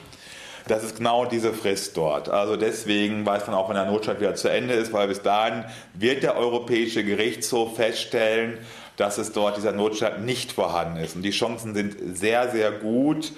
Das 0.67 0.83
ist 0.83 0.97
genau 0.97 1.25
diese 1.25 1.53
Frist 1.53 1.97
dort. 1.97 2.29
Also 2.29 2.55
deswegen 2.55 3.25
weiß 3.25 3.47
man 3.47 3.55
auch, 3.55 3.67
wenn 3.69 3.77
der 3.77 3.85
Notstand 3.85 4.19
wieder 4.19 4.35
zu 4.35 4.49
Ende 4.49 4.75
ist, 4.75 4.93
weil 4.93 5.07
bis 5.07 5.23
dahin 5.23 5.63
wird 5.95 6.21
der 6.21 6.37
Europäische 6.37 7.03
Gerichtshof 7.03 7.77
feststellen, 7.77 8.59
dass 8.97 9.17
es 9.17 9.31
dort 9.31 9.57
dieser 9.57 9.71
Notstand 9.71 10.25
nicht 10.25 10.51
vorhanden 10.51 10.97
ist. 10.97 11.15
Und 11.15 11.21
die 11.21 11.31
Chancen 11.31 11.73
sind 11.73 11.95
sehr, 12.17 12.49
sehr 12.51 12.71
gut. 12.71 13.31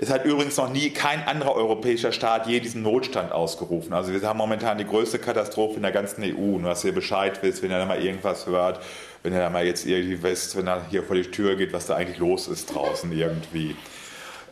Es 0.00 0.10
hat 0.10 0.24
übrigens 0.24 0.56
noch 0.56 0.70
nie 0.70 0.90
kein 0.90 1.24
anderer 1.26 1.54
europäischer 1.54 2.10
Staat 2.10 2.48
je 2.48 2.58
diesen 2.58 2.82
Notstand 2.82 3.30
ausgerufen. 3.30 3.92
Also 3.92 4.12
wir 4.12 4.20
haben 4.22 4.38
momentan 4.38 4.76
die 4.76 4.86
größte 4.86 5.18
Katastrophe 5.20 5.76
in 5.76 5.82
der 5.82 5.92
ganzen 5.92 6.24
EU. 6.24 6.58
Nur 6.58 6.70
dass 6.70 6.84
ihr 6.84 6.92
Bescheid 6.92 7.38
wisst, 7.42 7.62
wenn 7.62 7.70
ihr 7.70 7.78
da 7.78 7.84
mal 7.84 8.02
irgendwas 8.02 8.46
hört, 8.46 8.80
wenn 9.22 9.32
ihr 9.32 9.38
da 9.38 9.50
mal 9.50 9.64
jetzt 9.64 9.86
irgendwie 9.86 10.22
wisst, 10.22 10.56
wenn 10.56 10.66
er 10.66 10.84
hier 10.90 11.04
vor 11.04 11.14
die 11.14 11.30
Tür 11.30 11.54
geht, 11.54 11.72
was 11.72 11.86
da 11.86 11.94
eigentlich 11.94 12.18
los 12.18 12.48
ist 12.48 12.74
draußen 12.74 13.12
irgendwie. 13.12 13.76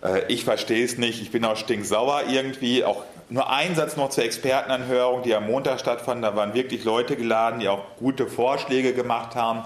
Äh, 0.05 0.22
ich 0.28 0.44
verstehe 0.44 0.84
es 0.84 0.96
nicht, 0.98 1.22
ich 1.22 1.30
bin 1.30 1.44
auch 1.44 1.57
stinksauer 1.57 2.24
irgendwie. 2.30 2.84
Auch 2.84 3.05
nur 3.28 3.50
ein 3.50 3.74
Satz 3.74 3.96
noch 3.96 4.11
zur 4.11 4.24
Expertenanhörung, 4.24 5.22
die 5.22 5.34
am 5.34 5.46
Montag 5.46 5.80
stattfand. 5.80 6.22
Da 6.22 6.36
waren 6.36 6.55
wirklich 6.55 6.84
Leute 6.84 7.16
geladen, 7.16 7.61
die 7.61 7.68
auch 7.68 7.84
gute 7.98 8.26
Vorschläge 8.26 8.92
gemacht 8.92 9.34
haben, 9.34 9.64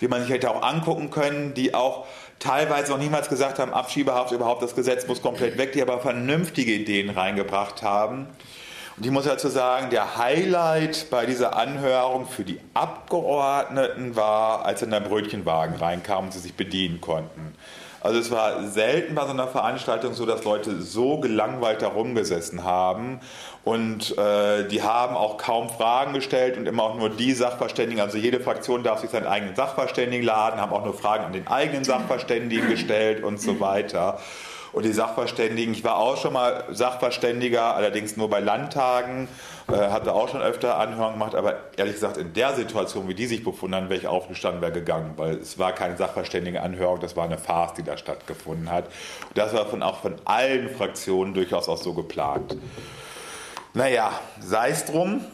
die 0.00 0.08
man 0.08 0.22
sich 0.22 0.30
hätte 0.30 0.50
auch 0.50 0.62
angucken 0.62 1.10
können, 1.10 1.54
die 1.54 1.74
auch 1.74 2.06
teilweise 2.38 2.92
noch 2.92 2.98
niemals 2.98 3.28
gesagt 3.28 3.58
haben, 3.58 3.72
Abschiebehaft 3.72 4.32
überhaupt, 4.32 4.62
das 4.62 4.74
Gesetz 4.74 5.06
muss 5.06 5.22
komplett 5.22 5.58
weg, 5.58 5.72
die 5.72 5.82
aber 5.82 6.00
vernünftige 6.00 6.72
Ideen 6.72 7.10
reingebracht 7.10 7.82
haben. 7.82 8.26
Und 8.96 9.04
ich 9.04 9.12
muss 9.12 9.24
dazu 9.24 9.48
sagen, 9.48 9.90
der 9.90 10.16
Highlight 10.16 11.08
bei 11.10 11.26
dieser 11.26 11.54
Anhörung 11.54 12.26
für 12.26 12.44
die 12.44 12.60
Abgeordneten 12.72 14.16
war, 14.16 14.64
als 14.64 14.80
in 14.80 14.90
der 14.90 15.00
Brötchenwagen 15.00 15.76
reinkam 15.76 16.26
und 16.26 16.32
sie 16.32 16.38
sich 16.38 16.54
bedienen 16.54 17.00
konnten. 17.00 17.54
Also 18.06 18.20
es 18.20 18.30
war 18.30 18.62
selten 18.68 19.16
bei 19.16 19.24
so 19.24 19.30
einer 19.30 19.48
Veranstaltung 19.48 20.14
so, 20.14 20.26
dass 20.26 20.44
Leute 20.44 20.80
so 20.80 21.18
gelangweilt 21.18 21.82
herumgesessen 21.82 22.62
haben 22.62 23.18
und 23.64 24.16
äh, 24.16 24.68
die 24.68 24.84
haben 24.84 25.16
auch 25.16 25.38
kaum 25.38 25.68
Fragen 25.68 26.14
gestellt 26.14 26.56
und 26.56 26.66
immer 26.66 26.84
auch 26.84 26.94
nur 26.94 27.10
die 27.10 27.32
Sachverständigen, 27.32 28.00
also 28.00 28.16
jede 28.16 28.38
Fraktion 28.38 28.84
darf 28.84 29.00
sich 29.00 29.10
seinen 29.10 29.26
eigenen 29.26 29.56
Sachverständigen 29.56 30.24
laden, 30.24 30.60
haben 30.60 30.72
auch 30.72 30.84
nur 30.84 30.94
Fragen 30.94 31.24
an 31.24 31.32
den 31.32 31.48
eigenen 31.48 31.82
Sachverständigen 31.82 32.68
gestellt 32.68 33.24
und 33.24 33.40
so 33.40 33.58
weiter. 33.58 34.20
Und 34.76 34.84
die 34.84 34.92
Sachverständigen, 34.92 35.72
ich 35.72 35.84
war 35.84 35.96
auch 35.96 36.18
schon 36.18 36.34
mal 36.34 36.64
Sachverständiger, 36.70 37.74
allerdings 37.74 38.18
nur 38.18 38.28
bei 38.28 38.40
Landtagen, 38.40 39.26
äh, 39.68 39.72
hatte 39.72 40.12
auch 40.12 40.28
schon 40.28 40.42
öfter 40.42 40.78
Anhörungen 40.78 41.14
gemacht, 41.14 41.34
aber 41.34 41.54
ehrlich 41.78 41.94
gesagt, 41.94 42.18
in 42.18 42.34
der 42.34 42.52
Situation, 42.52 43.08
wie 43.08 43.14
die 43.14 43.24
sich 43.24 43.42
befunden 43.42 43.74
haben, 43.74 43.88
wäre 43.88 43.98
ich 43.98 44.06
aufgestanden, 44.06 44.60
wäre 44.60 44.72
gegangen, 44.72 45.14
weil 45.16 45.36
es 45.36 45.58
war 45.58 45.72
keine 45.72 45.96
sachverständige 45.96 46.60
Anhörung, 46.60 47.00
das 47.00 47.16
war 47.16 47.24
eine 47.24 47.38
Farce, 47.38 47.72
die 47.72 47.84
da 47.84 47.96
stattgefunden 47.96 48.70
hat. 48.70 48.84
Und 49.30 49.38
das 49.38 49.54
war 49.54 49.64
von, 49.64 49.82
auch 49.82 50.02
von 50.02 50.16
allen 50.26 50.68
Fraktionen 50.68 51.32
durchaus 51.32 51.70
auch 51.70 51.78
so 51.78 51.94
geplant. 51.94 52.58
Naja, 53.72 54.10
sei 54.40 54.68
es 54.68 54.84
drum 54.84 55.24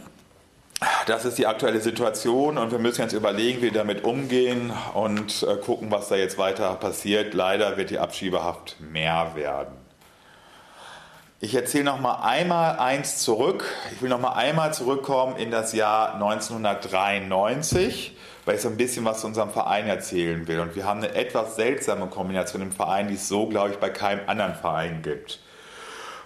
das 1.06 1.24
ist 1.24 1.38
die 1.38 1.46
aktuelle 1.46 1.80
Situation 1.80 2.58
und 2.58 2.70
wir 2.70 2.78
müssen 2.78 3.02
jetzt 3.02 3.12
überlegen, 3.12 3.58
wie 3.58 3.64
wir 3.64 3.72
damit 3.72 4.04
umgehen 4.04 4.72
und 4.94 5.42
äh, 5.42 5.56
gucken, 5.56 5.90
was 5.90 6.08
da 6.08 6.16
jetzt 6.16 6.38
weiter 6.38 6.74
passiert. 6.74 7.34
Leider 7.34 7.76
wird 7.76 7.90
die 7.90 7.98
Abschiebehaft 7.98 8.76
mehr 8.80 9.32
werden. 9.34 9.82
Ich 11.44 11.56
erzähle 11.56 11.82
noch 11.82 11.98
mal 11.98 12.20
einmal 12.22 12.78
eins 12.78 13.18
zurück. 13.18 13.64
Ich 13.92 14.00
will 14.00 14.08
noch 14.08 14.20
mal 14.20 14.34
einmal 14.34 14.72
zurückkommen 14.72 15.36
in 15.36 15.50
das 15.50 15.72
Jahr 15.72 16.14
1993, 16.14 18.16
weil 18.44 18.54
ich 18.54 18.60
so 18.60 18.68
ein 18.68 18.76
bisschen 18.76 19.04
was 19.04 19.22
zu 19.22 19.26
unserem 19.26 19.50
Verein 19.50 19.88
erzählen 19.88 20.46
will. 20.46 20.60
Und 20.60 20.76
wir 20.76 20.84
haben 20.84 21.02
eine 21.02 21.16
etwas 21.16 21.56
seltsame 21.56 22.06
Kombination 22.06 22.62
im 22.62 22.70
Verein, 22.70 23.08
die 23.08 23.14
es 23.14 23.26
so, 23.26 23.48
glaube 23.48 23.70
ich, 23.70 23.78
bei 23.78 23.90
keinem 23.90 24.20
anderen 24.28 24.54
Verein 24.54 25.02
gibt. 25.02 25.40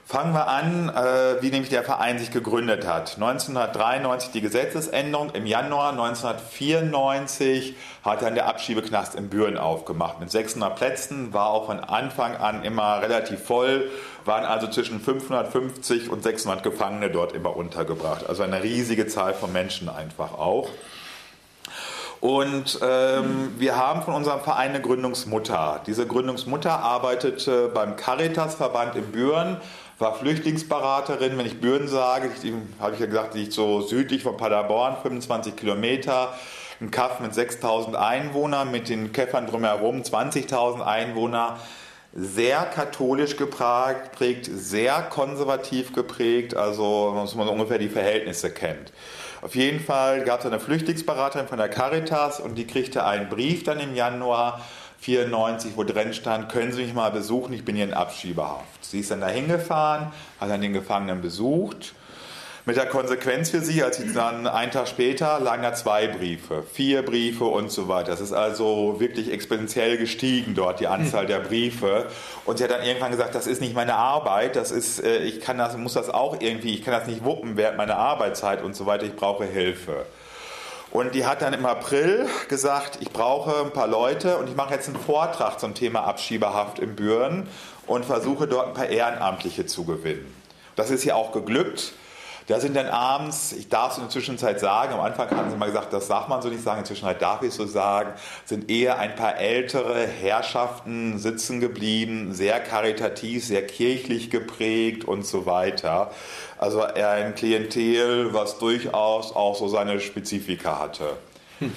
Fangen 0.09 0.35
wir 0.35 0.47
an, 0.47 0.89
äh, 0.89 1.43
wie 1.43 1.51
nämlich 1.51 1.69
der 1.69 1.83
Verein 1.83 2.21
sich 2.21 2.31
gegründet 2.31 2.87
hat. 2.87 3.17
1993 3.17 4.31
die 4.31 4.41
Gesetzesänderung, 4.41 5.31
im 5.31 5.47
Januar 5.47 5.91
1994 5.91 7.75
hat 8.05 8.23
dann 8.23 8.37
der 8.37 8.47
Abschiebeknast 8.47 9.17
in 9.17 9.29
Büren 9.29 9.59
aufgemacht. 9.59 10.21
Mit 10.21 10.31
600 10.31 10.77
Plätzen 10.77 11.33
war 11.33 11.49
auch 11.49 11.67
von 11.67 11.81
Anfang 11.81 12.37
an 12.37 12.63
immer 12.63 13.03
relativ 13.03 13.43
voll, 13.43 13.91
waren 14.25 14.45
also 14.45 14.69
zwischen 14.69 15.01
550 15.01 16.09
und 16.09 16.23
600 16.23 16.63
Gefangene 16.63 17.11
dort 17.11 17.33
immer 17.33 17.57
untergebracht. 17.57 18.29
Also 18.29 18.45
eine 18.45 18.63
riesige 18.63 19.09
Zahl 19.09 19.35
von 19.35 19.53
Menschen 19.53 19.89
einfach 19.89 20.35
auch. 20.35 20.69
Und 22.21 22.79
ähm, 22.81 23.55
wir 23.59 23.77
haben 23.77 24.03
von 24.03 24.15
unserem 24.15 24.41
Verein 24.41 24.71
eine 24.71 24.81
Gründungsmutter. 24.81 25.83
Diese 25.87 26.07
Gründungsmutter 26.07 26.79
arbeitete 26.79 27.69
beim 27.69 27.97
Caritas-Verband 27.97 28.95
in 28.97 29.13
Büren 29.13 29.59
war 29.99 30.15
Flüchtlingsberaterin. 30.15 31.39
Wenn 31.39 31.47
ich 31.47 31.61
Büren 31.61 31.89
sage, 31.89 32.31
habe 32.79 32.95
ich 32.95 33.01
ja 33.01 33.07
gesagt, 33.07 33.35
liegt 33.35 33.53
so 33.53 33.81
südlich 33.81 34.23
von 34.23 34.37
Paderborn, 34.37 34.97
25 35.03 35.57
Kilometer. 35.57 36.35
Ein 36.81 36.91
Kaff 36.91 37.21
mit 37.21 37.35
6000 37.35 37.97
Einwohnern, 37.97 38.71
mit 38.71 38.91
den 38.91 39.13
Käffern 39.13 39.47
drumherum 39.47 40.03
20.000 40.03 40.83
Einwohner. 40.83 41.59
Sehr 42.15 42.65
katholisch 42.65 43.37
geprägt, 43.37 44.49
sehr 44.51 45.03
konservativ 45.03 45.93
geprägt, 45.93 46.57
also 46.57 47.15
dass 47.15 47.35
man 47.35 47.49
ungefähr 47.49 47.79
die 47.79 47.89
Verhältnisse 47.89 48.51
kennt. 48.51 48.93
Auf 49.43 49.55
jeden 49.55 49.81
Fall 49.81 50.25
gab 50.25 50.41
es 50.41 50.47
eine 50.47 50.59
Flüchtlingsberaterin 50.59 51.47
von 51.47 51.59
der 51.59 51.69
Caritas 51.69 52.41
und 52.41 52.57
die 52.57 52.67
kriegte 52.67 53.05
einen 53.05 53.29
Brief 53.29 53.65
dann 53.65 53.81
im 53.81 53.95
Januar 53.95 54.63
94, 55.07 55.77
wo 55.77 55.85
drin 55.85 56.13
stand, 56.13 56.49
können 56.49 56.73
Sie 56.73 56.83
mich 56.83 56.93
mal 56.93 57.13
besuchen, 57.13 57.53
ich 57.53 57.65
bin 57.65 57.77
hier 57.77 57.85
in 57.85 57.95
Abschiebehaft. 57.95 58.85
Sie 58.85 58.99
ist 58.99 59.13
dann 59.13 59.21
da 59.21 59.29
hingefahren, 59.29 60.09
hat 60.41 60.51
dann 60.51 60.61
den 60.61 60.73
Gefangenen 60.73 61.23
besucht. 61.23 61.95
Mit 62.65 62.77
der 62.77 62.87
Konsequenz 62.87 63.51
für 63.51 63.61
sie, 63.61 63.85
als 63.85 63.99
sie 63.99 64.13
dann 64.13 64.49
einen 64.49 64.73
Tag 64.73 64.89
später 64.89 65.39
lagen 65.39 65.63
da 65.63 65.73
zwei 65.75 66.09
Briefe, 66.09 66.65
vier 66.65 67.03
Briefe 67.03 67.45
und 67.45 67.71
so 67.71 67.87
weiter. 67.87 68.11
Das 68.11 68.21
ist 68.21 68.33
also 68.33 68.97
wirklich 68.99 69.31
exponentiell 69.33 69.97
gestiegen 69.97 70.57
dort, 70.57 70.81
die 70.81 70.89
Anzahl 70.89 71.27
der 71.27 71.39
Briefe. 71.39 72.09
Und 72.45 72.59
sie 72.59 72.65
hat 72.65 72.73
dann 72.73 72.83
irgendwann 72.83 73.13
gesagt, 73.13 73.37
das 73.37 73.47
ist 73.47 73.61
nicht 73.61 73.77
meine 73.77 73.95
Arbeit, 73.95 74.57
das 74.57 74.73
ist, 74.73 74.99
äh, 74.99 75.19
ich 75.19 75.41
kann 75.41 75.59
das, 75.59 75.77
muss 75.77 75.93
das 75.93 76.11
auch 76.11 76.41
irgendwie, 76.41 76.75
ich 76.75 76.85
kann 76.85 76.93
das 76.93 77.07
nicht 77.07 77.23
wuppen 77.23 77.57
während 77.57 77.77
meiner 77.77 77.97
Arbeitszeit 77.97 78.61
und 78.65 78.75
so 78.75 78.87
weiter, 78.87 79.05
ich 79.05 79.15
brauche 79.15 79.45
Hilfe. 79.45 80.05
Und 80.91 81.15
die 81.15 81.27
hat 81.27 81.43
dann 81.43 81.53
im 81.53 81.67
April 81.67 82.27
gesagt, 82.49 82.99
ich 83.01 83.11
brauche 83.11 83.65
ein 83.65 83.73
paar 83.73 83.89
Leute 83.89 84.39
und 84.39 84.49
ich 84.49 84.55
mache 84.55 84.75
jetzt 84.75 84.89
einen 84.89 84.99
Vortrag 84.99 85.59
zum 85.59 85.75
Thema 85.75 86.05
Abschiebehaft 86.05 86.79
in 86.79 86.95
Büren 86.95 87.49
und 87.87 88.05
versuche 88.05 88.47
dort 88.47 88.69
ein 88.69 88.75
paar 88.75 88.87
Ehrenamtliche 88.87 89.67
zu 89.67 89.85
gewinnen. 89.85 90.33
Das 90.77 90.91
ist 90.91 91.03
hier 91.03 91.17
auch 91.17 91.33
geglückt. 91.33 91.93
Da 92.49 92.61
sind 92.61 92.77
dann 92.77 92.87
abends, 92.87 93.53
ich 93.53 93.69
darf 93.69 93.93
es 93.93 93.99
in 93.99 94.05
der 94.05 94.11
Zwischenzeit 94.11 94.61
sagen, 94.61 94.95
am 94.95 95.01
Anfang 95.01 95.29
hatten 95.31 95.51
sie 95.51 95.57
mal 95.57 95.67
gesagt, 95.67 95.93
das 95.93 96.07
darf 96.07 96.29
man 96.29 96.43
so 96.43 96.49
nicht 96.49 96.63
sagen, 96.63 96.81
inzwischen 96.81 97.09
darf 97.19 97.43
ich 97.43 97.49
es 97.49 97.57
so 97.57 97.67
sagen, 97.67 98.13
sind 98.45 98.71
eher 98.71 98.99
ein 98.99 99.17
paar 99.17 99.37
ältere 99.39 100.07
Herrschaften 100.07 101.19
sitzen 101.19 101.61
geblieben, 101.61 102.35
sehr 102.35 102.61
karitativ, 102.61 103.45
sehr 103.45 103.67
kirchlich 103.67 104.31
geprägt 104.31 105.05
und 105.05 105.27
so 105.27 105.45
weiter. 105.45 106.13
Also 106.57 106.83
ein 106.83 107.35
Klientel, 107.35 108.33
was 108.33 108.59
durchaus 108.59 109.35
auch 109.35 109.57
so 109.57 109.67
seine 109.67 109.99
Spezifika 109.99 110.79
hatte. 110.79 111.17
Hm. 111.59 111.73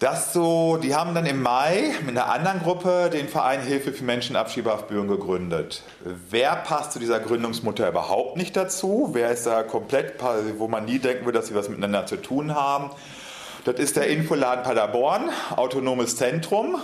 Das 0.00 0.32
so, 0.32 0.78
die 0.78 0.94
haben 0.94 1.14
dann 1.14 1.26
im 1.26 1.42
Mai 1.42 1.94
mit 2.06 2.16
einer 2.16 2.32
anderen 2.32 2.60
Gruppe 2.60 3.10
den 3.12 3.28
Verein 3.28 3.60
Hilfe 3.60 3.92
für 3.92 4.02
Menschen 4.02 4.34
Abschiebehaft 4.34 4.88
Büren 4.88 5.08
gegründet. 5.08 5.82
Wer 6.30 6.56
passt 6.56 6.92
zu 6.92 6.98
dieser 6.98 7.20
Gründungsmutter 7.20 7.86
überhaupt 7.86 8.38
nicht 8.38 8.56
dazu? 8.56 9.10
Wer 9.12 9.30
ist 9.30 9.44
da 9.44 9.62
komplett, 9.62 10.14
wo 10.56 10.68
man 10.68 10.86
nie 10.86 11.00
denken 11.00 11.26
würde, 11.26 11.38
dass 11.38 11.48
sie 11.48 11.54
was 11.54 11.68
miteinander 11.68 12.06
zu 12.06 12.16
tun 12.16 12.54
haben? 12.54 12.92
Das 13.66 13.78
ist 13.78 13.96
der 13.96 14.06
Infoladen 14.06 14.64
Paderborn, 14.64 15.28
autonomes 15.54 16.16
Zentrum. 16.16 16.76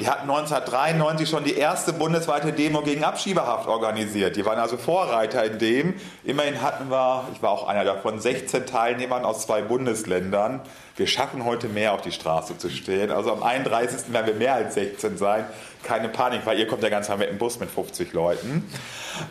Die 0.00 0.08
hatten 0.08 0.28
1993 0.28 1.28
schon 1.28 1.44
die 1.44 1.54
erste 1.56 1.92
bundesweite 1.92 2.52
Demo 2.52 2.82
gegen 2.82 3.04
Abschiebehaft 3.04 3.68
organisiert. 3.68 4.34
Die 4.34 4.44
waren 4.44 4.58
also 4.58 4.76
Vorreiter 4.76 5.44
in 5.44 5.58
dem. 5.60 5.94
Immerhin 6.24 6.62
hatten 6.62 6.90
wir, 6.90 7.28
ich 7.32 7.42
war 7.42 7.50
auch 7.50 7.68
einer 7.68 7.84
davon, 7.84 8.18
16 8.18 8.66
Teilnehmern 8.66 9.24
aus 9.24 9.46
zwei 9.46 9.62
Bundesländern. 9.62 10.60
Wir 10.96 11.06
schaffen 11.06 11.44
heute 11.44 11.68
mehr 11.68 11.92
auf 11.92 12.02
die 12.02 12.10
Straße 12.10 12.58
zu 12.58 12.70
stehen. 12.70 13.12
Also 13.12 13.32
am 13.32 13.44
31. 13.44 14.12
werden 14.12 14.26
wir 14.26 14.34
mehr 14.34 14.54
als 14.54 14.74
16 14.74 15.16
sein. 15.16 15.44
Keine 15.84 16.08
Panik, 16.08 16.40
weil 16.44 16.58
ihr 16.58 16.66
kommt 16.66 16.82
ja 16.82 16.88
ganz 16.88 17.08
mit 17.10 17.28
dem 17.28 17.38
Bus 17.38 17.60
mit 17.60 17.70
50 17.70 18.12
Leuten. 18.12 18.68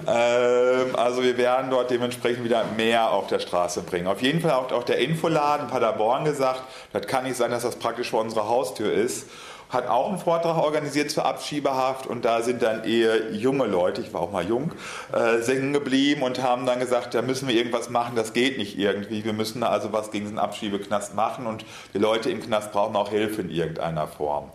Ähm, 0.08 0.96
also 0.96 1.24
wir 1.24 1.38
werden 1.38 1.72
dort 1.72 1.92
dementsprechend 1.92 2.46
wieder 2.46 2.64
mehr 2.78 3.12
auf 3.12 3.28
der 3.28 3.40
Straße 3.40 3.82
bringen. 3.82 4.08
Auf 4.08 4.22
jeden 4.22 4.40
Fall 4.40 4.52
hat 4.52 4.72
auch 4.72 4.84
der 4.84 5.00
Infoladen 5.00 5.68
Paderborn 5.68 6.24
gesagt, 6.24 6.62
das 6.94 7.06
kann 7.08 7.26
nicht 7.26 7.36
sein, 7.36 7.52
dass 7.52 7.64
das 7.64 7.76
praktisch 7.76 8.12
vor 8.12 8.22
unserer 8.22 8.48
Haustür 8.48 8.94
ist 8.94 9.26
hat 9.74 9.88
auch 9.88 10.10
einen 10.10 10.20
Vortrag 10.20 10.58
organisiert 10.58 11.12
zur 11.12 11.26
Abschiebehaft 11.26 12.08
und 12.08 12.26
da 12.26 12.42
sind 12.42 12.62
dann 12.62 12.84
eher 12.84 13.32
junge 13.32 13.66
Leute, 13.66 14.02
ich 14.02 14.14
war 14.14 14.22
auch 14.22 14.32
mal 14.32 14.46
jung, 14.46 14.72
äh, 15.12 15.42
singen 15.42 15.74
geblieben 15.74 16.22
und 16.22 16.42
haben 16.42 16.66
dann 16.66 16.80
gesagt, 16.80 17.14
da 17.14 17.22
müssen 17.22 17.48
wir 17.48 17.56
irgendwas 17.56 17.90
machen, 17.90 18.16
das 18.16 18.34
geht 18.34 18.58
nicht 18.58 18.78
irgendwie. 18.78 19.26
Wir 19.26 19.34
müssen 19.34 19.64
also 19.64 19.92
was 19.92 20.12
gegen 20.12 20.28
den 20.28 20.40
Abschiebeknast 20.40 21.16
machen 21.16 21.48
und 21.48 21.66
die 21.94 22.00
Leute 22.00 22.30
im 22.30 22.42
Knast 22.42 22.72
brauchen 22.72 22.96
auch 22.96 23.10
Hilfe 23.10 23.42
in 23.42 23.50
irgendeiner 23.50 24.08
Form. 24.08 24.52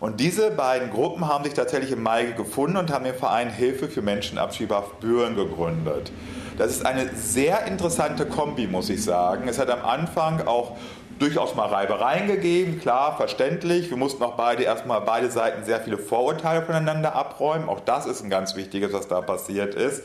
Und 0.00 0.18
diese 0.18 0.50
beiden 0.50 0.90
Gruppen 0.90 1.28
haben 1.28 1.44
sich 1.44 1.52
tatsächlich 1.52 1.92
im 1.92 2.02
Mai 2.02 2.24
gefunden 2.24 2.78
und 2.78 2.90
haben 2.90 3.04
den 3.04 3.14
Verein 3.14 3.50
Hilfe 3.50 3.88
für 3.88 4.00
Menschen 4.00 4.38
Abschiebehaft 4.38 5.00
Büren 5.00 5.36
gegründet. 5.36 6.10
Das 6.56 6.70
ist 6.70 6.86
eine 6.86 7.10
sehr 7.14 7.66
interessante 7.66 8.26
Kombi, 8.26 8.66
muss 8.66 8.88
ich 8.88 9.04
sagen. 9.04 9.46
Es 9.46 9.58
hat 9.58 9.70
am 9.70 9.84
Anfang 9.84 10.46
auch 10.46 10.76
durchaus 11.20 11.54
mal 11.54 11.68
Reibereien 11.68 12.26
gegeben, 12.26 12.80
klar, 12.80 13.16
verständlich. 13.16 13.90
Wir 13.90 13.96
mussten 13.96 14.22
auch 14.22 14.36
beide 14.36 14.62
erstmal 14.62 15.02
beide 15.02 15.30
Seiten 15.30 15.64
sehr 15.64 15.80
viele 15.80 15.98
Vorurteile 15.98 16.62
voneinander 16.62 17.14
abräumen. 17.14 17.68
Auch 17.68 17.80
das 17.80 18.06
ist 18.06 18.22
ein 18.22 18.30
ganz 18.30 18.56
wichtiges, 18.56 18.92
was 18.92 19.06
da 19.06 19.20
passiert 19.20 19.74
ist. 19.74 20.02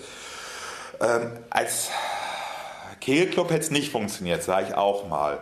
Ähm, 1.02 1.32
als 1.50 1.90
Kehlclub 3.00 3.50
hätte 3.50 3.62
es 3.62 3.72
nicht 3.72 3.92
funktioniert, 3.92 4.44
sage 4.44 4.68
ich 4.70 4.76
auch 4.76 5.08
mal. 5.08 5.40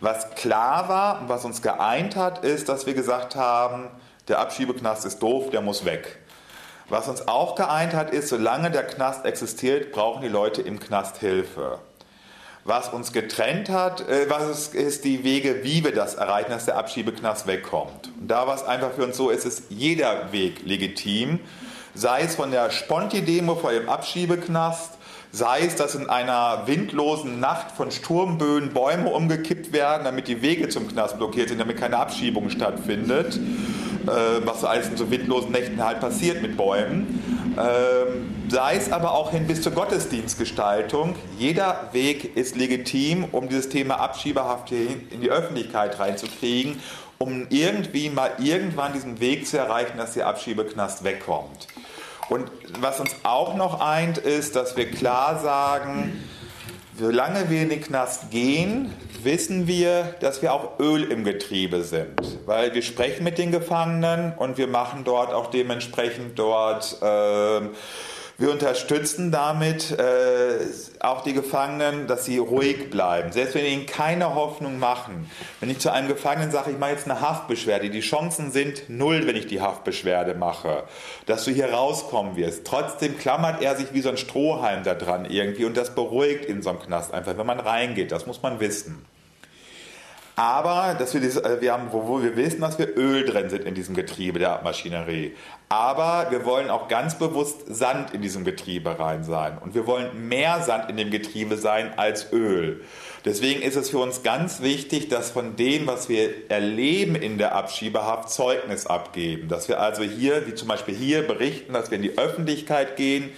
Was 0.00 0.34
klar 0.34 0.88
war 0.90 1.22
und 1.22 1.30
was 1.30 1.46
uns 1.46 1.62
geeint 1.62 2.14
hat, 2.16 2.44
ist, 2.44 2.68
dass 2.68 2.84
wir 2.84 2.92
gesagt 2.92 3.36
haben, 3.36 3.88
der 4.28 4.40
Abschiebeknast 4.40 5.06
ist 5.06 5.20
doof, 5.22 5.48
der 5.50 5.62
muss 5.62 5.86
weg. 5.86 6.18
Was 6.90 7.08
uns 7.08 7.26
auch 7.26 7.54
geeint 7.54 7.94
hat, 7.94 8.10
ist, 8.10 8.28
solange 8.28 8.70
der 8.70 8.86
Knast 8.86 9.24
existiert, 9.24 9.92
brauchen 9.92 10.20
die 10.20 10.28
Leute 10.28 10.60
im 10.60 10.78
Knast 10.78 11.16
Hilfe. 11.18 11.78
Was 12.68 12.88
uns 12.88 13.12
getrennt 13.12 13.68
hat, 13.68 14.08
äh, 14.08 14.28
was 14.28 14.68
ist 14.74 15.04
die 15.04 15.22
Wege, 15.22 15.60
wie 15.62 15.84
wir 15.84 15.94
das 15.94 16.16
erreichen, 16.16 16.50
dass 16.50 16.64
der 16.64 16.76
Abschiebeknast 16.76 17.46
wegkommt. 17.46 18.10
Und 18.20 18.28
da 18.28 18.48
war 18.48 18.56
es 18.56 18.64
einfach 18.64 18.90
für 18.90 19.04
uns 19.04 19.16
so, 19.16 19.30
ist 19.30 19.46
es 19.46 19.62
jeder 19.68 20.32
Weg 20.32 20.62
legitim, 20.64 21.38
sei 21.94 22.22
es 22.22 22.34
von 22.34 22.50
der 22.50 22.72
Sponti-Demo 22.72 23.54
vor 23.54 23.70
dem 23.70 23.88
Abschiebeknast, 23.88 24.94
sei 25.30 25.60
es, 25.60 25.76
dass 25.76 25.94
in 25.94 26.10
einer 26.10 26.66
windlosen 26.66 27.38
Nacht 27.38 27.70
von 27.70 27.92
Sturmböen 27.92 28.72
Bäume 28.72 29.10
umgekippt 29.10 29.72
werden, 29.72 30.02
damit 30.02 30.26
die 30.26 30.42
Wege 30.42 30.68
zum 30.68 30.88
Knast 30.88 31.18
blockiert 31.18 31.50
sind, 31.50 31.60
damit 31.60 31.76
keine 31.76 31.98
Abschiebung 31.98 32.50
stattfindet, 32.50 33.36
äh, 33.36 34.44
was 34.44 34.64
alles 34.64 34.88
in 34.88 34.96
so 34.96 35.08
windlosen 35.08 35.52
Nächten 35.52 35.84
halt 35.84 36.00
passiert 36.00 36.42
mit 36.42 36.56
Bäumen. 36.56 37.35
Ähm, 37.58 38.34
sei 38.48 38.76
es 38.76 38.92
aber 38.92 39.12
auch 39.12 39.30
hin 39.30 39.46
bis 39.46 39.62
zur 39.62 39.72
Gottesdienstgestaltung. 39.72 41.16
Jeder 41.38 41.88
Weg 41.92 42.36
ist 42.36 42.56
legitim, 42.56 43.24
um 43.32 43.48
dieses 43.48 43.68
Thema 43.68 43.98
Abschiebehaft 44.00 44.70
in 44.72 45.20
die 45.22 45.30
Öffentlichkeit 45.30 45.98
reinzukriegen, 45.98 46.80
um 47.18 47.46
irgendwie 47.48 48.10
mal 48.10 48.32
irgendwann 48.38 48.92
diesen 48.92 49.20
Weg 49.20 49.46
zu 49.46 49.56
erreichen, 49.56 49.96
dass 49.96 50.12
der 50.12 50.26
Abschiebeknast 50.26 51.02
wegkommt. 51.02 51.68
Und 52.28 52.50
was 52.80 53.00
uns 53.00 53.14
auch 53.22 53.54
noch 53.54 53.80
eint, 53.80 54.18
ist, 54.18 54.56
dass 54.56 54.76
wir 54.76 54.90
klar 54.90 55.38
sagen, 55.38 56.24
solange 56.98 57.50
wir 57.50 57.62
in 57.62 57.68
den 57.68 57.80
Knast 57.80 58.30
gehen, 58.30 58.92
wissen 59.22 59.66
wir, 59.66 60.14
dass 60.20 60.42
wir 60.42 60.52
auch 60.52 60.78
Öl 60.78 61.10
im 61.10 61.24
Getriebe 61.24 61.82
sind. 61.82 62.20
Weil 62.46 62.74
wir 62.74 62.82
sprechen 62.82 63.24
mit 63.24 63.38
den 63.38 63.52
Gefangenen 63.52 64.32
und 64.36 64.58
wir 64.58 64.66
machen 64.66 65.02
dort 65.04 65.32
auch 65.32 65.50
dementsprechend 65.50 66.38
dort 66.38 66.96
äh, 67.02 67.60
wir 68.38 68.50
unterstützen 68.50 69.32
damit 69.32 69.92
äh, 69.92 70.58
auch 71.00 71.22
die 71.22 71.32
Gefangenen, 71.32 72.06
dass 72.06 72.26
sie 72.26 72.36
ruhig 72.36 72.90
bleiben, 72.90 73.32
selbst 73.32 73.54
wenn 73.54 73.62
wir 73.62 73.70
ihnen 73.70 73.86
keine 73.86 74.34
Hoffnung 74.34 74.78
machen. 74.78 75.30
Wenn 75.60 75.70
ich 75.70 75.78
zu 75.78 75.90
einem 75.90 76.08
Gefangenen 76.08 76.50
sage, 76.50 76.72
ich 76.72 76.78
mache 76.78 76.90
jetzt 76.90 77.10
eine 77.10 77.22
Haftbeschwerde, 77.22 77.88
die 77.88 78.00
Chancen 78.00 78.50
sind 78.50 78.90
null, 78.90 79.26
wenn 79.26 79.36
ich 79.36 79.46
die 79.46 79.62
Haftbeschwerde 79.62 80.34
mache, 80.34 80.84
dass 81.24 81.44
du 81.44 81.50
hier 81.50 81.72
rauskommen 81.72 82.36
wirst. 82.36 82.66
Trotzdem 82.66 83.18
klammert 83.18 83.62
er 83.62 83.74
sich 83.76 83.94
wie 83.94 84.02
so 84.02 84.10
ein 84.10 84.18
Strohhalm 84.18 84.82
da 84.82 84.94
dran 84.94 85.24
irgendwie 85.24 85.64
und 85.64 85.76
das 85.76 85.94
beruhigt 85.94 86.44
in 86.44 86.60
so 86.60 86.70
einem 86.70 86.80
Knast 86.80 87.14
einfach, 87.14 87.38
wenn 87.38 87.46
man 87.46 87.60
reingeht. 87.60 88.12
Das 88.12 88.26
muss 88.26 88.42
man 88.42 88.60
wissen. 88.60 89.04
Aber 90.38 90.94
dass 90.98 91.14
wir, 91.14 91.22
dieses, 91.22 91.42
äh, 91.42 91.62
wir 91.62 91.72
haben, 91.72 91.88
wo, 91.92 92.06
wo 92.06 92.22
wir 92.22 92.36
wissen, 92.36 92.60
dass 92.60 92.78
wir 92.78 92.94
Öl 92.94 93.24
drin 93.24 93.48
sind 93.48 93.64
in 93.64 93.74
diesem 93.74 93.94
Getriebe 93.94 94.38
der 94.38 94.60
Maschinerie. 94.62 95.34
Aber 95.70 96.30
wir 96.30 96.44
wollen 96.44 96.68
auch 96.68 96.88
ganz 96.88 97.18
bewusst 97.18 97.62
Sand 97.74 98.12
in 98.12 98.20
diesem 98.20 98.44
Getriebe 98.44 98.98
rein 98.98 99.24
sein. 99.24 99.56
Und 99.56 99.74
wir 99.74 99.86
wollen 99.86 100.28
mehr 100.28 100.60
Sand 100.60 100.90
in 100.90 100.98
dem 100.98 101.10
Getriebe 101.10 101.56
sein 101.56 101.98
als 101.98 102.34
Öl. 102.34 102.84
Deswegen 103.24 103.62
ist 103.62 103.76
es 103.76 103.88
für 103.88 103.98
uns 103.98 104.22
ganz 104.22 104.60
wichtig, 104.60 105.08
dass 105.08 105.30
von 105.30 105.56
dem, 105.56 105.86
was 105.86 106.10
wir 106.10 106.50
erleben 106.50 107.16
in 107.16 107.38
der 107.38 107.54
Abschiebehaft, 107.54 108.28
Zeugnis 108.28 108.86
abgeben. 108.86 109.48
Dass 109.48 109.68
wir 109.68 109.80
also 109.80 110.02
hier, 110.02 110.46
wie 110.46 110.54
zum 110.54 110.68
Beispiel 110.68 110.94
hier, 110.94 111.26
berichten, 111.26 111.72
dass 111.72 111.90
wir 111.90 111.96
in 111.96 112.02
die 112.02 112.18
Öffentlichkeit 112.18 112.96
gehen, 112.96 113.30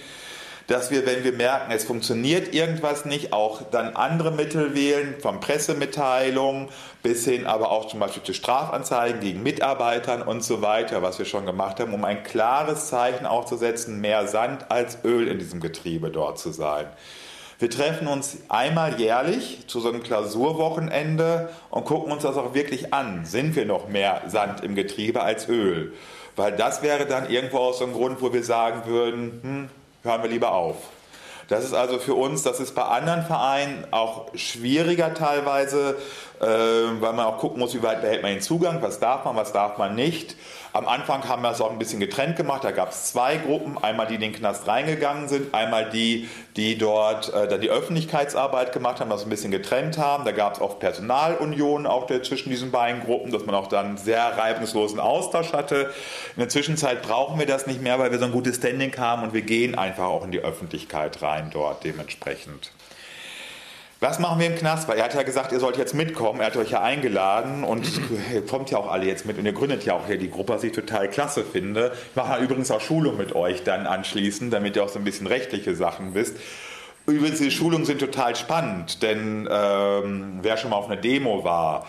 dass 0.69 0.91
wir, 0.91 1.05
wenn 1.05 1.23
wir 1.23 1.33
merken, 1.33 1.71
es 1.71 1.83
funktioniert 1.83 2.53
irgendwas 2.53 3.03
nicht, 3.03 3.33
auch 3.33 3.63
dann 3.71 3.95
andere 3.95 4.31
Mittel 4.31 4.75
wählen, 4.75 5.15
von 5.19 5.39
Pressemitteilungen 5.39 6.69
bis 7.01 7.25
hin 7.25 7.47
aber 7.47 7.71
auch 7.71 7.87
zum 7.87 7.99
Beispiel 7.99 8.23
zu 8.23 8.33
Strafanzeigen 8.33 9.19
gegen 9.19 9.41
Mitarbeitern 9.41 10.21
und 10.21 10.43
so 10.43 10.61
weiter, 10.61 11.01
was 11.01 11.17
wir 11.17 11.25
schon 11.25 11.45
gemacht 11.45 11.79
haben, 11.79 11.93
um 11.93 12.05
ein 12.05 12.23
klares 12.23 12.87
Zeichen 12.87 13.25
auch 13.25 13.45
zu 13.45 13.57
setzen, 13.57 13.99
mehr 13.99 14.27
Sand 14.27 14.69
als 14.69 14.99
Öl 15.03 15.27
in 15.27 15.39
diesem 15.39 15.59
Getriebe 15.59 16.11
dort 16.11 16.37
zu 16.37 16.51
sein. 16.51 16.85
Wir 17.57 17.69
treffen 17.69 18.07
uns 18.07 18.37
einmal 18.47 18.99
jährlich 18.99 19.65
zu 19.67 19.79
so 19.81 19.89
einem 19.89 20.03
Klausurwochenende 20.03 21.49
und 21.71 21.83
gucken 21.83 22.11
uns 22.13 22.23
das 22.23 22.37
auch 22.37 22.53
wirklich 22.53 22.93
an. 22.93 23.25
Sind 23.25 23.55
wir 23.55 23.65
noch 23.65 23.89
mehr 23.89 24.21
Sand 24.27 24.63
im 24.63 24.75
Getriebe 24.75 25.21
als 25.23 25.49
Öl? 25.49 25.93
Weil 26.35 26.55
das 26.55 26.83
wäre 26.83 27.05
dann 27.05 27.29
irgendwo 27.29 27.57
auch 27.57 27.73
so 27.73 27.85
ein 27.85 27.91
Grund, 27.91 28.21
wo 28.21 28.31
wir 28.31 28.43
sagen 28.43 28.83
würden, 28.85 29.39
hm, 29.43 29.69
hören 30.03 30.23
wir 30.23 30.29
lieber 30.29 30.53
auf. 30.53 30.77
Das 31.49 31.65
ist 31.65 31.73
also 31.73 31.97
für 31.97 32.13
uns, 32.13 32.43
das 32.43 32.59
ist 32.59 32.75
bei 32.75 32.83
anderen 32.83 33.23
Vereinen 33.23 33.87
auch 33.89 34.27
schwieriger 34.35 35.15
teilweise, 35.15 35.97
weil 36.45 37.13
man 37.13 37.25
auch 37.25 37.37
gucken 37.37 37.59
muss, 37.59 37.73
wie 37.73 37.83
weit 37.83 38.01
behält 38.01 38.21
man 38.21 38.31
den 38.31 38.41
Zugang, 38.41 38.81
was 38.81 38.99
darf 38.99 39.25
man, 39.25 39.35
was 39.35 39.51
darf 39.51 39.77
man 39.77 39.95
nicht. 39.95 40.35
Am 40.71 40.87
Anfang 40.87 41.27
haben 41.27 41.41
wir 41.41 41.49
es 41.49 41.61
auch 41.61 41.71
ein 41.71 41.79
bisschen 41.79 41.99
getrennt 41.99 42.35
gemacht. 42.35 42.63
Da 42.63 42.71
gab 42.71 42.91
es 42.91 43.05
zwei 43.05 43.37
Gruppen. 43.37 43.77
Einmal 43.77 44.05
die, 44.05 44.17
die 44.17 44.25
in 44.25 44.31
den 44.33 44.39
Knast 44.39 44.67
reingegangen 44.67 45.27
sind, 45.27 45.53
einmal 45.53 45.89
die, 45.89 46.29
die 46.55 46.77
dort 46.77 47.33
äh, 47.33 47.59
die 47.59 47.69
Öffentlichkeitsarbeit 47.69 48.71
gemacht 48.71 48.99
haben, 48.99 49.09
das 49.09 49.23
ein 49.23 49.29
bisschen 49.29 49.49
getrennt 49.49 49.97
haben. 49.97 50.25
Da 50.25 50.31
gab 50.31 50.53
es 50.53 50.61
auch 50.61 50.77
Personalunionen 50.79 51.87
auch 51.87 52.05
zwischen 52.07 52.51
diesen 52.51 52.69
beiden 52.69 53.03
Gruppen, 53.03 53.31
dass 53.31 53.45
man 53.45 53.55
auch 53.55 53.67
dann 53.67 53.97
sehr 53.97 54.37
reibungslosen 54.37 54.99
Austausch 54.99 55.53
hatte. 55.53 55.91
In 56.35 56.41
der 56.41 56.49
Zwischenzeit 56.49 57.01
brauchen 57.01 57.39
wir 57.39 57.47
das 57.47 57.65
nicht 57.65 57.81
mehr, 57.81 57.97
weil 57.97 58.11
wir 58.11 58.19
so 58.19 58.25
ein 58.25 58.31
gutes 58.31 58.57
Standing 58.57 58.95
haben 58.97 59.23
und 59.23 59.33
wir 59.33 59.41
gehen 59.41 59.75
einfach 59.75 60.05
auch 60.05 60.23
in 60.23 60.31
die 60.31 60.39
Öffentlichkeit 60.39 61.21
rein 61.23 61.49
dort 61.51 61.83
dementsprechend. 61.83 62.71
Was 64.01 64.17
machen 64.17 64.39
wir 64.39 64.47
im 64.47 64.55
Knast? 64.55 64.87
Weil 64.87 64.97
er 64.97 65.03
hat 65.03 65.13
ja 65.13 65.23
gesagt, 65.23 65.51
ihr 65.51 65.59
sollt 65.59 65.75
jetzt 65.75 65.93
mitkommen. 65.93 66.39
Er 66.39 66.45
hat 66.45 66.55
euch 66.55 66.71
ja 66.71 66.81
eingeladen 66.81 67.65
und 67.65 67.85
kommt 68.49 68.71
ja 68.71 68.77
auch 68.77 68.89
alle 68.89 69.05
jetzt 69.05 69.25
mit 69.25 69.37
und 69.37 69.45
ihr 69.45 69.51
gründet 69.51 69.83
ja 69.83 69.93
auch 69.93 70.07
hier 70.07 70.17
die 70.17 70.31
Gruppe, 70.31 70.53
was 70.53 70.63
ich 70.63 70.71
total 70.71 71.09
klasse 71.09 71.43
finde. 71.43 71.91
Ich 72.11 72.15
mache 72.15 72.41
übrigens 72.41 72.71
auch 72.71 72.79
Schulung 72.79 73.17
mit 73.17 73.35
euch 73.35 73.63
dann 73.63 73.85
anschließend, 73.87 74.53
damit 74.53 74.77
ihr 74.77 74.85
auch 74.85 74.89
so 74.89 74.99
ein 74.99 75.03
bisschen 75.03 75.27
rechtliche 75.27 75.75
Sachen 75.75 76.13
wisst. 76.13 76.37
Übrigens, 77.07 77.39
die 77.39 77.51
Schulungen 77.51 77.85
sind 77.85 77.99
total 77.99 78.37
spannend, 78.37 79.01
denn 79.03 79.49
ähm, 79.51 80.39
wer 80.43 80.55
schon 80.55 80.69
mal 80.69 80.77
auf 80.77 80.85
einer 80.89 81.01
Demo 81.01 81.43
war, 81.43 81.85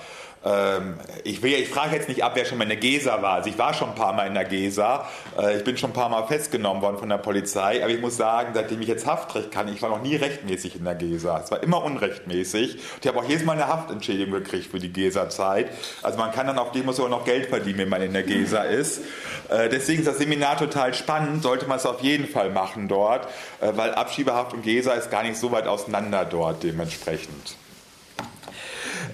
ich, 1.25 1.43
will, 1.43 1.53
ich 1.53 1.69
frage 1.69 1.97
jetzt 1.97 2.09
nicht 2.09 2.25
ab, 2.25 2.33
wer 2.35 2.47
schon 2.47 2.57
mal 2.57 2.65
in 2.65 2.71
der 2.71 2.79
Gesa 2.79 3.21
war. 3.21 3.35
Also 3.35 3.51
ich 3.51 3.59
war 3.59 3.75
schon 3.75 3.91
ein 3.91 3.95
paar 3.95 4.15
Mal 4.15 4.27
in 4.27 4.33
der 4.33 4.47
Gesa. 4.47 5.07
Äh, 5.39 5.59
ich 5.59 5.65
bin 5.65 5.77
schon 5.77 5.91
ein 5.91 5.95
paar 5.95 6.09
Mal 6.09 6.27
festgenommen 6.27 6.81
worden 6.83 6.97
von 6.97 7.11
der 7.11 7.19
Polizei. 7.19 7.83
Aber 7.83 7.93
ich 7.93 8.01
muss 8.01 8.17
sagen, 8.17 8.53
seitdem 8.55 8.81
ich 8.81 8.89
jetzt 8.89 9.07
Haftrecht 9.07 9.51
kann, 9.51 9.69
ich 9.69 9.83
war 9.83 9.91
noch 9.91 10.03
nie 10.03 10.17
rechtmäßig 10.17 10.77
in 10.77 10.85
der 10.85 10.95
Gesa. 10.95 11.41
Es 11.45 11.51
war 11.51 11.63
immer 11.63 11.85
unrechtmäßig. 11.85 12.79
Ich 13.01 13.07
habe 13.07 13.19
auch 13.19 13.29
jedes 13.29 13.45
Mal 13.45 13.53
eine 13.53 13.69
Haftentschädigung 13.69 14.33
gekriegt 14.33 14.71
für 14.71 14.79
die 14.79 14.93
Gesa-Zeit. 14.93 15.71
Also 16.03 16.19
man 16.19 16.33
kann 16.33 16.47
dann 16.47 16.59
auf 16.59 16.73
dem 16.73 16.91
sogar 16.93 17.11
noch 17.11 17.27
Geld 17.27 17.47
verdienen, 17.47 17.79
wenn 17.81 17.89
man 17.91 18.03
in 18.03 18.15
der 18.15 18.23
Gesa 18.23 18.63
ist. 18.63 19.03
Äh, 19.51 19.69
deswegen 19.69 20.01
ist 20.01 20.09
das 20.09 20.19
Seminar 20.19 20.57
total 20.57 20.95
spannend. 20.95 21.43
Sollte 21.43 21.67
man 21.67 21.77
es 21.77 21.85
auf 21.85 22.01
jeden 22.01 22.27
Fall 22.27 22.51
machen 22.51 22.89
dort, 22.89 23.27
äh, 23.61 23.73
weil 23.77 23.95
Abschiebehaft 23.95 24.55
und 24.55 24.63
Gesa 24.63 24.93
ist 24.93 25.11
gar 25.11 25.23
nicht 25.23 25.37
so 25.37 25.53
weit 25.53 25.67
auseinander 25.67 26.25
dort 26.25 26.63
dementsprechend. 26.63 27.57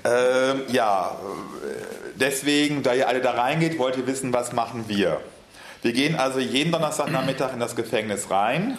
Ähm, 0.05 0.63
ja, 0.69 1.17
deswegen, 2.15 2.83
da 2.83 2.95
ihr 2.95 3.09
alle 3.09 3.21
da 3.21 3.33
reingeht, 3.33 3.79
wollt 3.79 3.97
ihr 3.97 4.07
wissen, 4.07 4.33
was 4.33 4.53
machen 4.53 4.85
wir. 4.89 5.21
Wir 5.83 5.93
gehen 5.93 6.17
also 6.17 6.39
jeden 6.39 6.73
Donnerstagnachmittag 6.73 7.53
in 7.53 7.61
das 7.61 7.77
Gefängnis 7.77 8.31
rein 8.31 8.77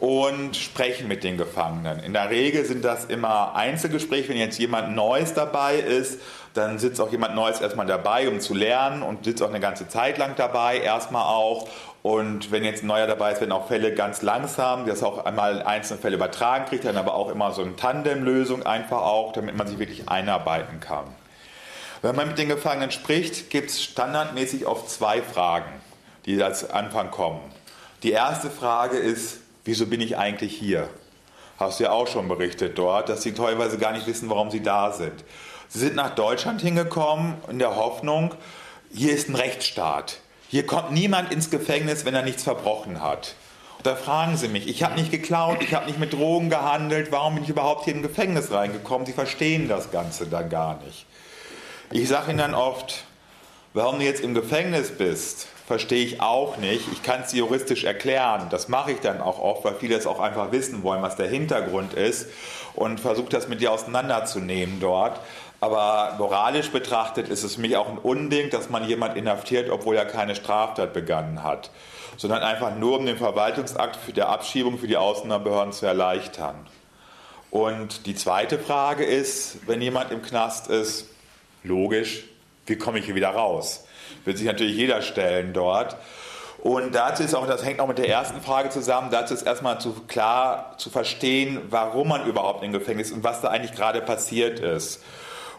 und 0.00 0.56
sprechen 0.56 1.06
mit 1.08 1.22
den 1.22 1.38
Gefangenen. 1.38 2.00
In 2.00 2.12
der 2.12 2.30
Regel 2.30 2.64
sind 2.64 2.84
das 2.84 3.04
immer 3.04 3.54
Einzelgespräche. 3.54 4.30
Wenn 4.30 4.36
jetzt 4.36 4.58
jemand 4.58 4.94
Neues 4.94 5.34
dabei 5.34 5.76
ist, 5.76 6.20
dann 6.52 6.78
sitzt 6.78 7.00
auch 7.00 7.10
jemand 7.10 7.34
Neues 7.34 7.60
erstmal 7.60 7.86
dabei, 7.86 8.28
um 8.28 8.40
zu 8.40 8.54
lernen 8.54 9.02
und 9.02 9.24
sitzt 9.24 9.42
auch 9.42 9.48
eine 9.48 9.60
ganze 9.60 9.88
Zeit 9.88 10.18
lang 10.18 10.34
dabei, 10.36 10.78
erstmal 10.78 11.24
auch 11.24 11.68
und 12.04 12.50
wenn 12.50 12.64
jetzt 12.64 12.82
ein 12.82 12.88
neuer 12.88 13.06
dabei 13.06 13.32
ist, 13.32 13.40
werden 13.40 13.52
auch 13.52 13.66
Fälle 13.66 13.94
ganz 13.94 14.20
langsam, 14.20 14.84
dass 14.84 15.02
auch 15.02 15.24
einmal 15.24 15.62
einzelne 15.62 15.98
Fälle 15.98 16.16
übertragen 16.16 16.66
kriegt, 16.66 16.84
dann 16.84 16.98
aber 16.98 17.14
auch 17.14 17.30
immer 17.30 17.52
so 17.52 17.62
eine 17.62 17.76
Tandemlösung 17.76 18.62
einfach 18.62 19.00
auch, 19.00 19.32
damit 19.32 19.56
man 19.56 19.66
sich 19.66 19.78
wirklich 19.78 20.06
einarbeiten 20.06 20.80
kann. 20.80 21.06
Wenn 22.02 22.14
man 22.14 22.28
mit 22.28 22.36
den 22.36 22.50
Gefangenen 22.50 22.90
spricht, 22.90 23.48
gibt 23.48 23.70
es 23.70 23.82
standardmäßig 23.82 24.66
oft 24.66 24.90
zwei 24.90 25.22
Fragen, 25.22 25.72
die 26.26 26.42
als 26.42 26.68
Anfang 26.68 27.10
kommen. 27.10 27.40
Die 28.02 28.12
erste 28.12 28.50
Frage 28.50 28.98
ist, 28.98 29.38
wieso 29.64 29.86
bin 29.86 30.02
ich 30.02 30.18
eigentlich 30.18 30.54
hier? 30.54 30.90
Hast 31.58 31.80
du 31.80 31.84
ja 31.84 31.92
auch 31.92 32.06
schon 32.06 32.28
berichtet 32.28 32.76
dort, 32.76 33.08
dass 33.08 33.22
sie 33.22 33.32
teilweise 33.32 33.78
gar 33.78 33.92
nicht 33.92 34.06
wissen, 34.06 34.28
warum 34.28 34.50
sie 34.50 34.62
da 34.62 34.92
sind. 34.92 35.24
Sie 35.68 35.78
sind 35.78 35.96
nach 35.96 36.14
Deutschland 36.14 36.60
hingekommen 36.60 37.36
in 37.48 37.58
der 37.58 37.76
Hoffnung, 37.76 38.34
hier 38.92 39.14
ist 39.14 39.30
ein 39.30 39.36
Rechtsstaat. 39.36 40.18
Hier 40.54 40.66
kommt 40.66 40.92
niemand 40.92 41.32
ins 41.32 41.50
Gefängnis, 41.50 42.04
wenn 42.04 42.14
er 42.14 42.22
nichts 42.22 42.44
verbrochen 42.44 43.02
hat. 43.02 43.34
Da 43.82 43.96
fragen 43.96 44.36
sie 44.36 44.46
mich, 44.46 44.68
ich 44.68 44.84
habe 44.84 44.94
nicht 44.94 45.10
geklaut, 45.10 45.60
ich 45.62 45.74
habe 45.74 45.86
nicht 45.86 45.98
mit 45.98 46.12
Drogen 46.12 46.48
gehandelt, 46.48 47.10
warum 47.10 47.34
bin 47.34 47.42
ich 47.42 47.50
überhaupt 47.50 47.86
hier 47.86 47.92
im 47.92 48.02
Gefängnis 48.02 48.52
reingekommen? 48.52 49.04
Sie 49.04 49.12
verstehen 49.12 49.66
das 49.66 49.90
Ganze 49.90 50.28
dann 50.28 50.48
gar 50.48 50.80
nicht. 50.84 51.06
Ich 51.90 52.08
sage 52.08 52.30
ihnen 52.30 52.38
dann 52.38 52.54
oft, 52.54 53.02
warum 53.72 53.98
du 53.98 54.04
jetzt 54.04 54.22
im 54.22 54.32
Gefängnis 54.32 54.92
bist, 54.92 55.48
verstehe 55.66 56.04
ich 56.04 56.20
auch 56.20 56.56
nicht. 56.58 56.86
Ich 56.92 57.02
kann 57.02 57.22
es 57.22 57.32
juristisch 57.32 57.82
erklären. 57.82 58.46
Das 58.50 58.68
mache 58.68 58.92
ich 58.92 59.00
dann 59.00 59.20
auch 59.20 59.40
oft, 59.40 59.64
weil 59.64 59.74
viele 59.74 59.96
es 59.96 60.06
auch 60.06 60.20
einfach 60.20 60.52
wissen 60.52 60.84
wollen, 60.84 61.02
was 61.02 61.16
der 61.16 61.26
Hintergrund 61.26 61.94
ist 61.94 62.28
und 62.74 63.00
versuche 63.00 63.30
das 63.30 63.48
mit 63.48 63.60
dir 63.60 63.72
auseinanderzunehmen 63.72 64.78
dort. 64.78 65.18
Aber 65.64 66.16
moralisch 66.18 66.68
betrachtet 66.68 67.30
ist 67.30 67.42
es 67.42 67.56
mich 67.56 67.74
auch 67.78 67.88
ein 67.88 67.96
Unding, 67.96 68.50
dass 68.50 68.68
man 68.68 68.86
jemand 68.86 69.16
inhaftiert, 69.16 69.70
obwohl 69.70 69.96
er 69.96 70.04
keine 70.04 70.34
Straftat 70.34 70.92
begangen 70.92 71.42
hat, 71.42 71.70
sondern 72.18 72.42
einfach 72.42 72.76
nur 72.76 72.98
um 72.98 73.06
den 73.06 73.16
Verwaltungsakt 73.16 73.96
für 73.96 74.12
die 74.12 74.20
Abschiebung 74.20 74.76
für 74.76 74.88
die 74.88 74.98
Ausländerbehörden 74.98 75.72
zu 75.72 75.86
erleichtern. 75.86 76.66
Und 77.50 78.04
die 78.04 78.14
zweite 78.14 78.58
Frage 78.58 79.04
ist, 79.04 79.66
wenn 79.66 79.80
jemand 79.80 80.10
im 80.10 80.20
Knast 80.20 80.68
ist, 80.68 81.08
logisch, 81.62 82.24
wie 82.66 82.76
komme 82.76 82.98
ich 82.98 83.06
hier 83.06 83.14
wieder 83.14 83.30
raus? 83.30 83.86
Wird 84.26 84.36
sich 84.36 84.46
natürlich 84.46 84.76
jeder 84.76 85.00
stellen 85.00 85.54
dort. 85.54 85.96
Und 86.58 86.94
dazu 86.94 87.22
ist 87.22 87.34
auch, 87.34 87.46
das 87.46 87.64
hängt 87.64 87.80
auch 87.80 87.88
mit 87.88 87.96
der 87.96 88.10
ersten 88.10 88.42
Frage 88.42 88.68
zusammen, 88.68 89.08
dazu 89.10 89.32
ist 89.32 89.46
erstmal 89.46 89.80
zu 89.80 89.94
klar 90.08 90.74
zu 90.76 90.90
verstehen, 90.90 91.58
warum 91.70 92.08
man 92.08 92.26
überhaupt 92.26 92.62
im 92.62 92.72
Gefängnis 92.72 93.08
ist 93.08 93.16
und 93.16 93.24
was 93.24 93.40
da 93.40 93.48
eigentlich 93.48 93.72
gerade 93.72 94.02
passiert 94.02 94.60
ist. 94.60 95.00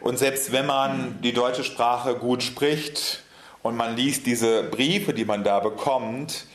Und 0.05 0.19
selbst 0.19 0.51
wenn 0.51 0.67
man 0.67 1.19
die 1.23 1.33
deutsche 1.33 1.63
Sprache 1.63 2.13
gut 2.13 2.43
spricht 2.43 3.23
und 3.63 3.75
man 3.75 3.95
liest 3.95 4.27
diese 4.27 4.61
Briefe, 4.61 5.15
die 5.15 5.25
man 5.25 5.43
da 5.43 5.59
bekommt, 5.59 6.45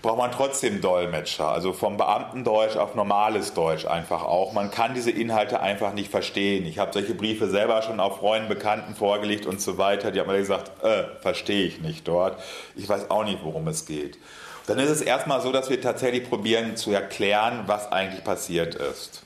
braucht 0.00 0.18
man 0.18 0.30
trotzdem 0.30 0.80
Dolmetscher, 0.80 1.48
also 1.48 1.72
vom 1.72 1.96
Beamtendeutsch 1.96 2.76
auf 2.76 2.94
normales 2.94 3.52
Deutsch 3.52 3.84
einfach 3.84 4.22
auch. 4.22 4.52
Man 4.52 4.70
kann 4.70 4.94
diese 4.94 5.10
Inhalte 5.10 5.58
einfach 5.58 5.92
nicht 5.92 6.08
verstehen. 6.08 6.64
Ich 6.66 6.78
habe 6.78 6.92
solche 6.92 7.14
Briefe 7.16 7.50
selber 7.50 7.82
schon 7.82 7.98
auf 7.98 8.18
Freunden, 8.18 8.48
Bekannten 8.48 8.94
vorgelegt 8.94 9.44
und 9.44 9.60
so 9.60 9.76
weiter. 9.76 10.12
Die 10.12 10.20
haben 10.20 10.30
mir 10.30 10.38
gesagt, 10.38 10.70
äh, 10.84 11.02
verstehe 11.20 11.66
ich 11.66 11.80
nicht 11.80 12.06
dort. 12.06 12.40
Ich 12.76 12.88
weiß 12.88 13.10
auch 13.10 13.24
nicht, 13.24 13.40
worum 13.42 13.66
es 13.66 13.86
geht. 13.86 14.18
Dann 14.68 14.78
ist 14.78 14.90
es 14.90 15.00
erstmal 15.00 15.40
so, 15.40 15.50
dass 15.50 15.68
wir 15.68 15.80
tatsächlich 15.80 16.28
probieren 16.28 16.76
zu 16.76 16.92
erklären, 16.92 17.64
was 17.66 17.90
eigentlich 17.90 18.22
passiert 18.22 18.76
ist. 18.76 19.24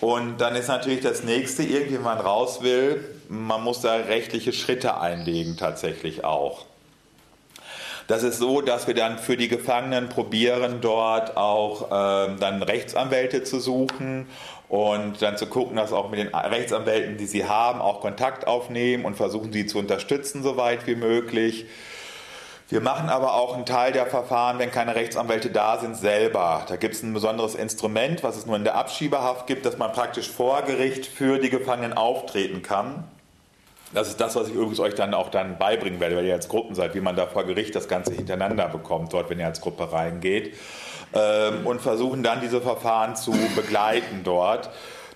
Und 0.00 0.38
dann 0.38 0.54
ist 0.54 0.68
natürlich 0.68 1.00
das 1.00 1.24
nächste, 1.24 1.62
irgendwie, 1.64 1.98
man 1.98 2.18
raus 2.18 2.62
will, 2.62 3.04
man 3.28 3.62
muss 3.62 3.80
da 3.80 3.94
rechtliche 3.94 4.52
Schritte 4.52 5.00
einlegen 5.00 5.56
tatsächlich 5.56 6.24
auch. 6.24 6.66
Das 8.06 8.22
ist 8.22 8.38
so, 8.38 8.62
dass 8.62 8.86
wir 8.86 8.94
dann 8.94 9.18
für 9.18 9.36
die 9.36 9.48
Gefangenen 9.48 10.08
probieren, 10.08 10.80
dort 10.80 11.36
auch 11.36 11.88
ähm, 11.92 12.38
dann 12.40 12.62
Rechtsanwälte 12.62 13.42
zu 13.42 13.60
suchen 13.60 14.26
und 14.70 15.20
dann 15.20 15.36
zu 15.36 15.46
gucken, 15.46 15.76
dass 15.76 15.92
auch 15.92 16.08
mit 16.08 16.18
den 16.18 16.28
Rechtsanwälten, 16.28 17.18
die 17.18 17.26
sie 17.26 17.44
haben, 17.44 17.80
auch 17.80 18.00
Kontakt 18.00 18.46
aufnehmen 18.46 19.04
und 19.04 19.16
versuchen, 19.16 19.52
sie 19.52 19.66
zu 19.66 19.78
unterstützen, 19.78 20.42
so 20.42 20.56
weit 20.56 20.86
wie 20.86 20.94
möglich. 20.94 21.66
Wir 22.70 22.82
machen 22.82 23.08
aber 23.08 23.34
auch 23.34 23.54
einen 23.54 23.64
Teil 23.64 23.92
der 23.92 24.04
Verfahren, 24.04 24.58
wenn 24.58 24.70
keine 24.70 24.94
Rechtsanwälte 24.94 25.48
da 25.48 25.78
sind, 25.78 25.96
selber. 25.96 26.66
Da 26.68 26.76
gibt 26.76 26.94
es 26.94 27.02
ein 27.02 27.14
besonderes 27.14 27.54
Instrument, 27.54 28.22
was 28.22 28.36
es 28.36 28.44
nur 28.44 28.56
in 28.56 28.64
der 28.64 28.74
Abschiebehaft 28.74 29.46
gibt, 29.46 29.64
dass 29.64 29.78
man 29.78 29.92
praktisch 29.92 30.30
vor 30.30 30.60
Gericht 30.62 31.06
für 31.06 31.38
die 31.38 31.48
Gefangenen 31.48 31.94
auftreten 31.94 32.62
kann. 32.62 33.04
Das 33.94 34.08
ist 34.08 34.20
das, 34.20 34.36
was 34.36 34.48
ich 34.48 34.54
übrigens 34.54 34.80
euch 34.80 34.94
dann 34.94 35.14
auch 35.14 35.30
dann 35.30 35.56
beibringen 35.56 35.98
werde, 35.98 36.16
weil 36.16 36.26
ihr 36.26 36.34
als 36.34 36.50
Gruppen 36.50 36.74
seid, 36.74 36.94
wie 36.94 37.00
man 37.00 37.16
da 37.16 37.26
vor 37.26 37.44
Gericht 37.44 37.74
das 37.74 37.88
Ganze 37.88 38.12
hintereinander 38.12 38.68
bekommt, 38.68 39.14
dort, 39.14 39.30
wenn 39.30 39.38
ihr 39.38 39.46
als 39.46 39.62
Gruppe 39.62 39.90
reingeht. 39.90 40.54
Ähm, 41.14 41.66
und 41.66 41.80
versuchen 41.80 42.22
dann 42.22 42.42
diese 42.42 42.60
Verfahren 42.60 43.16
zu 43.16 43.32
begleiten 43.56 44.20
dort. 44.24 44.68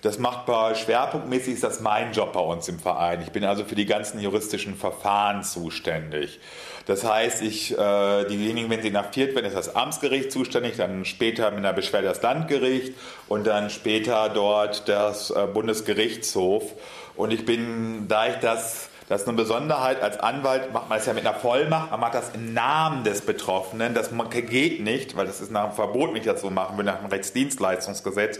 Das 0.03 0.19
macht 0.19 0.45
bei 0.45 0.75
schwerpunktmäßig 0.75 1.53
ist 1.53 1.63
das 1.63 1.79
mein 1.79 2.11
Job 2.11 2.33
bei 2.33 2.41
uns 2.41 2.67
im 2.67 2.77
Verein. 2.77 3.21
Ich 3.21 3.31
bin 3.31 3.45
also 3.45 3.63
für 3.63 3.75
die 3.75 3.85
ganzen 3.85 4.19
juristischen 4.19 4.75
Verfahren 4.75 5.43
zuständig. 5.43 6.41
Das 6.85 7.05
heißt, 7.05 7.41
ich, 7.41 7.71
äh, 7.71 8.25
diejenigen, 8.25 8.69
wenn 8.69 8.81
sie 8.81 8.89
inhaftiert 8.89 9.33
werden, 9.33 9.45
ist 9.45 9.55
das 9.55 9.77
Amtsgericht 9.77 10.29
zuständig, 10.29 10.75
dann 10.75 11.05
später 11.05 11.49
mit 11.51 11.59
einer 11.59 11.71
Beschwerde 11.71 12.09
das 12.09 12.21
Landgericht 12.21 12.93
und 13.29 13.47
dann 13.47 13.69
später 13.69 14.27
dort 14.27 14.89
das 14.89 15.31
äh, 15.31 15.47
Bundesgerichtshof. 15.47 16.73
Und 17.15 17.31
ich 17.31 17.45
bin, 17.45 18.09
da 18.09 18.27
ich 18.27 18.35
das 18.35 18.89
das 19.09 19.23
ist 19.23 19.27
eine 19.27 19.35
Besonderheit. 19.35 20.01
Als 20.01 20.19
Anwalt 20.19 20.71
macht 20.73 20.89
man 20.89 20.97
es 20.97 21.05
ja 21.05 21.13
mit 21.13 21.25
einer 21.25 21.37
Vollmacht. 21.37 21.91
Man 21.91 21.99
macht 21.99 22.15
das 22.15 22.31
im 22.33 22.53
Namen 22.53 23.03
des 23.03 23.21
Betroffenen. 23.21 23.93
Das 23.93 24.11
geht 24.49 24.81
nicht, 24.81 25.15
weil 25.17 25.25
das 25.25 25.41
ist 25.41 25.51
nach 25.51 25.65
dem 25.65 25.73
Verbot, 25.73 26.25
das 26.25 26.41
so 26.41 26.49
machen 26.49 26.77
will, 26.77 26.85
nach 26.85 26.99
dem 26.99 27.07
Rechtsdienstleistungsgesetz. 27.07 28.39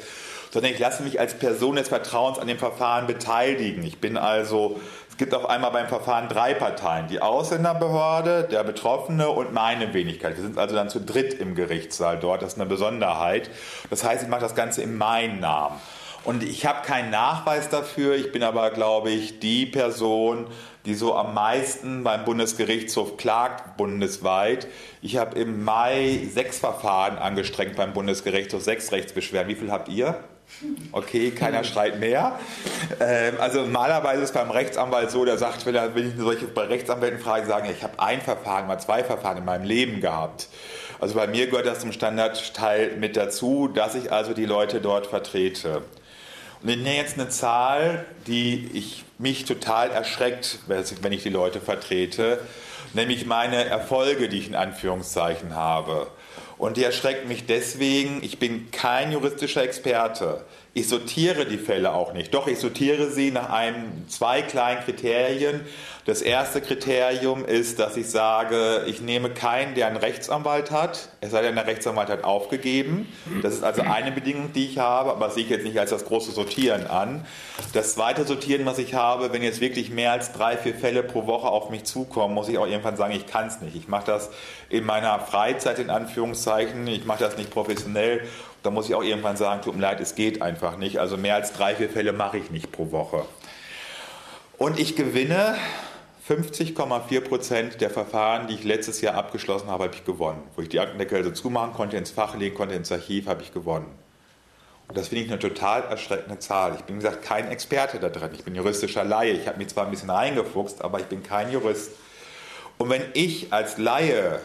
Sondern 0.53 0.71
ich 0.71 0.79
lasse 0.79 1.01
mich 1.01 1.19
als 1.19 1.33
Person 1.33 1.77
des 1.77 1.89
Vertrauens 1.89 2.37
an 2.37 2.47
dem 2.47 2.59
Verfahren 2.59 3.07
beteiligen. 3.07 3.83
Ich 3.83 3.99
bin 3.99 4.17
also 4.17 4.79
es 5.13 5.17
gibt 5.17 5.35
auf 5.35 5.47
einmal 5.47 5.69
beim 5.69 5.87
Verfahren 5.87 6.27
drei 6.27 6.55
Parteien. 6.55 7.07
Die 7.07 7.21
Ausländerbehörde, 7.21 8.47
der 8.49 8.63
Betroffene 8.63 9.29
und 9.29 9.53
meine 9.53 9.93
Wenigkeit. 9.93 10.35
Wir 10.37 10.43
sind 10.43 10.57
also 10.57 10.73
dann 10.73 10.89
zu 10.89 10.99
dritt 10.99 11.35
im 11.35 11.53
Gerichtssaal 11.53 12.17
dort. 12.17 12.41
Das 12.41 12.53
ist 12.53 12.59
eine 12.59 12.67
Besonderheit. 12.67 13.51
Das 13.91 14.03
heißt, 14.03 14.23
ich 14.23 14.29
mache 14.29 14.41
das 14.41 14.55
Ganze 14.55 14.81
in 14.81 14.97
meinem 14.97 15.39
Namen. 15.39 15.79
Und 16.23 16.41
ich 16.41 16.65
habe 16.65 16.83
keinen 16.83 17.11
Nachweis 17.11 17.69
dafür. 17.69 18.15
Ich 18.15 18.31
bin 18.31 18.41
aber, 18.41 18.71
glaube 18.71 19.11
ich, 19.11 19.39
die 19.39 19.67
Person, 19.67 20.47
die 20.85 20.95
so 20.95 21.15
am 21.15 21.35
meisten 21.35 22.03
beim 22.03 22.25
Bundesgerichtshof 22.25 23.17
klagt 23.17 23.77
bundesweit. 23.77 24.67
Ich 25.03 25.17
habe 25.17 25.37
im 25.37 25.63
Mai 25.63 26.27
sechs 26.31 26.57
Verfahren 26.57 27.19
angestrengt 27.19 27.75
beim 27.75 27.93
Bundesgerichtshof, 27.93 28.63
sechs 28.63 28.91
Rechtsbeschwerden. 28.91 29.47
Wie 29.47 29.55
viel 29.55 29.71
habt 29.71 29.89
ihr? 29.89 30.23
Okay, 30.91 31.31
keiner 31.31 31.63
schreit 31.63 31.99
mehr. 31.99 32.39
Ähm, 32.99 33.35
also 33.39 33.61
normalerweise 33.61 34.23
ist 34.23 34.33
beim 34.33 34.51
Rechtsanwalt 34.51 35.11
so, 35.11 35.25
der 35.25 35.37
sagt, 35.37 35.65
wenn, 35.65 35.75
er, 35.75 35.95
wenn 35.95 36.09
ich 36.09 36.15
solche 36.17 36.45
bei 36.45 36.63
Rechtsanwälten 36.63 37.19
frage, 37.19 37.45
sagen, 37.45 37.69
ich 37.69 37.83
habe 37.83 37.99
ein 37.99 38.21
Verfahren, 38.21 38.67
mal 38.67 38.79
zwei 38.79 39.03
Verfahren 39.03 39.37
in 39.37 39.45
meinem 39.45 39.65
Leben 39.65 40.01
gehabt. 40.01 40.47
Also 40.99 41.15
bei 41.15 41.27
mir 41.27 41.47
gehört 41.47 41.65
das 41.65 41.79
zum 41.79 41.91
Standardteil 41.91 42.95
mit 42.97 43.17
dazu, 43.17 43.67
dass 43.67 43.95
ich 43.95 44.11
also 44.11 44.33
die 44.33 44.45
Leute 44.45 44.79
dort 44.79 45.07
vertrete. 45.07 45.81
Und 46.61 46.69
ich 46.69 46.77
nenne 46.77 46.95
jetzt 46.95 47.19
eine 47.19 47.27
Zahl, 47.27 48.05
die 48.25 48.69
ich, 48.73 49.03
mich 49.17 49.45
total 49.45 49.89
erschreckt, 49.89 50.59
wenn 50.67 51.11
ich 51.11 51.23
die 51.23 51.29
Leute 51.29 51.61
vertrete, 51.61 52.39
nämlich 52.93 53.25
meine 53.25 53.65
Erfolge, 53.65 54.29
die 54.29 54.39
ich 54.39 54.47
in 54.47 54.55
Anführungszeichen 54.55 55.55
habe. 55.55 56.07
Und 56.57 56.77
die 56.77 56.83
erschreckt 56.83 57.27
mich 57.27 57.45
deswegen, 57.45 58.23
ich 58.23 58.39
bin 58.39 58.71
kein 58.71 59.11
juristischer 59.11 59.63
Experte. 59.63 60.45
Ich 60.73 60.87
sortiere 60.87 61.45
die 61.45 61.57
Fälle 61.57 61.93
auch 61.93 62.13
nicht. 62.13 62.33
Doch, 62.33 62.47
ich 62.47 62.59
sortiere 62.59 63.11
sie 63.11 63.31
nach 63.31 63.49
einem, 63.49 64.07
zwei 64.07 64.41
kleinen 64.41 64.81
Kriterien. 64.83 65.61
Das 66.05 66.21
erste 66.21 66.59
Kriterium 66.59 67.45
ist, 67.45 67.79
dass 67.79 67.95
ich 67.95 68.09
sage, 68.09 68.83
ich 68.87 68.99
nehme 68.99 69.29
keinen, 69.29 69.73
der 69.73 69.87
einen 69.87 69.95
Rechtsanwalt 69.95 70.69
hat, 70.69 71.07
es 71.21 71.31
sei 71.31 71.41
denn, 71.41 71.55
der 71.55 71.65
Rechtsanwalt 71.65 72.09
hat 72.09 72.25
aufgegeben. 72.25 73.07
Das 73.41 73.53
ist 73.53 73.63
also 73.63 73.83
eine 73.83 74.11
Bedingung, 74.11 74.51
die 74.51 74.65
ich 74.65 74.79
habe, 74.79 75.11
aber 75.11 75.27
das 75.27 75.35
sehe 75.35 75.45
ich 75.45 75.49
jetzt 75.49 75.63
nicht 75.63 75.79
als 75.79 75.91
das 75.91 76.03
große 76.03 76.31
Sortieren 76.31 76.87
an. 76.87 77.25
Das 77.71 77.93
zweite 77.93 78.25
Sortieren, 78.25 78.65
was 78.65 78.79
ich 78.79 78.95
habe, 78.95 79.31
wenn 79.31 79.43
jetzt 79.43 79.61
wirklich 79.61 79.91
mehr 79.91 80.11
als 80.11 80.33
drei, 80.33 80.57
vier 80.57 80.75
Fälle 80.75 81.03
pro 81.03 81.25
Woche 81.25 81.47
auf 81.47 81.69
mich 81.69 81.85
zukommen, 81.85 82.33
muss 82.33 82.49
ich 82.49 82.57
auch 82.57 82.67
irgendwann 82.67 82.97
sagen, 82.97 83.13
ich 83.15 83.25
kann 83.25 83.47
es 83.47 83.61
nicht. 83.61 83.77
Ich 83.77 83.87
mache 83.87 84.05
das 84.05 84.29
in 84.67 84.83
meiner 84.83 85.19
Freizeit, 85.19 85.79
in 85.79 85.89
Anführungszeichen. 85.89 86.85
Ich 86.87 87.05
mache 87.05 87.23
das 87.23 87.37
nicht 87.37 87.49
professionell. 87.49 88.27
Da 88.61 88.71
muss 88.71 88.89
ich 88.89 88.95
auch 88.95 89.03
irgendwann 89.03 89.37
sagen, 89.37 89.61
tut 89.61 89.75
mir 89.75 89.83
leid, 89.83 90.01
es 90.01 90.15
geht 90.15 90.41
einfach 90.41 90.75
nicht. 90.75 90.99
Also 90.99 91.15
mehr 91.15 91.35
als 91.35 91.53
drei, 91.53 91.75
vier 91.75 91.89
Fälle 91.89 92.11
mache 92.11 92.37
ich 92.37 92.51
nicht 92.51 92.73
pro 92.73 92.91
Woche. 92.91 93.23
Und 94.57 94.79
ich 94.79 94.97
gewinne 94.97 95.55
50,4 96.27 97.19
Prozent 97.19 97.81
der 97.81 97.89
Verfahren, 97.89 98.47
die 98.47 98.53
ich 98.53 98.63
letztes 98.63 99.01
Jahr 99.01 99.15
abgeschlossen 99.15 99.67
habe, 99.67 99.83
habe 99.83 99.95
ich 99.95 100.05
gewonnen. 100.05 100.41
Wo 100.55 100.61
ich 100.61 100.69
die 100.69 100.79
Aktendeckel 100.79 101.21
so 101.21 101.31
zumachen 101.31 101.73
konnte, 101.73 101.97
ins 101.97 102.11
Fach 102.11 102.37
legen 102.37 102.55
konnte, 102.55 102.75
ins 102.75 102.93
Archiv, 102.93 103.27
habe 103.27 103.41
ich 103.41 103.53
gewonnen. 103.53 103.87
Und 104.87 104.97
das 104.97 105.09
finde 105.09 105.25
ich 105.25 105.31
eine 105.31 105.39
total 105.39 105.83
erschreckende 105.83 106.39
Zahl. 106.39 106.75
Ich 106.75 106.83
bin, 106.83 106.95
wie 106.95 106.99
gesagt, 107.01 107.23
kein 107.23 107.51
Experte 107.51 107.99
da 107.99 108.07
drin. 108.07 108.29
Ich 108.33 108.45
bin 108.45 108.55
juristischer 108.55 109.03
Laie. 109.03 109.33
Ich 109.33 109.47
habe 109.47 109.57
mich 109.57 109.67
zwar 109.67 109.83
ein 109.83 109.91
bisschen 109.91 110.09
reingefuchst, 110.09 110.81
aber 110.81 111.01
ich 111.01 111.07
bin 111.07 111.23
kein 111.23 111.51
Jurist. 111.51 111.91
Und 112.77 112.89
wenn 112.89 113.03
ich 113.13 113.51
als 113.51 113.77
Laie 113.77 114.39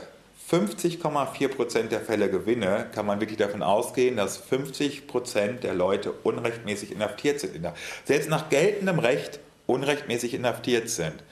50,4 0.51 1.49
Prozent 1.49 1.93
der 1.93 2.01
Fälle 2.01 2.29
gewinne, 2.29 2.87
kann 2.93 3.07
man 3.07 3.21
wirklich 3.21 3.39
davon 3.39 3.63
ausgehen, 3.63 4.17
dass 4.17 4.37
50 4.37 5.07
Prozent 5.07 5.63
der 5.63 5.75
Leute 5.75 6.11
unrechtmäßig 6.11 6.91
inhaftiert 6.91 7.39
sind. 7.39 7.69
Selbst 8.05 8.29
nach 8.29 8.49
geltendem 8.49 8.99
Recht 8.99 9.39
unrechtmäßig 9.67 10.35
inhaftiert 10.35 10.89
sind. 10.89 11.23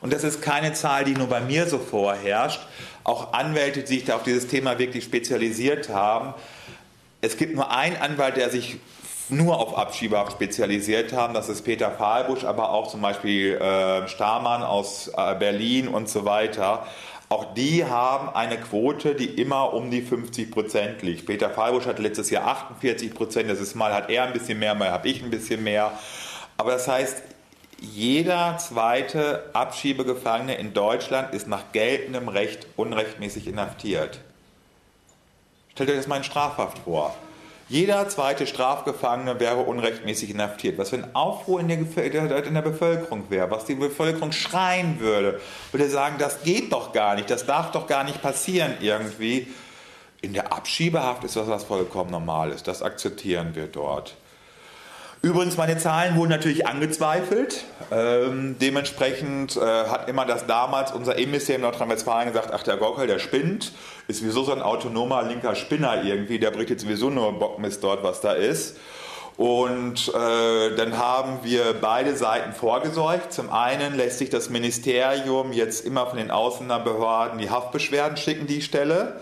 Und 0.00 0.12
das 0.12 0.24
ist 0.24 0.42
keine 0.42 0.72
Zahl, 0.72 1.04
die 1.04 1.14
nur 1.14 1.26
bei 1.26 1.40
mir 1.40 1.66
so 1.66 1.78
vorherrscht. 1.78 2.60
Auch 3.04 3.32
Anwälte, 3.32 3.80
die 3.80 3.86
sich 3.86 4.04
da 4.04 4.16
auf 4.16 4.22
dieses 4.22 4.46
Thema 4.46 4.78
wirklich 4.78 5.04
spezialisiert 5.04 5.88
haben. 5.88 6.34
Es 7.20 7.36
gibt 7.36 7.54
nur 7.54 7.70
einen 7.70 7.96
Anwalt, 7.96 8.36
der 8.36 8.50
sich 8.50 8.78
nur 9.28 9.58
auf 9.58 9.76
Abschiebehaft 9.76 10.32
spezialisiert 10.32 11.12
haben. 11.12 11.34
Das 11.34 11.48
ist 11.48 11.62
Peter 11.62 11.90
Fahlbusch, 11.90 12.44
aber 12.44 12.70
auch 12.70 12.88
zum 12.88 13.02
Beispiel 13.02 13.54
äh, 13.54 14.08
Stamann 14.08 14.62
aus 14.62 15.10
äh, 15.16 15.34
Berlin 15.34 15.88
und 15.88 16.08
so 16.08 16.24
weiter. 16.24 16.86
Auch 17.28 17.52
die 17.52 17.84
haben 17.84 18.34
eine 18.34 18.56
Quote, 18.56 19.14
die 19.14 19.26
immer 19.26 19.74
um 19.74 19.90
die 19.90 20.00
50 20.00 20.50
Prozent 20.50 21.02
liegt. 21.02 21.26
Peter 21.26 21.50
Fahlbusch 21.50 21.84
hat 21.86 21.98
letztes 21.98 22.30
Jahr 22.30 22.46
48 22.46 23.12
Prozent. 23.12 23.50
Das 23.50 23.60
ist 23.60 23.74
mal 23.74 23.92
hat 23.92 24.08
er 24.08 24.24
ein 24.24 24.32
bisschen 24.32 24.58
mehr, 24.58 24.74
mal 24.74 24.90
habe 24.90 25.08
ich 25.08 25.22
ein 25.22 25.30
bisschen 25.30 25.62
mehr. 25.62 25.92
Aber 26.56 26.72
das 26.72 26.88
heißt, 26.88 27.22
jeder 27.80 28.58
zweite 28.58 29.50
Abschiebegefangene 29.52 30.56
in 30.56 30.74
Deutschland 30.74 31.32
ist 31.32 31.46
nach 31.46 31.72
geltendem 31.72 32.28
Recht 32.28 32.66
unrechtmäßig 32.76 33.46
inhaftiert. 33.46 34.20
Stellt 35.72 35.90
euch 35.90 35.96
das 35.96 36.08
mal 36.08 36.16
in 36.16 36.24
Strafhaft 36.24 36.78
vor. 36.78 37.14
Jeder 37.68 38.08
zweite 38.08 38.46
Strafgefangene 38.46 39.38
wäre 39.38 39.58
unrechtmäßig 39.58 40.30
inhaftiert. 40.30 40.78
Was 40.78 40.90
für 40.90 40.96
ein 40.96 41.14
Aufruhr 41.14 41.60
in 41.60 41.68
der, 41.68 42.44
in 42.44 42.54
der 42.54 42.62
Bevölkerung 42.62 43.24
wäre, 43.28 43.50
was 43.50 43.66
die 43.66 43.74
Bevölkerung 43.74 44.32
schreien 44.32 44.98
würde, 45.00 45.40
würde 45.70 45.88
sagen, 45.88 46.16
das 46.18 46.42
geht 46.42 46.72
doch 46.72 46.92
gar 46.92 47.14
nicht, 47.14 47.30
das 47.30 47.46
darf 47.46 47.70
doch 47.70 47.86
gar 47.86 48.04
nicht 48.04 48.22
passieren 48.22 48.72
irgendwie. 48.80 49.48
In 50.20 50.32
der 50.32 50.52
Abschiebehaft 50.52 51.22
ist 51.24 51.36
das 51.36 51.46
was 51.46 51.64
vollkommen 51.64 52.10
Normales, 52.10 52.64
das 52.64 52.82
akzeptieren 52.82 53.54
wir 53.54 53.66
dort. 53.66 54.16
Übrigens, 55.20 55.56
meine 55.56 55.76
Zahlen 55.78 56.14
wurden 56.16 56.30
natürlich 56.30 56.66
angezweifelt. 56.66 57.64
Ähm, 57.90 58.56
dementsprechend 58.60 59.56
äh, 59.56 59.60
hat 59.60 60.08
immer 60.08 60.24
das 60.24 60.46
damals 60.46 60.92
unser 60.92 61.16
Innenministerium 61.16 61.62
Nordrhein-Westfalen 61.62 62.28
gesagt, 62.28 62.50
ach 62.52 62.62
der 62.62 62.76
Gockel, 62.76 63.08
der 63.08 63.18
spinnt, 63.18 63.72
ist 64.06 64.20
sowieso 64.20 64.44
so 64.44 64.52
ein 64.52 64.62
autonomer 64.62 65.24
linker 65.24 65.56
Spinner 65.56 66.04
irgendwie, 66.04 66.38
der 66.38 66.52
bringt 66.52 66.70
jetzt 66.70 66.82
sowieso 66.82 67.10
nur 67.10 67.36
Bockmist 67.36 67.82
dort, 67.82 68.04
was 68.04 68.20
da 68.20 68.32
ist. 68.32 68.76
Und 69.36 70.08
äh, 70.08 70.76
dann 70.76 70.98
haben 70.98 71.40
wir 71.42 71.74
beide 71.80 72.16
Seiten 72.16 72.52
vorgesorgt. 72.52 73.32
Zum 73.32 73.50
einen 73.50 73.96
lässt 73.96 74.18
sich 74.18 74.30
das 74.30 74.50
Ministerium 74.50 75.52
jetzt 75.52 75.84
immer 75.84 76.06
von 76.06 76.18
den 76.18 76.30
Ausländerbehörden 76.30 77.38
die 77.38 77.50
Haftbeschwerden 77.50 78.16
schicken, 78.16 78.46
die 78.46 78.62
Stelle. 78.62 79.20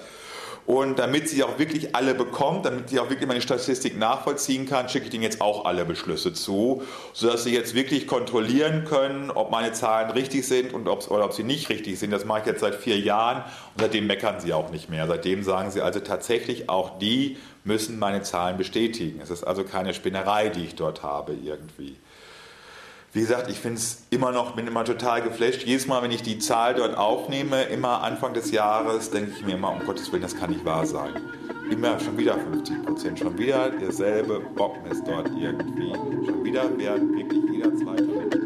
Und 0.67 0.99
damit 0.99 1.29
sie 1.29 1.45
auch 1.45 1.61
wirklich 1.61 1.95
alle 1.95 2.15
bekommt, 2.15 2.67
damit 2.67 2.89
sie 2.89 2.99
auch 2.99 3.09
wirklich 3.09 3.29
meine 3.29 3.41
Statistik 3.41 3.97
nachvollziehen 3.97 4.67
kann, 4.67 4.89
schicke 4.89 5.07
ich 5.07 5.15
Ihnen 5.15 5.23
jetzt 5.23 5.41
auch 5.41 5.65
alle 5.65 5.85
Beschlüsse 5.85 6.33
zu, 6.33 6.83
sodass 7.13 7.45
Sie 7.45 7.55
jetzt 7.55 7.75
wirklich 7.75 8.09
kontrollieren 8.09 8.85
können, 8.85 9.31
ob 9.31 9.53
meine 9.53 9.73
Zahlen 9.73 10.11
richtig 10.11 10.45
sind 10.47 10.75
und 10.75 10.89
ob, 10.89 11.09
oder 11.09 11.25
ob 11.25 11.33
sie 11.33 11.45
nicht 11.45 11.69
richtig 11.69 12.01
sind. 12.01 12.11
Das 12.11 12.25
mache 12.25 12.41
ich 12.41 12.47
jetzt 12.47 12.61
seit 12.61 12.75
vier 12.75 12.99
Jahren 12.99 13.43
und 13.75 13.81
seitdem 13.81 14.09
meckern 14.09 14.41
Sie 14.41 14.53
auch 14.53 14.71
nicht 14.71 14.91
mehr. 14.91 15.07
Seitdem 15.07 15.45
sagen 15.45 15.71
Sie 15.71 15.81
also 15.81 16.01
tatsächlich, 16.01 16.69
auch 16.69 16.99
die 16.99 17.37
müssen 17.63 18.01
meine 18.01 18.23
Zahlen 18.23 18.57
bestätigen. 18.57 19.21
Es 19.23 19.31
ist 19.31 19.45
also 19.45 19.63
keine 19.63 19.95
Spinnerei, 19.95 20.49
die 20.49 20.65
ich 20.65 20.75
dort 20.75 21.05
habe 21.05 21.33
irgendwie. 21.33 21.97
Wie 23.13 23.21
gesagt, 23.21 23.51
ich 23.51 23.59
finde 23.59 23.79
es 23.79 24.03
immer 24.11 24.31
noch, 24.31 24.55
bin 24.55 24.67
immer 24.67 24.85
total 24.85 25.23
geflasht. 25.23 25.63
Jedes 25.63 25.87
Mal, 25.87 26.03
wenn 26.03 26.11
ich 26.11 26.23
die 26.23 26.39
Zahl 26.39 26.75
dort 26.75 26.97
aufnehme, 26.97 27.63
immer 27.65 28.03
Anfang 28.03 28.35
des 28.35 28.51
Jahres, 28.51 29.11
denke 29.11 29.33
ich 29.37 29.45
mir 29.45 29.55
immer, 29.55 29.73
um 29.73 29.87
Gottes 29.87 30.13
Willen, 30.13 30.23
das 30.23 30.37
kann 30.37 30.51
nicht 30.51 30.65
wahr 30.65 30.87
sein. 30.87 31.15
Immer 31.71 31.99
schon 31.99 32.17
wieder 32.19 32.35
50 32.39 32.85
Prozent, 32.85 33.19
schon 33.19 33.37
wieder 33.39 33.71
derselbe 33.71 34.41
Bockmist 34.55 35.03
dort 35.07 35.29
irgendwie. 35.29 35.93
Schon 36.27 36.45
wieder 36.45 36.79
werden 36.79 37.17
wirklich 37.17 37.43
jeder 37.51 37.75
zweite 37.75 38.05
Mensch 38.05 38.46